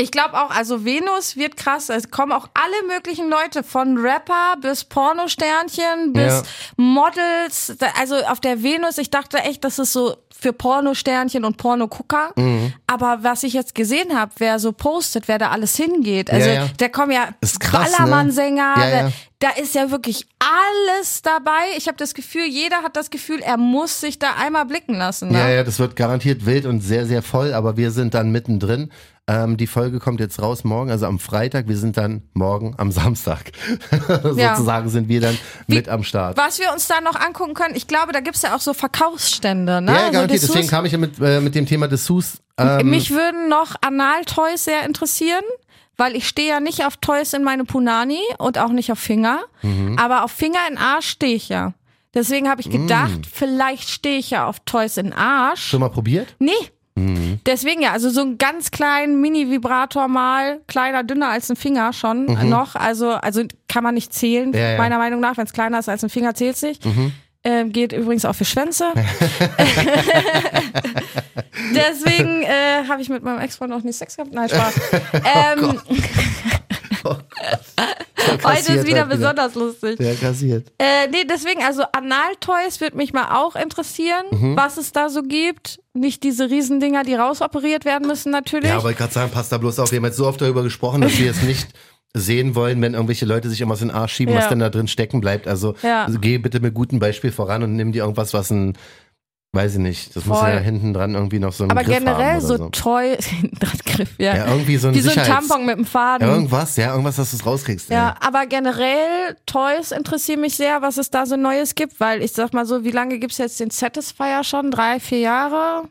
Ich 0.00 0.10
glaube 0.10 0.34
auch, 0.40 0.50
also 0.50 0.84
Venus 0.84 1.36
wird 1.36 1.56
krass. 1.56 1.90
Es 1.90 2.10
kommen 2.10 2.32
auch 2.32 2.48
alle 2.54 2.94
möglichen 2.94 3.28
Leute, 3.28 3.62
von 3.62 3.98
Rapper 3.98 4.56
bis 4.60 4.84
Pornosternchen 4.84 6.12
bis 6.12 6.32
Ja. 6.32 6.42
Models. 6.76 7.76
Also 7.98 8.16
auf 8.16 8.40
der 8.40 8.62
Venus, 8.62 8.98
ich 8.98 9.10
dachte 9.10 9.38
echt, 9.38 9.62
das 9.64 9.78
ist 9.78 9.92
so 9.92 10.16
für 10.40 10.54
Pornosternchen 10.54 11.44
und 11.44 11.58
Pornogucker. 11.58 12.32
Mhm. 12.36 12.72
Aber 12.86 13.18
was 13.22 13.42
ich 13.42 13.52
jetzt 13.52 13.74
gesehen 13.74 14.18
habe, 14.18 14.32
wer 14.38 14.58
so 14.58 14.72
postet, 14.72 15.28
wer 15.28 15.38
da 15.38 15.50
alles 15.50 15.76
hingeht. 15.76 16.30
Also 16.30 16.48
Ja, 16.48 16.54
ja. 16.54 16.66
da 16.78 16.88
kommen 16.88 17.12
ja 17.12 17.26
ne? 17.26 17.34
Ballermann-Sänger. 17.70 18.74
Da, 18.76 19.12
da 19.38 19.50
ist 19.60 19.74
ja 19.74 19.90
wirklich 19.90 20.26
alles 20.38 21.22
dabei. 21.22 21.76
Ich 21.76 21.88
habe 21.88 21.98
das 21.98 22.14
Gefühl, 22.14 22.46
jeder 22.46 22.82
hat 22.82 22.96
das 22.96 23.10
Gefühl, 23.10 23.40
er 23.40 23.58
muss 23.58 24.00
sich 24.00 24.18
da 24.18 24.34
einmal 24.38 24.64
blicken 24.64 24.94
lassen. 24.94 25.30
Ne? 25.30 25.38
Ja, 25.38 25.48
ja, 25.50 25.62
das 25.64 25.78
wird 25.78 25.94
garantiert 25.94 26.46
wild 26.46 26.64
und 26.64 26.80
sehr, 26.80 27.06
sehr 27.06 27.22
voll, 27.22 27.52
aber 27.52 27.76
wir 27.76 27.90
sind 27.90 28.14
dann 28.14 28.30
mittendrin. 28.32 28.90
Ähm, 29.32 29.56
die 29.56 29.66
Folge 29.68 30.00
kommt 30.00 30.18
jetzt 30.18 30.42
raus 30.42 30.64
morgen, 30.64 30.90
also 30.90 31.06
am 31.06 31.18
Freitag. 31.20 31.68
Wir 31.68 31.76
sind 31.76 31.96
dann 31.96 32.22
morgen 32.34 32.74
am 32.78 32.90
Samstag. 32.90 33.52
Ja. 34.36 34.54
Sozusagen 34.56 34.88
sind 34.88 35.08
wir 35.08 35.20
dann 35.20 35.38
mit 35.66 35.88
am 35.88 36.02
Start. 36.02 36.36
Was 36.36 36.58
wir 36.58 36.72
uns 36.72 36.86
da 36.88 37.00
noch 37.00 37.14
angucken 37.14 37.54
können, 37.54 37.74
ich 37.76 37.86
glaube, 37.86 38.12
da 38.12 38.20
gibt's 38.20 38.42
ja 38.42 38.54
auch 38.56 38.60
so 38.60 38.74
Verkaufsstände. 38.74 39.80
Ne? 39.80 39.92
Ja, 39.92 40.06
so 40.06 40.12
garantiert. 40.12 40.42
Deswegen 40.42 40.68
kam 40.68 40.84
ich 40.84 40.92
ja 40.92 40.98
mit, 40.98 41.20
äh, 41.20 41.40
mit 41.40 41.54
dem 41.54 41.66
Thema 41.66 41.86
Dessous. 41.88 42.38
Ähm, 42.58 42.90
Mich 42.90 43.10
würden 43.10 43.48
noch 43.48 43.76
Analtoys 43.82 44.64
sehr 44.64 44.84
interessieren, 44.84 45.44
weil 45.96 46.16
ich 46.16 46.26
stehe 46.28 46.48
ja 46.48 46.60
nicht 46.60 46.84
auf 46.84 46.96
Toys 46.96 47.32
in 47.32 47.44
meine 47.44 47.64
Punani 47.64 48.20
und 48.38 48.58
auch 48.58 48.70
nicht 48.70 48.90
auf 48.90 48.98
Finger. 48.98 49.40
Mhm. 49.62 49.96
Aber 49.98 50.24
auf 50.24 50.32
Finger 50.32 50.58
in 50.70 50.76
Arsch 50.78 51.08
stehe 51.10 51.34
ich 51.36 51.48
ja. 51.48 51.74
Deswegen 52.14 52.48
habe 52.48 52.60
ich 52.60 52.68
gedacht, 52.70 53.18
Mm. 53.20 53.30
vielleicht 53.32 53.88
stehe 53.88 54.18
ich 54.18 54.30
ja 54.30 54.46
auf 54.46 54.58
Toys 54.64 54.96
in 54.96 55.12
Arsch. 55.12 55.62
schon 55.68 55.78
mal 55.80 55.90
probiert? 55.90 56.34
Nee. 56.40 56.50
Mhm. 56.96 57.40
Deswegen 57.46 57.82
ja, 57.82 57.92
also 57.92 58.10
so 58.10 58.20
einen 58.20 58.38
ganz 58.38 58.70
kleinen 58.70 59.20
Mini-Vibrator 59.20 60.08
mal, 60.08 60.60
kleiner, 60.66 61.04
dünner 61.04 61.28
als 61.28 61.50
ein 61.50 61.56
Finger 61.56 61.92
schon 61.92 62.24
noch. 62.48 62.74
Also, 62.74 63.10
also 63.10 63.42
kann 63.68 63.82
man 63.84 63.94
nicht 63.94 64.12
zählen, 64.12 64.48
Mhm. 64.50 64.54
Ja, 64.54 64.70
ja. 64.72 64.78
meiner 64.78 64.98
Meinung 64.98 65.20
nach. 65.20 65.36
Wenn 65.36 65.46
es 65.46 65.52
kleiner 65.52 65.78
ist 65.78 65.88
als 65.88 66.02
ein 66.04 66.10
Finger, 66.10 66.34
zählt 66.34 66.60
nicht. 66.62 66.84
Mhm. 66.84 67.12
Ähm, 67.42 67.72
geht 67.72 67.92
übrigens 67.92 68.26
auch 68.26 68.34
für 68.34 68.44
Schwänze. 68.44 68.88
Deswegen 71.74 72.42
äh, 72.42 72.84
habe 72.88 73.02
ich 73.02 73.08
mit 73.08 73.22
meinem 73.22 73.40
Ex-Freund 73.40 73.70
noch 73.70 73.82
nie 73.82 73.92
Sex 73.92 74.16
gehabt. 74.16 74.32
Nein, 74.32 74.48
Spaß. 74.48 74.74
ähm, 75.58 75.80
heute 78.26 78.38
Kassiert 78.38 78.78
ist 78.78 78.86
wieder 78.86 79.06
besonders 79.06 79.54
lustig. 79.54 79.98
Ja, 80.00 80.14
kassiert. 80.14 80.68
Äh, 80.78 81.08
nee, 81.10 81.24
deswegen, 81.28 81.62
also 81.62 81.82
Analtoys 81.92 82.80
würde 82.80 82.96
mich 82.96 83.12
mal 83.12 83.36
auch 83.40 83.56
interessieren, 83.56 84.24
Mhm. 84.30 84.56
was 84.56 84.76
es 84.76 84.92
da 84.92 85.08
so 85.08 85.22
gibt. 85.22 85.80
Nicht 85.94 86.22
diese 86.22 86.50
Riesendinger, 86.50 87.02
die 87.02 87.14
rausoperiert 87.14 87.84
werden 87.84 88.06
müssen, 88.06 88.30
natürlich. 88.30 88.68
Ja, 88.70 88.82
wollte 88.82 88.98
gerade 88.98 89.12
sagen, 89.12 89.30
passt 89.32 89.52
da 89.52 89.58
bloß 89.58 89.78
auf. 89.80 89.90
Wir 89.90 89.96
haben 89.98 90.04
jetzt 90.04 90.16
so 90.16 90.26
oft 90.26 90.40
darüber 90.40 90.62
gesprochen, 90.62 91.00
dass 91.00 91.18
wir 91.18 91.26
jetzt 91.26 91.42
nicht 91.42 91.68
sehen 92.14 92.54
wollen, 92.56 92.82
wenn 92.82 92.94
irgendwelche 92.94 93.24
Leute 93.24 93.48
sich 93.48 93.60
immer 93.60 93.72
aus 93.74 93.78
den 93.80 93.90
Arsch 93.92 94.14
schieben, 94.14 94.34
Ja. 94.34 94.40
was 94.40 94.48
denn 94.48 94.58
da 94.58 94.68
drin 94.68 94.88
stecken 94.88 95.20
bleibt. 95.20 95.46
Also, 95.46 95.74
Ja. 95.82 96.04
also 96.04 96.18
geh 96.18 96.38
bitte 96.38 96.58
mit 96.60 96.74
gutem 96.74 96.98
Beispiel 96.98 97.30
voran 97.32 97.62
und 97.62 97.76
nimm 97.76 97.92
dir 97.92 98.02
irgendwas, 98.02 98.34
was 98.34 98.50
ein, 98.50 98.76
weiß 99.52 99.72
ich 99.74 99.78
nicht, 99.80 100.14
das 100.14 100.26
muss 100.26 100.38
Voll. 100.38 100.48
ja 100.48 100.58
hinten 100.58 100.92
dran 100.94 101.14
irgendwie 101.14 101.40
noch 101.40 101.52
so 101.52 101.64
einen 101.64 101.72
Aber 101.72 101.82
Griff 101.82 101.98
generell 101.98 102.34
haben 102.34 102.40
so, 102.40 102.56
so. 102.56 102.68
Toy, 102.68 103.16
Griff, 103.84 104.10
ja. 104.18 104.36
Ja, 104.36 104.46
irgendwie 104.48 104.76
so 104.76 104.88
ein 104.88 104.94
Wie 104.94 105.00
so 105.00 105.10
ein 105.10 105.16
Tampon 105.16 105.66
mit 105.66 105.76
dem 105.76 105.84
Faden. 105.84 106.26
Ja, 106.26 106.34
irgendwas, 106.34 106.76
ja, 106.76 106.90
irgendwas, 106.90 107.16
dass 107.16 107.30
du 107.30 107.36
es 107.36 107.44
rauskriegst. 107.46 107.90
Ja, 107.90 108.10
ey. 108.10 108.26
aber 108.28 108.46
generell 108.46 109.36
Toys 109.46 109.90
interessieren 109.90 110.40
mich 110.40 110.54
sehr, 110.54 110.82
was 110.82 110.98
es 110.98 111.10
da 111.10 111.26
so 111.26 111.36
Neues 111.36 111.74
gibt, 111.74 111.98
weil 111.98 112.22
ich 112.22 112.32
sag 112.32 112.52
mal 112.54 112.64
so, 112.64 112.84
wie 112.84 112.92
lange 112.92 113.18
gibt's 113.18 113.38
jetzt 113.38 113.58
den 113.58 113.70
Satisfier 113.70 114.44
schon? 114.44 114.70
Drei, 114.70 115.00
vier 115.00 115.18
Jahre? 115.18 115.82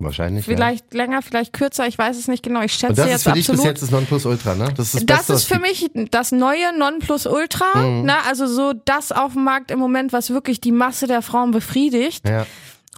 Wahrscheinlich. 0.00 0.44
Vielleicht 0.44 0.94
länger, 0.94 1.22
vielleicht 1.22 1.52
kürzer, 1.52 1.88
ich 1.88 1.98
weiß 1.98 2.16
es 2.16 2.28
nicht 2.28 2.44
genau. 2.44 2.62
Ich 2.62 2.80
ja. 2.80 2.88
schätze 2.88 2.90
Und 2.90 2.98
das 2.98 3.06
ist 3.06 3.12
jetzt 3.12 3.22
für 3.24 3.32
dich 3.32 3.46
bis 3.48 3.50
absolut. 3.56 3.64
jetzt 3.72 3.82
das 3.82 3.90
Nonplusultra, 3.90 4.54
ne? 4.54 4.72
Das 4.76 4.94
ist 4.94 4.94
das, 4.94 5.04
Das 5.06 5.16
Beste, 5.26 5.32
ist 5.32 5.44
für 5.52 5.58
mich 5.58 5.90
das 6.12 6.30
neue 6.30 6.78
Nonplusultra, 6.78 7.76
Mhm. 7.78 8.02
ne? 8.04 8.14
also 8.28 8.46
so 8.46 8.72
das 8.84 9.10
auf 9.10 9.32
dem 9.32 9.42
Markt 9.42 9.72
im 9.72 9.80
Moment, 9.80 10.12
was 10.12 10.30
wirklich 10.30 10.60
die 10.60 10.70
Masse 10.70 11.08
der 11.08 11.20
Frauen 11.20 11.50
befriedigt. 11.50 12.28
Ja. 12.28 12.46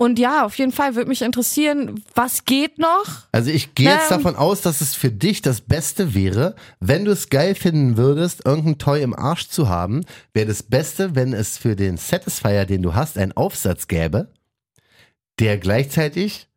Und 0.01 0.19
ja, 0.19 0.47
auf 0.47 0.57
jeden 0.57 0.73
Fall 0.73 0.95
würde 0.95 1.11
mich 1.11 1.21
interessieren, 1.21 2.03
was 2.15 2.47
geht 2.47 2.79
noch? 2.79 3.05
Also 3.33 3.51
ich 3.51 3.75
gehe 3.75 3.91
jetzt 3.91 4.11
Ähm. 4.11 4.17
davon 4.17 4.35
aus, 4.35 4.63
dass 4.63 4.81
es 4.81 4.95
für 4.95 5.11
dich 5.11 5.43
das 5.43 5.61
Beste 5.61 6.15
wäre, 6.15 6.55
wenn 6.81 7.05
du 7.05 7.11
es 7.11 7.29
geil 7.29 7.55
finden 7.55 7.99
würdest, 7.99 8.47
irgendein 8.47 8.79
Toy 8.79 9.03
im 9.03 9.15
Arsch 9.15 9.49
zu 9.49 9.69
haben, 9.69 10.07
wäre 10.33 10.47
das 10.47 10.63
Beste, 10.63 11.15
wenn 11.17 11.35
es 11.35 11.59
für 11.59 11.77
den 11.77 11.99
Satisfier, 11.99 12.65
den 12.65 12.81
du 12.81 12.95
hast, 12.95 13.19
einen 13.19 13.33
Aufsatz 13.33 13.89
gäbe, 13.89 14.33
der 15.39 15.59
gleichzeitig 15.59 16.49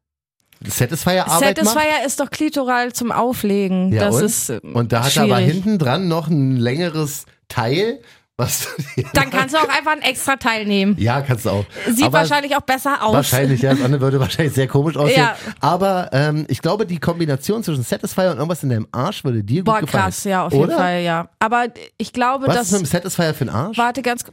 Satisfier-Arbeit 0.66 1.58
macht. 1.58 1.74
Satisfier 1.76 2.06
ist 2.08 2.22
doch 2.22 2.30
klitoral 2.30 2.94
zum 2.94 3.12
Auflegen. 3.12 3.92
Ja, 3.92 4.06
das 4.06 4.16
und? 4.16 4.24
ist 4.24 4.50
ähm, 4.52 4.60
Und 4.74 4.94
da 4.94 5.04
hat 5.04 5.18
er 5.18 5.24
aber 5.24 5.36
schwierig. 5.40 5.52
hinten 5.54 5.80
dran 5.80 6.08
noch 6.08 6.30
ein 6.30 6.56
längeres 6.56 7.26
Teil, 7.50 8.00
was 8.38 8.62
du 8.76 8.82
dir 9.02 9.08
Dann 9.14 9.30
kannst 9.30 9.54
du 9.54 9.60
auch 9.60 9.70
einfach 9.70 9.92
ein 9.92 10.02
extra 10.02 10.36
Teil 10.38 10.66
nehmen. 10.66 10.96
Ja, 11.00 11.22
kannst 11.22 11.46
du 11.46 11.52
auch. 11.52 11.66
Sieht 11.88 12.06
Aber 12.06 12.20
wahrscheinlich 12.20 12.56
auch 12.56 12.62
besser 12.62 13.04
aus. 13.04 13.14
Wahrscheinlich, 13.14 13.62
ja. 13.62 13.72
Das 13.74 13.84
andere 13.84 14.02
würde 14.02 14.20
wahrscheinlich 14.20 14.54
sehr 14.56 14.68
komisch 14.68 14.98
aussehen. 14.98 15.20
Ja. 15.20 15.36
Aber 15.60 16.10
ähm, 16.14 16.46
ich 16.50 16.62
glaube, 16.62 16.86
die 16.88 16.98
Kombination 17.00 17.64
zwischen 17.64 17.84
Satisfier 17.84 18.32
und 18.32 18.38
irgendwas 18.38 18.64
in 18.64 18.70
deinem 18.70 18.88
Arsch 18.92 19.24
würde 19.24 19.44
dir 19.44 19.62
gut 19.62 19.66
Boah, 19.66 19.80
gefallen. 19.82 20.06
krass, 20.06 20.24
ja, 20.24 20.46
auf 20.46 20.54
Oder? 20.54 20.68
jeden 20.68 20.80
Fall, 20.80 21.02
ja. 21.02 21.30
Aber 21.40 21.68
ich 21.98 22.12
glaube, 22.12 22.48
Was 22.48 22.56
dass. 22.56 22.66
ist 22.68 22.72
mit 22.74 22.82
dem 22.82 22.86
Satisfier 22.88 23.34
für 23.36 23.42
einen 23.42 23.50
Arsch? 23.56 23.78
Warte 23.78 24.02
ganz. 24.02 24.24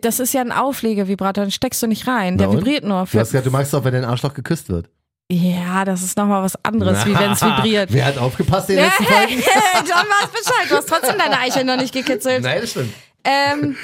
das 0.00 0.20
ist 0.20 0.32
ja 0.34 0.40
ein 0.40 0.52
Auflegevibrator, 0.52 1.44
den 1.44 1.50
steckst 1.50 1.82
du 1.82 1.88
nicht 1.88 2.06
rein. 2.06 2.38
Der 2.38 2.52
vibriert 2.52 2.84
nur. 2.84 3.00
Du 3.00 3.06
Für, 3.06 3.20
hast 3.20 3.30
gesagt, 3.30 3.46
du 3.46 3.50
magst 3.50 3.74
auch, 3.74 3.82
wenn 3.84 3.92
dein 3.94 4.04
Arschloch 4.04 4.34
geküsst 4.34 4.68
wird. 4.68 4.88
ja, 5.32 5.84
das 5.84 6.02
ist 6.02 6.16
nochmal 6.16 6.44
was 6.44 6.54
anderes, 6.64 7.04
wie 7.06 7.18
wenn 7.18 7.32
es 7.32 7.42
vibriert. 7.42 7.92
Wer 7.92 8.04
hat 8.04 8.18
aufgepasst 8.18 8.70
in 8.70 8.76
den 8.76 8.84
letzten 8.84 9.04
Folgen? 9.12 9.32
John 9.32 10.06
weiß 10.06 10.28
Bescheid, 10.30 10.70
du 10.70 10.76
hast 10.76 10.88
trotzdem 10.88 11.16
deine 11.18 11.38
Eichel 11.40 11.64
noch 11.64 11.76
nicht 11.76 11.92
gekitzelt. 11.92 12.42
Nein, 12.44 12.60
das 12.60 12.70
stimmt. 12.70 12.92
Ähm, 13.24 13.76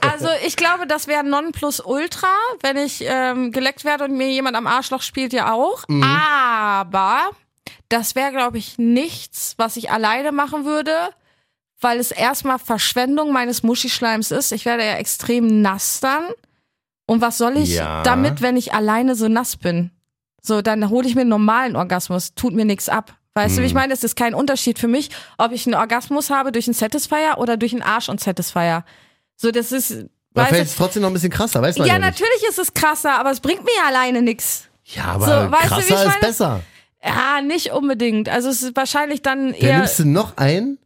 also 0.00 0.28
ich 0.46 0.56
glaube, 0.56 0.86
das 0.86 1.06
wäre 1.06 1.24
Nonplusultra, 1.24 2.26
wenn 2.62 2.76
ich 2.76 3.04
ähm, 3.06 3.52
geleckt 3.52 3.84
werde 3.84 4.04
und 4.04 4.16
mir 4.16 4.30
jemand 4.30 4.56
am 4.56 4.66
Arschloch 4.66 5.02
spielt, 5.02 5.32
ja 5.32 5.52
auch. 5.52 5.84
Mhm. 5.88 6.02
Aber 6.02 7.30
das 7.88 8.14
wäre, 8.14 8.32
glaube 8.32 8.58
ich, 8.58 8.78
nichts, 8.78 9.54
was 9.58 9.76
ich 9.76 9.90
alleine 9.90 10.32
machen 10.32 10.64
würde, 10.64 10.92
weil 11.80 11.98
es 11.98 12.10
erstmal 12.10 12.58
Verschwendung 12.58 13.32
meines 13.32 13.62
Muschischleims 13.62 14.30
ist. 14.30 14.52
Ich 14.52 14.64
werde 14.64 14.84
ja 14.84 14.94
extrem 14.96 15.62
nass 15.62 16.00
dann. 16.00 16.24
Und 17.06 17.20
was 17.20 17.38
soll 17.38 17.56
ich 17.56 17.76
Ja. 17.76 18.02
damit, 18.02 18.42
wenn 18.42 18.56
ich 18.56 18.74
alleine 18.74 19.14
so 19.14 19.28
nass 19.28 19.56
bin? 19.56 19.90
So, 20.42 20.62
dann 20.62 20.88
hole 20.90 21.06
ich 21.06 21.14
mir 21.14 21.22
einen 21.22 21.30
normalen 21.30 21.76
Orgasmus, 21.76 22.34
tut 22.34 22.54
mir 22.54 22.64
nichts 22.64 22.88
ab. 22.88 23.16
Weißt 23.38 23.56
du, 23.56 23.62
wie 23.62 23.66
ich 23.66 23.72
Mhm. 23.72 23.78
meine? 23.80 23.94
Es 23.94 24.02
ist 24.04 24.16
kein 24.16 24.34
Unterschied 24.34 24.78
für 24.78 24.88
mich, 24.88 25.10
ob 25.38 25.52
ich 25.52 25.64
einen 25.66 25.74
Orgasmus 25.76 26.30
habe 26.30 26.50
durch 26.52 26.66
einen 26.66 26.74
Satisfier 26.74 27.36
oder 27.38 27.56
durch 27.56 27.72
einen 27.72 27.82
Arsch 27.82 28.08
und 28.08 28.20
Satisfier. 28.20 28.84
So, 29.36 29.50
das 29.52 29.70
ist, 29.72 29.92
Aber 29.92 30.00
weißt 30.34 30.48
vielleicht 30.48 30.64
ist 30.64 30.70
es 30.72 30.76
trotzdem 30.76 31.02
noch 31.02 31.10
ein 31.10 31.14
bisschen 31.14 31.30
krasser, 31.30 31.62
weiß 31.62 31.76
du, 31.76 31.82
ja, 31.82 31.94
ja, 31.94 31.98
natürlich 32.00 32.42
ist 32.48 32.58
es 32.58 32.74
krasser, 32.74 33.18
aber 33.18 33.30
es 33.30 33.38
bringt 33.40 33.62
mir 33.64 33.70
ja 33.76 33.86
alleine 33.88 34.22
nichts. 34.22 34.64
Ja, 34.84 35.04
aber 35.04 35.24
So, 35.26 35.52
weißt 35.52 35.70
du, 35.70 35.76
wie 35.76 35.80
ich 35.80 35.86
krasser 35.88 36.06
ist 36.08 36.20
besser. 36.20 36.60
Ja, 37.04 37.40
nicht 37.42 37.70
unbedingt. 37.72 38.28
Also 38.28 38.48
es 38.48 38.62
ist 38.62 38.74
wahrscheinlich 38.76 39.22
dann 39.22 39.52
Dann 39.52 39.54
eher. 39.54 39.78
nimmst 39.78 39.98
du 40.00 40.04
noch 40.04 40.36
einen, 40.36 40.78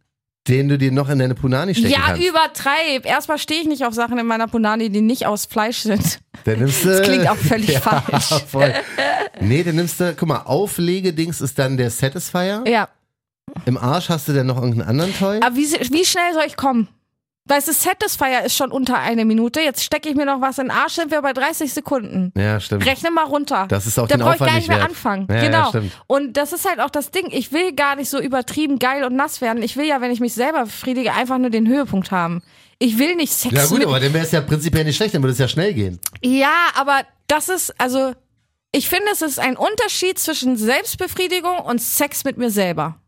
den 0.48 0.68
du 0.68 0.76
dir 0.78 0.90
noch 0.90 1.08
in 1.08 1.18
deine 1.20 1.34
Punani 1.34 1.74
stecken 1.74 1.90
Ja, 1.92 2.00
kannst. 2.06 2.22
übertreib. 2.22 3.06
Erstmal 3.06 3.38
stehe 3.38 3.60
ich 3.60 3.68
nicht 3.68 3.84
auf 3.84 3.94
Sachen 3.94 4.18
in 4.18 4.26
meiner 4.26 4.48
Punani, 4.48 4.90
die 4.90 5.00
nicht 5.00 5.26
aus 5.26 5.46
Fleisch 5.46 5.78
sind. 5.78 6.18
Dann 6.44 6.58
nimmst 6.58 6.84
du, 6.84 6.88
Das 6.88 7.02
klingt 7.02 7.28
auch 7.28 7.36
völlig 7.36 7.68
ja, 7.74 7.80
falsch. 7.80 8.42
Voll. 8.48 8.74
Nee, 9.40 9.62
dann 9.62 9.76
nimmst 9.76 10.00
du, 10.00 10.14
guck 10.18 10.28
mal, 10.28 10.38
Auflegedings 10.42 11.40
ist 11.40 11.58
dann 11.58 11.76
der 11.76 11.90
Satisfier. 11.90 12.64
Ja. 12.66 12.88
Im 13.66 13.76
Arsch 13.76 14.08
hast 14.08 14.26
du 14.28 14.32
dann 14.32 14.46
noch 14.46 14.56
irgendeinen 14.56 14.88
anderen 14.88 15.14
Toy. 15.16 15.40
Aber 15.42 15.54
wie, 15.54 15.64
wie 15.70 16.04
schnell 16.04 16.32
soll 16.32 16.44
ich 16.46 16.56
kommen? 16.56 16.88
Weißt 17.44 17.66
du, 17.66 17.72
Satisfier 17.72 18.44
ist 18.44 18.56
schon 18.56 18.70
unter 18.70 18.98
eine 18.98 19.24
Minute. 19.24 19.60
Jetzt 19.60 19.82
stecke 19.82 20.08
ich 20.08 20.14
mir 20.14 20.24
noch 20.24 20.40
was 20.40 20.58
in 20.58 20.66
den 20.66 20.70
Arsch, 20.70 20.94
sind 20.94 21.10
wir 21.10 21.20
bei 21.22 21.32
30 21.32 21.72
Sekunden. 21.72 22.32
Ja, 22.36 22.60
stimmt. 22.60 22.86
Rechne 22.86 23.10
mal 23.10 23.24
runter. 23.24 23.66
Das 23.68 23.86
ist 23.86 23.98
auch 23.98 24.06
da 24.06 24.16
den 24.16 24.22
brauche 24.22 24.36
ich 24.36 24.40
Aufwand 24.40 24.50
gar 24.50 24.56
nicht 24.58 24.68
mehr 24.68 24.78
wert. 24.78 24.88
anfangen. 24.90 25.26
Ja, 25.28 25.36
ja, 25.36 25.42
genau. 25.42 25.68
stimmt. 25.70 25.92
und 26.06 26.36
das 26.36 26.52
ist 26.52 26.68
halt 26.68 26.78
auch 26.78 26.90
das 26.90 27.10
Ding. 27.10 27.26
Ich 27.32 27.52
will 27.52 27.72
gar 27.72 27.96
nicht 27.96 28.08
so 28.08 28.20
übertrieben 28.20 28.78
geil 28.78 29.02
und 29.02 29.16
nass 29.16 29.40
werden. 29.40 29.62
Ich 29.62 29.76
will 29.76 29.86
ja, 29.86 30.00
wenn 30.00 30.12
ich 30.12 30.20
mich 30.20 30.34
selber 30.34 30.64
befriedige, 30.64 31.14
einfach 31.14 31.38
nur 31.38 31.50
den 31.50 31.66
Höhepunkt 31.66 32.12
haben. 32.12 32.42
Ich 32.78 32.98
will 32.98 33.16
nicht 33.16 33.32
Sex 33.32 33.54
Ja 33.54 33.66
gut, 33.66 33.78
mit 33.78 33.88
aber 33.88 33.98
dann 33.98 34.12
wäre 34.14 34.24
es 34.24 34.30
ja 34.32 34.40
prinzipiell 34.40 34.84
nicht 34.84 34.96
schlecht, 34.96 35.14
dann 35.14 35.22
würde 35.22 35.32
es 35.32 35.38
ja 35.38 35.48
schnell 35.48 35.74
gehen. 35.74 35.98
Ja, 36.22 36.54
aber 36.74 37.02
das 37.26 37.48
ist, 37.48 37.78
also, 37.80 38.12
ich 38.70 38.88
finde, 38.88 39.06
es 39.12 39.22
ist 39.22 39.38
ein 39.40 39.56
Unterschied 39.56 40.18
zwischen 40.18 40.56
Selbstbefriedigung 40.56 41.58
und 41.58 41.82
Sex 41.82 42.24
mit 42.24 42.38
mir 42.38 42.50
selber. 42.50 43.01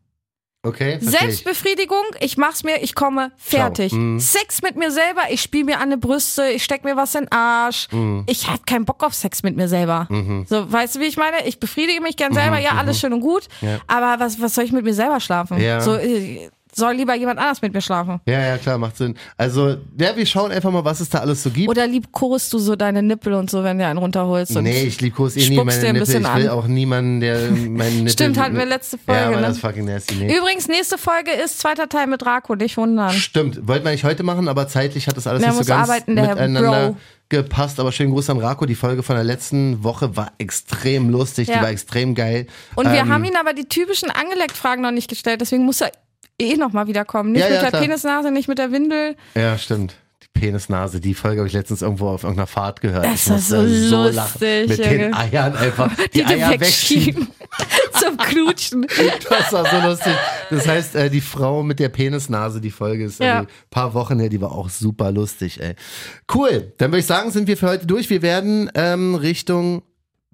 Okay, 0.64 0.98
ich. 1.00 1.08
Selbstbefriedigung, 1.08 2.04
ich 2.20 2.36
mach's 2.36 2.64
mir, 2.64 2.82
ich 2.82 2.94
komme 2.94 3.32
fertig. 3.36 3.92
Mhm. 3.92 4.18
Sex 4.18 4.62
mit 4.62 4.76
mir 4.76 4.90
selber, 4.90 5.22
ich 5.30 5.42
spiele 5.42 5.64
mir 5.64 5.80
an 5.80 5.90
die 5.90 5.96
Brüste, 5.96 6.48
ich 6.48 6.64
steck 6.64 6.84
mir 6.84 6.96
was 6.96 7.14
in 7.14 7.22
den 7.22 7.32
Arsch. 7.32 7.88
Mhm. 7.92 8.24
Ich 8.26 8.48
hab 8.48 8.66
keinen 8.66 8.84
Bock 8.84 9.04
auf 9.04 9.14
Sex 9.14 9.42
mit 9.42 9.56
mir 9.56 9.68
selber. 9.68 10.08
So, 10.48 10.72
weißt 10.72 10.96
du, 10.96 11.00
wie 11.00 11.04
ich 11.04 11.16
meine? 11.16 11.46
Ich 11.46 11.60
befriedige 11.60 12.00
mich 12.00 12.16
gern 12.16 12.32
selber, 12.32 12.58
ja, 12.58 12.72
alles 12.72 12.98
schön 12.98 13.12
und 13.12 13.20
gut. 13.20 13.48
Mhm. 13.60 13.68
Ja. 13.68 13.78
Aber 13.86 14.24
was, 14.24 14.40
was 14.40 14.54
soll 14.54 14.64
ich 14.64 14.72
mit 14.72 14.84
mir 14.84 14.94
selber 14.94 15.20
schlafen? 15.20 15.60
Ja. 15.60 15.80
So, 15.80 15.94
äh, 15.94 16.48
soll 16.76 16.94
lieber 16.94 17.14
jemand 17.14 17.38
anders 17.38 17.62
mit 17.62 17.72
mir 17.74 17.80
schlafen. 17.80 18.20
Ja, 18.26 18.40
ja, 18.40 18.58
klar, 18.58 18.78
macht 18.78 18.96
Sinn. 18.96 19.14
Also, 19.36 19.76
ja, 19.98 20.16
wir 20.16 20.26
schauen 20.26 20.50
einfach 20.52 20.70
mal, 20.70 20.84
was 20.84 21.00
es 21.00 21.08
da 21.08 21.18
alles 21.20 21.42
so 21.42 21.50
gibt. 21.50 21.68
Oder 21.68 21.86
liebkost 21.86 22.52
du 22.52 22.58
so 22.58 22.76
deine 22.76 23.02
Nippel 23.02 23.32
und 23.34 23.50
so, 23.50 23.62
wenn 23.64 23.78
du 23.78 23.86
einen 23.86 23.98
runterholst? 23.98 24.56
Und 24.56 24.64
nee, 24.64 24.82
ich 24.84 25.00
liebkos 25.00 25.36
eh 25.36 25.48
nie 25.48 25.56
meine 25.56 25.70
dir 25.80 25.88
ein 25.88 25.94
Nippel. 25.94 26.08
Ich 26.08 26.34
will 26.36 26.48
an. 26.48 26.48
auch 26.48 26.66
niemanden, 26.66 27.20
der 27.20 27.50
meinen 27.50 27.76
Nippel... 27.98 28.08
Stimmt, 28.10 28.38
hatten 28.38 28.56
wir 28.56 28.66
letzte 28.66 28.98
Folge, 28.98 29.20
Ja, 29.20 29.26
aber 29.28 29.36
ne? 29.40 29.46
das 29.48 29.58
fucking 29.58 29.84
nasty. 29.84 30.14
Nee. 30.16 30.36
Übrigens, 30.36 30.68
nächste 30.68 30.98
Folge 30.98 31.30
ist 31.32 31.58
zweiter 31.60 31.88
Teil 31.88 32.06
mit 32.06 32.22
Draco, 32.22 32.54
nicht 32.54 32.76
wundern. 32.76 33.12
Stimmt, 33.12 33.66
wollten 33.68 33.84
wir 33.84 33.90
eigentlich 33.90 34.04
heute 34.04 34.22
machen, 34.22 34.48
aber 34.48 34.68
zeitlich 34.68 35.06
hat 35.08 35.16
das 35.16 35.26
alles 35.26 35.42
Der 35.42 35.50
nicht 35.52 35.64
so 35.64 35.68
ganz 35.68 35.88
arbeiten, 35.88 36.16
der 36.16 36.28
miteinander 36.28 36.88
Bro. 36.90 36.96
gepasst. 37.28 37.80
Aber 37.80 37.92
schönen 37.92 38.10
Gruß 38.12 38.30
an 38.30 38.38
Rako. 38.38 38.66
Die 38.66 38.74
Folge 38.74 39.02
von 39.02 39.16
der 39.16 39.24
letzten 39.24 39.82
Woche 39.84 40.16
war 40.16 40.32
extrem 40.38 41.08
lustig, 41.10 41.48
Ja. 41.48 41.56
die 41.56 41.62
war 41.62 41.70
extrem 41.70 42.14
geil. 42.14 42.46
Und 42.74 42.90
wir 42.90 43.00
Ähm, 43.00 43.08
haben 43.10 43.24
ihn 43.24 43.36
aber 43.36 43.52
die 43.52 43.68
typischen 43.68 44.10
Angeleckt-Fragen 44.10 44.82
noch 44.82 44.90
nicht 44.90 45.08
gestellt, 45.08 45.40
deswegen 45.40 45.64
muss 45.64 45.80
er 45.80 45.90
eh 46.40 46.56
nochmal 46.56 46.86
wiederkommen. 46.86 47.32
Nicht 47.32 47.40
Ja, 47.42 47.46
mit 47.46 47.54
ja, 47.56 47.60
der 47.62 47.70
klar. 47.70 47.82
Penisnase, 47.82 48.30
nicht 48.30 48.48
mit 48.48 48.58
der 48.58 48.72
Windel. 48.72 49.16
Ja, 49.34 49.56
stimmt. 49.58 49.94
Die 50.22 50.40
Penisnase, 50.40 51.00
die 51.00 51.14
Folge 51.14 51.38
habe 51.40 51.48
ich 51.48 51.52
letztens 51.54 51.82
irgendwo 51.82 52.08
auf 52.08 52.22
irgendeiner 52.24 52.46
Fahrt 52.46 52.80
gehört. 52.80 53.04
Das 53.04 53.26
Ich 53.26 53.32
ist 53.34 53.48
so 53.48 54.04
lustig, 54.08 54.68
Mit 54.68 54.78
Junge. 54.78 54.98
den 54.98 55.14
Eiern 55.14 55.54
einfach. 55.56 55.90
Die, 56.14 56.18
Die, 56.18 56.24
Eier 56.24 56.50
wegschieben. 56.60 57.28
Zum 57.92 58.16
Knutschen. 58.16 58.86
Das 59.28 59.52
war 59.52 59.64
so 59.70 59.88
lustig. 59.88 60.12
Das 60.50 60.66
heißt, 60.66 60.96
äh, 60.96 61.08
die 61.10 61.20
Frau 61.20 61.62
mit 61.62 61.78
der 61.78 61.88
Penisnase, 61.88 62.60
die 62.60 62.72
Folge 62.72 63.04
ist 63.04 63.20
Ja. 63.20 63.40
ein 63.40 63.46
paar 63.70 63.94
Wochen 63.94 64.18
her, 64.18 64.28
die 64.28 64.40
war 64.40 64.50
auch 64.52 64.68
super 64.68 65.12
lustig, 65.12 65.60
ey. 65.62 65.74
Cool. 66.34 66.72
Dann 66.78 66.90
würde 66.90 66.98
ich 67.00 67.06
sagen, 67.06 67.30
sind 67.30 67.46
wir 67.46 67.56
für 67.56 67.68
heute 67.68 67.86
durch. 67.86 68.10
Wir 68.10 68.22
werden 68.22 68.70
ähm, 68.74 69.14
Richtung 69.14 69.82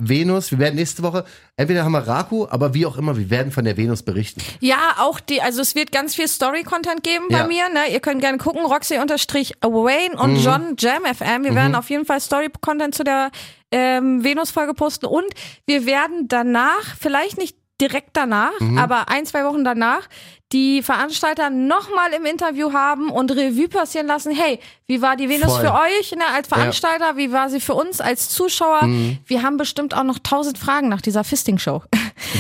Venus, 0.01 0.51
wir 0.51 0.59
werden 0.59 0.77
nächste 0.77 1.03
Woche, 1.03 1.25
entweder 1.57 1.85
haben 1.85 1.93
wir 1.93 2.07
Raku, 2.07 2.47
aber 2.51 2.75
wie 2.75 2.87
auch 2.87 2.97
immer, 2.97 3.17
wir 3.17 3.31
werden 3.31 3.53
von 3.53 3.65
der 3.65 3.77
Venus 3.77 4.03
berichten. 4.03 4.41
Ja, 4.61 4.97
auch 4.99 5.21
die, 5.21 5.41
also 5.43 5.61
es 5.61 5.75
wird 5.75 5.93
ganz 5.93 6.15
viel 6.15 6.27
Story-Content 6.27 7.03
geben 7.05 7.27
bei 7.31 7.39
Ja. 7.39 7.47
mir. 7.47 7.69
Ne? 7.69 7.93
Ihr 7.93 8.01
könnt 8.01 8.21
gerne 8.21 8.39
gucken, 8.39 8.65
Roxy-Wayne 8.65 10.17
und 10.19 10.33
Mhm. 10.33 10.39
John 10.39 10.77
Jam 10.79 11.05
FM. 11.05 11.45
Wir 11.45 11.55
werden 11.55 11.75
auf 11.75 11.91
jeden 11.91 12.05
Fall 12.07 12.21
Story-Content 12.21 12.95
zu 12.95 13.05
der 13.05 13.31
ähm, 13.73 14.25
Venus-Folge 14.25 14.75
posten 14.75 15.07
und 15.07 15.27
wir 15.67 15.87
werden 15.87 16.27
danach, 16.27 16.97
vielleicht 16.99 17.39
nicht 17.39 17.57
direkt 17.81 18.11
danach, 18.13 18.59
Mhm. 18.61 18.79
aber 18.79 19.09
ein, 19.09 19.25
zwei 19.27 19.45
Wochen 19.45 19.65
danach, 19.65 20.09
die 20.53 20.83
Veranstalter 20.83 21.49
nochmal 21.49 22.13
im 22.17 22.25
Interview 22.27 22.73
haben 22.73 23.11
und 23.11 23.31
Revue 23.31 23.69
passieren 23.69 24.07
lassen. 24.09 24.33
Hey, 24.35 24.59
wie 24.87 25.01
war 25.01 25.17
die 25.17 25.29
Venus 25.29 25.53
Voll. 25.53 25.61
für 25.67 25.73
euch 25.75 26.13
ne, 26.17 26.25
als 26.35 26.49
Veranstalter? 26.49 27.17
Wie 27.17 27.31
war 27.33 27.49
sie 27.51 27.61
für 27.61 27.75
uns 27.75 28.01
als 28.01 28.29
Zuschauer? 28.29 28.85
Mhm. 28.85 29.19
Wir 29.27 29.43
haben 29.43 29.57
bestimmt 29.57 29.95
auch 29.95 30.03
noch 30.05 30.19
tausend 30.19 30.59
Fragen 30.59 30.89
nach 30.89 31.01
dieser 31.01 31.23
Fisting-Show. 31.25 31.83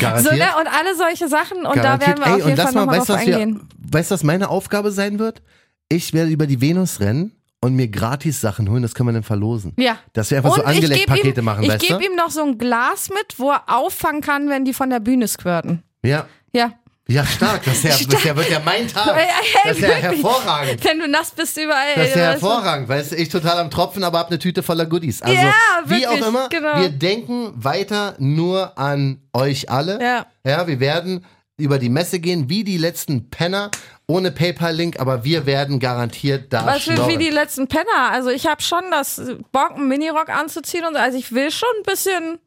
Garantiert. 0.01 0.33
So, 0.33 0.37
ne? 0.37 0.45
Und 0.61 0.67
alle 0.67 0.95
solche 0.97 1.29
Sachen. 1.29 1.59
Und 1.59 1.77
da 1.77 1.97
Garantiert. 1.97 2.19
werden 2.19 2.25
wir 2.25 2.27
auf 2.27 2.39
Ey, 2.39 2.43
und 2.43 2.49
jeden 2.51 2.63
Fall 2.63 2.73
nochmal 2.75 2.99
drauf 2.99 3.09
was 3.09 3.27
wir, 3.27 3.37
eingehen. 3.37 3.69
weißt 3.91 4.11
du, 4.11 4.15
was 4.15 4.23
meine 4.25 4.49
Aufgabe 4.51 4.91
sein 4.93 5.19
wird? 5.19 5.41
Ich 5.89 6.13
werde 6.13 6.31
über 6.31 6.47
die 6.47 6.61
Venus 6.61 7.01
rennen 7.01 7.33
und 7.63 7.75
mir 7.75 7.89
gratis 7.89 8.41
Sachen 8.41 8.71
holen, 8.71 8.83
das 8.83 8.95
können 8.95 9.09
wir 9.11 9.13
dann 9.13 9.23
verlosen. 9.23 9.75
Ja. 9.79 9.99
Dass 10.15 10.31
wir 10.31 10.39
einfach 10.39 10.55
so 10.55 10.63
Und 10.65 10.71
ich 10.71 10.77
angelegt 10.77 11.07
Pakete 11.07 11.41
ihm, 11.41 11.45
machen, 11.45 11.63
Ich 11.65 11.71
weißt 11.71 11.83
du? 11.83 11.99
gebe 11.99 12.05
ihm 12.11 12.17
noch 12.17 12.31
so 12.31 12.43
ein 12.43 12.57
Glas 12.59 13.11
mit, 13.11 13.39
wo 13.39 13.51
er 13.51 13.63
auffangen 13.67 14.23
kann, 14.23 14.49
wenn 14.49 14.65
die 14.65 14.73
von 14.73 14.89
der 14.91 15.01
Bühne 15.01 15.29
squirten. 15.29 15.83
Ja. 16.03 16.27
Ja. 16.53 16.73
Ja, 17.09 17.27
stark. 17.27 17.65
Das, 17.65 17.79
ist 17.79 17.83
ja, 17.85 17.91
das 17.91 18.01
ist 18.03 18.25
ja, 18.25 18.37
wird 18.37 18.51
ja 18.51 18.61
mein 18.65 18.87
Tag. 18.87 19.17
Das 19.65 19.73
ist 19.77 19.83
ja 19.83 19.89
wirklich. 19.89 20.03
hervorragend. 20.23 20.85
Wenn 20.85 21.01
du 21.01 21.09
nass 21.09 21.33
bist 21.33 21.57
überall. 21.59 21.95
Das 21.97 22.09
ist 22.09 22.15
ja 22.17 22.31
weißt 22.31 22.43
du. 22.43 22.47
hervorragend, 22.49 22.89
weil 22.89 23.05
ich 23.17 23.29
total 23.29 23.59
am 23.59 23.69
Tropfen, 23.71 24.05
aber 24.05 24.21
hab 24.21 24.29
eine 24.29 24.39
Tüte 24.39 24.63
voller 24.63 24.87
Goodies. 24.87 25.21
Also, 25.21 25.35
Ja, 25.37 25.53
wie 25.87 26.07
auch 26.07 26.13
wirklich, 26.13 26.29
immer, 26.29 26.49
genau. 26.49 26.81
wir 26.81 26.89
denken 26.91 27.53
weiter 27.57 28.15
nur 28.19 28.79
an 28.79 29.23
euch 29.33 29.69
alle. 29.69 29.99
Ja. 30.01 30.27
Ja, 30.47 30.67
wir 30.69 30.79
werden 30.79 31.25
über 31.57 31.79
die 31.81 31.89
Messe 31.89 32.21
gehen, 32.21 32.49
wie 32.49 32.63
die 32.63 32.79
letzten 32.79 33.29
Penner, 33.29 33.71
ohne 34.11 34.33
PayPal-Link, 34.33 34.99
aber 34.99 35.25
wir 35.25 35.47
werden 35.47 35.79
garantiert 35.79 36.53
da 36.53 36.67
Was 36.67 36.83
für 36.83 37.09
wie 37.09 37.17
die 37.17 37.31
letzten 37.31 37.69
Penner. 37.69 38.11
Also 38.11 38.31
ich 38.31 38.47
habe 38.47 38.61
schon 38.61 38.83
das 38.91 39.23
Bock, 39.53 39.77
einen 39.77 39.87
Minirock 39.89 40.29
anzuziehen 40.29 40.85
und 40.85 40.95
so. 40.95 40.99
Also 41.01 41.17
ich 41.17 41.33
will 41.33 41.51
schon 41.53 41.69
ein 41.79 41.85
bisschen. 41.85 42.39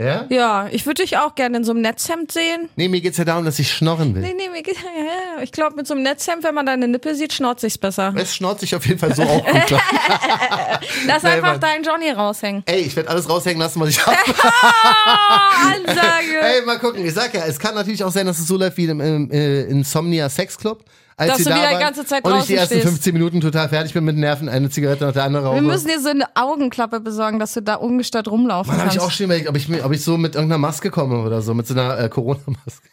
Ja? 0.00 0.26
Ja, 0.28 0.68
ich 0.70 0.86
würde 0.86 1.02
dich 1.02 1.18
auch 1.18 1.34
gerne 1.34 1.56
in 1.56 1.64
so 1.64 1.72
einem 1.72 1.80
Netzhemd 1.80 2.30
sehen. 2.30 2.68
Nee, 2.76 2.86
mir 2.86 3.00
geht's 3.00 3.18
ja 3.18 3.24
darum, 3.24 3.44
dass 3.44 3.58
ich 3.58 3.72
schnorren 3.72 4.14
will. 4.14 4.22
Nee, 4.22 4.32
nee, 4.36 4.48
mir 4.48 4.62
geht, 4.62 4.76
ja, 5.36 5.42
ich 5.42 5.50
glaube, 5.50 5.74
mit 5.74 5.88
so 5.88 5.94
einem 5.94 6.04
Netzhemd, 6.04 6.44
wenn 6.44 6.54
man 6.54 6.66
deine 6.66 6.86
Nippel 6.86 7.16
sieht, 7.16 7.32
schnort 7.32 7.58
sich's 7.58 7.78
besser. 7.78 8.14
Es 8.16 8.32
schnort 8.36 8.60
sich 8.60 8.76
auf 8.76 8.86
jeden 8.86 9.00
Fall 9.00 9.12
so 9.12 9.24
auch 9.24 9.44
gut. 9.44 9.70
Lass 11.06 11.24
Nee, 11.24 11.30
einfach 11.30 11.50
Mann. 11.52 11.60
deinen 11.60 11.82
Johnny 11.82 12.10
raushängen. 12.10 12.62
Ey, 12.66 12.82
ich 12.82 12.94
werde 12.94 13.08
alles 13.10 13.28
raushängen 13.28 13.58
lassen, 13.58 13.80
was 13.80 13.88
ich 13.88 14.06
habe. 14.06 14.16
Ah, 14.40 15.72
Ansage. 15.74 16.40
Ey, 16.42 16.62
mal 16.64 16.78
gucken. 16.78 17.04
Ich 17.04 17.14
sag 17.14 17.34
ja, 17.34 17.44
es 17.46 17.58
kann 17.58 17.74
natürlich 17.74 18.04
auch 18.04 18.12
sein, 18.12 18.26
dass 18.26 18.38
es 18.38 18.46
so 18.46 18.56
läuft 18.56 18.76
wie 18.76 18.84
im, 18.84 19.00
im 19.00 19.30
äh, 19.32 19.62
Insomnia 19.62 20.28
Sex 20.28 20.56
Club. 20.58 20.84
Als 21.18 21.30
Dass 21.30 21.38
wir 21.40 21.44
du 21.46 21.50
da 21.50 21.56
wieder 21.56 21.68
die 21.68 21.74
waren 21.74 21.80
ganze 21.82 22.06
Zeit 22.06 22.24
Und 22.24 22.30
ich 22.30 22.36
draußen 22.36 22.46
die 22.48 22.54
ersten 22.54 22.74
stehst. 22.74 22.86
15 22.88 23.12
Minuten 23.12 23.40
total 23.40 23.68
fertig 23.68 23.92
bin 23.92 24.04
mit 24.04 24.16
Nerven, 24.16 24.48
eine 24.48 24.70
Zigarette 24.70 25.04
nach 25.04 25.12
der 25.12 25.24
anderen 25.24 25.46
rauche. 25.46 25.56
Wir 25.56 25.62
müssen 25.62 25.88
dir 25.88 26.00
so 26.00 26.08
eine 26.10 26.24
Augenklappe 26.36 27.00
besorgen, 27.00 27.38
dass 27.40 27.54
du 27.54 27.60
da 27.60 27.74
ungestört 27.74 28.28
rumlaufen 28.28 28.70
Mann, 28.70 28.78
hab 28.78 28.84
kannst. 28.84 28.96
ich 28.96 29.02
auch 29.02 29.10
schon 29.10 29.24
überlegt, 29.24 29.48
ob 29.48 29.56
ich, 29.56 29.68
mir- 29.68 29.84
ob 29.84 29.92
ich 29.92 30.02
so 30.04 30.16
mit 30.16 30.36
irgendeiner 30.36 30.58
Maske 30.58 30.90
komme 30.90 31.18
oder 31.18 31.42
so, 31.42 31.54
mit 31.54 31.66
so 31.66 31.74
einer 31.74 31.98
äh, 31.98 32.08
Corona-Maske. 32.08 32.88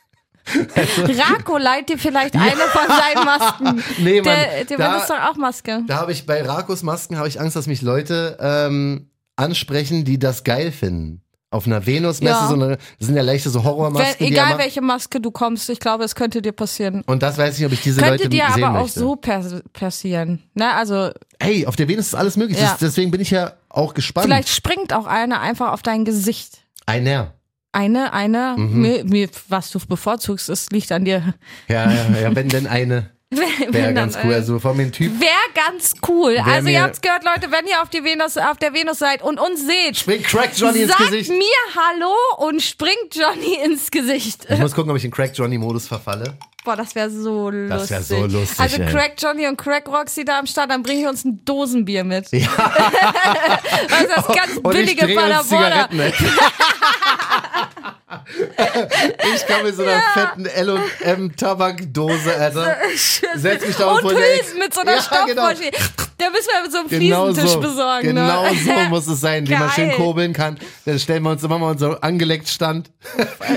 Rako 0.77 1.57
leiht 1.57 1.89
dir 1.89 1.97
vielleicht 1.97 2.35
eine 2.35 2.51
von 2.51 2.87
seinen 2.87 3.25
Masken. 3.25 3.83
Nee, 4.03 4.21
Mann, 4.21 4.25
Der, 4.25 4.65
der 4.65 4.77
da- 4.77 4.91
benutzt 4.91 5.09
doch 5.09 5.21
auch 5.31 5.35
Maske. 5.37 5.83
Da 5.87 5.97
habe 5.97 6.11
ich 6.11 6.25
bei 6.25 6.41
Rakos 6.43 6.83
Masken 6.83 7.17
habe 7.17 7.27
ich 7.27 7.39
Angst, 7.39 7.55
dass 7.55 7.67
mich 7.67 7.81
Leute 7.81 8.37
ähm, 8.39 9.09
ansprechen, 9.35 10.03
die 10.05 10.19
das 10.19 10.43
geil 10.43 10.71
finden. 10.71 11.21
Auf 11.55 11.65
einer 11.67 11.85
Venus-Messe, 11.85 12.33
Ja. 12.35 12.47
so 12.47 12.53
eine, 12.55 12.77
das 12.99 13.07
sind 13.07 13.15
ja 13.15 13.21
leichte 13.23 13.49
so 13.49 13.63
Horrormasken. 13.63 14.15
Wenn, 14.19 14.33
egal 14.33 14.57
welche 14.57 14.81
Maske 14.81 15.19
du 15.19 15.31
kommst, 15.31 15.69
ich 15.69 15.79
glaube, 15.79 16.03
es 16.03 16.13
könnte 16.15 16.41
dir 16.41 16.51
passieren. 16.51 17.01
Und 17.07 17.23
das 17.23 17.37
weiß 17.37 17.53
ich 17.55 17.59
nicht, 17.59 17.67
ob 17.67 17.73
ich 17.73 17.81
diese 17.81 17.99
Könnte 18.01 18.17
Leute 18.23 18.29
dir 18.29 18.45
sehen 18.53 18.63
aber 18.63 18.79
auch 18.81 18.87
so 18.87 19.15
pers 19.15 19.55
passieren. 19.73 20.43
Ne? 20.53 20.73
Also 20.73 21.11
Ey, 21.39 21.65
auf 21.65 21.75
der 21.75 21.87
Venus 21.87 22.07
ist 22.07 22.15
alles 22.15 22.37
möglich. 22.37 22.59
Ja. 22.59 22.69
Das, 22.71 22.77
deswegen 22.79 23.11
bin 23.11 23.21
ich 23.21 23.31
ja 23.31 23.53
auch 23.69 23.93
gespannt. 23.93 24.25
vielleicht 24.25 24.49
springt 24.49 24.93
auch 24.93 25.05
eine 25.05 25.39
einfach 25.39 25.71
auf 25.73 25.81
dein 25.81 26.05
Gesicht. 26.05 26.59
Einer. 26.85 27.33
Eine, 27.71 28.13
eine, 28.13 28.55
Mhm. 28.57 28.81
mir, 28.81 29.03
mir, 29.03 29.29
was 29.49 29.69
du 29.71 29.79
bevorzugst, 29.79 30.47
es 30.49 30.69
liegt 30.71 30.91
an 30.93 31.03
dir. 31.03 31.33
Ja, 31.67 31.91
ja, 31.91 32.05
ja, 32.21 32.35
wenn 32.35 32.47
denn 32.47 32.67
eine. 32.67 33.09
Wäre 33.31 33.93
ganz 33.93 34.13
dann, 34.13 34.25
cool. 34.25 34.31
äh, 34.31 34.35
Also 34.35 34.53
mir 34.73 34.83
ein 34.83 34.91
Typ. 34.91 35.19
Wäre 35.19 35.31
ganz 35.67 35.93
cool. 36.07 36.33
Wär 36.35 36.45
also 36.45 36.67
ihr 36.69 36.81
habt's 36.81 37.01
gehört, 37.01 37.23
Leute, 37.23 37.51
wenn 37.51 37.65
ihr 37.67 37.81
auf, 37.81 37.89
die 37.89 38.03
Venus, 38.03 38.37
auf 38.37 38.57
der 38.57 38.73
Venus 38.73 38.99
seid 38.99 39.21
und 39.23 39.39
uns 39.39 39.65
seht, 39.65 39.97
Springt 39.97 40.25
Crack 40.25 40.51
Johnny 40.55 40.81
ins 40.81 40.91
sagt 40.91 41.09
Gesicht. 41.09 41.29
mir 41.31 41.39
Hallo 41.75 42.13
und 42.47 42.61
springt 42.61 43.13
Johnny 43.13 43.55
ins 43.65 43.89
Gesicht. 43.91 44.45
Ich 44.49 44.59
muss 44.59 44.73
gucken, 44.73 44.91
ob 44.91 44.97
ich 44.97 45.05
in 45.05 45.11
Crack 45.11 45.31
Johnny 45.33 45.57
Modus 45.57 45.87
verfalle. 45.87 46.37
Boah, 46.63 46.75
das 46.75 46.95
wäre 46.95 47.11
so 47.11 47.49
lustig. 47.51 47.69
Das 47.89 47.89
wär 47.91 48.01
so 48.01 48.25
lustig, 48.25 48.59
Also 48.59 48.77
ey. 48.81 48.89
Crack 48.91 49.13
Johnny 49.19 49.47
und 49.47 49.55
Crack 49.57 49.87
Roxy 49.87 50.25
da 50.25 50.39
am 50.39 50.47
Start, 50.47 50.71
dann 50.71 50.81
bringe 50.81 51.01
ich 51.01 51.07
uns 51.07 51.23
ein 51.23 51.43
Dosenbier 51.45 52.03
mit. 52.03 52.31
Ja. 52.31 52.47
also 53.91 54.07
das 54.15 54.27
ganz 54.35 54.57
Und 54.63 54.71
billige 54.73 55.07
Paderborner. 55.15 55.89
Ich 59.35 59.47
komme 59.47 59.63
mit 59.63 59.75
so 59.75 59.83
einer 59.83 60.01
fetten 60.13 60.45
L&M 60.45 61.35
Tabakdose, 61.35 62.35
Alter. 62.35 62.77
Setz 63.35 63.65
mich 63.65 63.75
da 63.75 63.91
Und 63.91 64.03
Hülsen 64.03 64.59
mit 64.59 64.73
so 64.73 64.81
einer 64.81 64.95
Ja, 64.95 65.01
Stoffmaschine. 65.01 65.71
Da 66.17 66.29
müssen 66.29 66.47
wir 66.53 66.61
mit 66.63 66.71
so 66.71 66.77
einem 66.79 66.87
Genau 66.89 67.25
Fliesentisch 67.27 67.53
so. 67.53 67.59
besorgen. 67.59 68.07
Genau 68.07 68.43
ne? 68.43 68.57
so 68.63 68.71
muss 68.89 69.07
es 69.07 69.19
sein, 69.21 69.45
die 69.45 69.51
man 69.53 69.69
schön 69.71 69.89
Geil. 69.89 69.97
kurbeln 69.97 70.33
kann. 70.33 70.57
Dann 70.85 70.99
stellen 70.99 71.23
wir 71.23 71.31
uns 71.31 71.43
immer 71.43 71.59
mal 71.59 71.71
unser 71.71 72.03
angeleckt 72.03 72.47
Stand. 72.47 72.91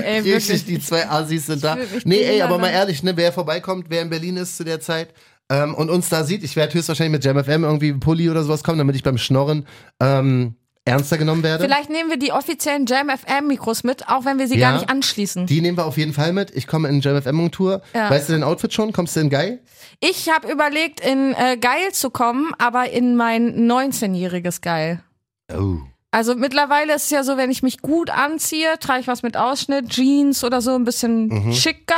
Ey, 0.03 0.19
Richtig, 0.19 0.33
wirklich. 0.33 0.65
die 0.65 0.79
zwei 0.81 1.07
Assis 1.09 1.45
sind 1.45 1.63
da. 1.63 1.77
Nee, 2.03 2.21
ey, 2.23 2.41
aber 2.41 2.57
mal 2.57 2.69
ehrlich, 2.69 3.03
ne, 3.03 3.15
wer 3.15 3.31
vorbeikommt, 3.31 3.85
wer 3.89 4.01
in 4.01 4.09
Berlin 4.09 4.37
ist 4.37 4.57
zu 4.57 4.63
der 4.63 4.79
Zeit 4.81 5.13
ähm, 5.49 5.73
und 5.73 5.89
uns 5.89 6.09
da 6.09 6.23
sieht, 6.23 6.43
ich 6.43 6.55
werde 6.55 6.73
höchstwahrscheinlich 6.75 7.11
mit 7.13 7.25
JamFM 7.25 7.63
irgendwie 7.63 7.93
Pulli 7.93 8.29
oder 8.29 8.43
sowas 8.43 8.63
kommen, 8.63 8.77
damit 8.77 8.95
ich 8.95 9.03
beim 9.03 9.17
Schnorren 9.17 9.65
ähm, 9.99 10.55
ernster 10.89 11.17
genommen 11.17 11.43
werde. 11.43 11.63
Vielleicht 11.63 11.89
nehmen 11.89 12.09
wir 12.09 12.17
die 12.17 12.31
offiziellen 12.31 12.85
Jam 12.85 13.09
FM 13.09 13.47
Mikros 13.47 13.83
mit, 13.83 14.07
auch 14.09 14.25
wenn 14.25 14.37
wir 14.39 14.47
sie 14.47 14.57
Ja. 14.57 14.71
gar 14.71 14.79
nicht 14.79 14.89
anschließen. 14.89 15.45
Die 15.45 15.61
nehmen 15.61 15.77
wir 15.77 15.85
auf 15.85 15.97
jeden 15.97 16.13
Fall 16.13 16.33
mit. 16.33 16.51
Ich 16.55 16.67
komme 16.67 16.89
in 16.89 16.99
JamFM-Tour. 17.01 17.81
Ja. 17.93 18.09
Weißt 18.09 18.29
du 18.29 18.33
dein 18.33 18.43
Outfit 18.43 18.73
schon? 18.73 18.91
Kommst 18.93 19.15
du 19.15 19.21
in 19.21 19.29
Geil? 19.29 19.59
Ich 20.01 20.29
habe 20.29 20.51
überlegt, 20.51 20.99
in 21.05 21.33
äh, 21.33 21.57
Geil 21.57 21.91
zu 21.91 22.09
kommen, 22.09 22.51
aber 22.57 22.89
in 22.91 23.15
mein 23.15 23.67
19-jähriges 23.69 24.61
Geil. 24.61 25.01
Oh. 25.53 25.77
Also 26.11 26.33
mittlerweile 26.35 26.95
ist 26.95 27.03
es 27.03 27.09
ja 27.11 27.23
so, 27.23 27.37
wenn 27.37 27.51
ich 27.51 27.61
mich 27.61 27.81
gut 27.81 28.09
anziehe, 28.09 28.79
trage 28.79 29.01
ich 29.01 29.07
was 29.07 29.21
mit 29.21 29.37
Ausschnitt, 29.37 29.89
Jeans 29.89 30.43
oder 30.43 30.59
so, 30.59 30.73
ein 30.73 30.83
bisschen 30.83 31.27
Mhm. 31.27 31.53
schick 31.53 31.85
geil. 31.85 31.97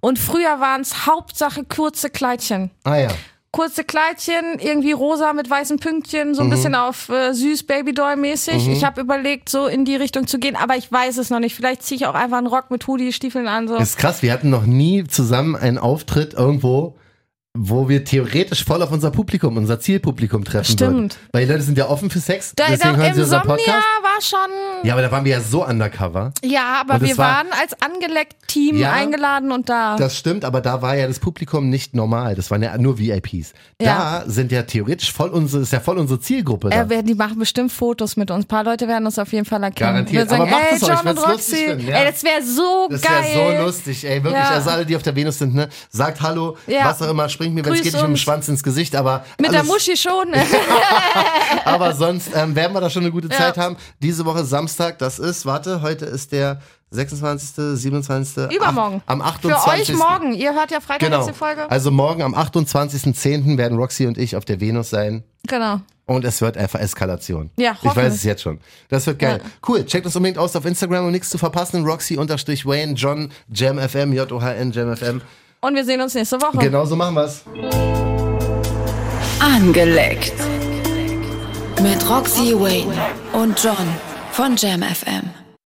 Und 0.00 0.18
früher 0.20 0.60
waren 0.60 0.82
es 0.82 1.06
Hauptsache 1.06 1.64
kurze 1.64 2.10
Kleidchen. 2.10 2.70
Ah 2.84 2.96
ja. 2.96 3.08
Kurze 3.52 3.82
Kleidchen, 3.82 4.60
irgendwie 4.60 4.92
rosa 4.92 5.32
mit 5.32 5.50
weißen 5.50 5.80
Pünktchen, 5.80 6.34
so 6.34 6.42
ein 6.42 6.50
bisschen 6.50 6.76
auf 6.76 7.08
äh, 7.08 7.32
süß 7.32 7.64
Babydoll 7.64 8.14
mäßig. 8.14 8.68
Ich 8.68 8.84
habe 8.84 9.00
überlegt, 9.00 9.48
so 9.48 9.66
in 9.66 9.84
die 9.84 9.96
Richtung 9.96 10.28
zu 10.28 10.38
gehen, 10.38 10.54
aber 10.54 10.76
ich 10.76 10.90
weiß 10.90 11.18
es 11.18 11.30
noch 11.30 11.40
nicht. 11.40 11.56
Vielleicht 11.56 11.82
ziehe 11.82 11.96
ich 11.96 12.06
auch 12.06 12.14
einfach 12.14 12.38
einen 12.38 12.46
Rock 12.46 12.70
mit 12.70 12.86
Hoodie, 12.86 13.12
Stiefeln 13.12 13.48
an. 13.48 13.66
So. 13.66 13.74
Ist 13.74 13.98
krass, 13.98 14.22
wir 14.22 14.32
hatten 14.32 14.50
noch 14.50 14.66
nie 14.66 15.02
zusammen 15.04 15.56
einen 15.56 15.78
Auftritt 15.78 16.34
irgendwo, 16.34 16.94
wo 17.58 17.88
wir 17.88 18.04
theoretisch 18.04 18.64
voll 18.64 18.80
auf 18.80 18.92
unser 18.92 19.10
Publikum, 19.10 19.56
unser 19.56 19.80
Zielpublikum 19.80 20.44
treffen 20.44 20.70
Stimmt. 20.72 20.92
würden. 20.94 21.10
Weil 21.32 21.46
die 21.46 21.50
Leute 21.52 21.64
sind 21.64 21.76
ja 21.76 21.88
offen 21.88 22.08
für 22.08 22.20
Sex, 22.20 22.52
Da, 22.54 22.66
deswegen 22.70 22.96
hören 22.96 23.12
sie 23.14 23.22
unseren 23.22 23.42
Podcast. 23.42 23.68
war 24.02 24.20
schon. 24.22 24.84
Ja, 24.86 24.92
aber 24.94 25.02
da 25.02 25.10
waren 25.10 25.24
wir 25.24 25.32
ja 25.32 25.40
so 25.40 25.66
undercover. 25.66 26.32
Ja, 26.44 26.80
aber 26.80 26.94
Und 26.94 27.02
wir 27.02 27.18
war- 27.18 27.38
waren 27.38 27.46
als 27.60 27.74
angeleckt 27.82 28.36
Team 28.46 28.76
Ja, 28.76 28.92
eingeladen 28.92 29.50
und 29.50 29.68
da. 29.68 29.96
Das 29.96 30.16
stimmt, 30.16 30.44
aber 30.44 30.60
da 30.60 30.80
war 30.80 30.96
ja 30.96 31.06
das 31.08 31.18
Publikum 31.18 31.70
nicht 31.70 31.94
normal. 31.94 32.36
Das 32.36 32.50
waren 32.52 32.62
ja 32.62 32.76
nur 32.78 32.98
VIPs. 32.98 33.52
Ja. 33.80 34.22
Da 34.24 34.30
sind 34.30 34.52
ja 34.52 34.62
theoretisch 34.62 35.12
voll 35.12 35.30
unsere, 35.30 35.62
ist 35.62 35.72
ja 35.72 35.80
voll 35.80 35.98
unsere 35.98 36.20
Zielgruppe. 36.20 36.70
Da. 36.70 36.82
äh, 36.82 37.02
die 37.02 37.14
machen 37.14 37.38
bestimmt 37.38 37.72
Fotos 37.72 38.16
mit 38.16 38.30
uns. 38.30 38.44
Ein 38.44 38.48
paar 38.48 38.64
Leute 38.64 38.86
werden 38.86 39.06
uns 39.06 39.18
auf 39.18 39.32
jeden 39.32 39.44
Fall 39.44 39.62
erkennen. 39.64 39.90
Garantiert. 39.92 40.22
Wir 40.24 40.28
sagen, 40.30 40.42
Aber 40.42 40.50
macht 40.52 40.62
ey, 40.70 40.76
es 40.76 40.82
euch, 40.84 40.88
John 40.88 41.08
und 41.08 41.18
Roxy. 41.18 41.66
ja. 41.88 41.96
Ey, 41.98 42.10
das 42.12 42.22
wäre 42.22 42.42
so 42.44 42.88
Das 42.90 43.02
geil. 43.02 43.12
wäre 43.34 43.58
so 43.58 43.64
lustig, 43.66 44.04
ey, 44.04 44.22
wirklich. 44.22 44.42
Also 44.42 44.70
alle, 44.70 44.86
die 44.86 44.94
auf 44.96 45.02
der 45.02 45.16
Venus 45.16 45.38
sind, 45.38 45.54
ne, 45.54 45.68
sagt 45.90 46.20
Hallo, 46.20 46.56
was 46.82 47.02
auch 47.02 47.10
immer, 47.10 47.28
springt 47.40 47.54
mir, 47.54 47.64
wenn 47.64 47.72
es 47.72 47.82
geht, 47.82 47.92
nicht 47.94 48.02
mit 48.02 48.10
dem. 48.10 48.16
Schwanz 48.16 48.48
ins 48.48 48.62
Gesicht, 48.62 48.94
aber 48.94 49.24
Mit 49.40 49.52
der 49.52 49.64
Muschi 49.64 49.96
schon. 49.96 50.28
aber 51.64 51.94
sonst 51.94 52.30
ähm, 52.34 52.54
werden 52.54 52.74
wir 52.74 52.80
da 52.80 52.90
schon 52.90 53.02
eine 53.02 53.10
gute 53.10 53.28
Ja. 53.28 53.36
Zeit 53.36 53.56
haben. 53.56 53.76
Diese 54.02 54.26
Woche 54.26 54.44
Samstag, 54.44 54.98
das 54.98 55.18
ist, 55.18 55.46
warte, 55.46 55.80
heute 55.80 56.04
ist 56.04 56.32
der 56.32 56.60
26., 56.90 57.78
27. 57.80 58.50
Übermorgen. 58.54 59.00
Ach, 59.06 59.12
am 59.12 59.20
Für 59.20 59.56
28. 59.56 59.94
euch 59.94 59.96
morgen. 59.96 60.34
Ihr 60.34 60.54
hört 60.54 60.70
ja 60.70 60.80
Freitag 60.80 61.08
Genau. 61.10 61.26
die 61.26 61.32
Folge. 61.32 61.70
Also 61.70 61.90
morgen 61.90 62.22
am 62.22 62.34
28.10. 62.34 63.56
werden 63.56 63.78
Roxy 63.78 64.06
und 64.06 64.18
ich 64.18 64.36
auf 64.36 64.44
der 64.44 64.60
Venus 64.60 64.90
sein. 64.90 65.24
Genau. 65.46 65.80
Und 66.06 66.24
es 66.24 66.40
wird 66.40 66.58
einfach 66.58 66.80
Eskalation. 66.80 67.50
Ja, 67.56 67.76
Ich 67.80 67.96
weiß 67.96 68.12
es 68.12 68.24
jetzt 68.24 68.42
schon. 68.42 68.58
Das 68.88 69.06
wird 69.06 69.20
geil. 69.20 69.40
Cool. 69.66 69.86
Checkt 69.86 70.04
uns 70.06 70.16
unbedingt 70.16 70.38
aus 70.38 70.56
auf 70.56 70.66
Instagram, 70.66 71.04
um 71.06 71.12
nichts 71.12 71.30
zu 71.30 71.38
verpassen. 71.38 71.84
Roxy-Wayne, 71.84 72.94
John, 72.94 73.30
JamFM, 73.48 74.12
J-O-H-N, 74.12 74.72
JamFM. 74.72 75.22
Und 75.62 75.74
wir 75.74 75.84
sehen 75.84 76.00
uns 76.00 76.14
nächste 76.14 76.40
Woche. 76.40 76.56
Genau 76.58 76.86
so 76.86 76.96
machen 76.96 77.14
wir's. 77.16 77.42
Angeleckt. 79.40 80.32
Mit 81.82 82.08
Roxy 82.08 82.58
Wayne 82.58 82.94
und 83.34 83.62
John 83.62 83.76
von 84.32 84.56
Jam 84.56 84.82
FM. 84.82 85.39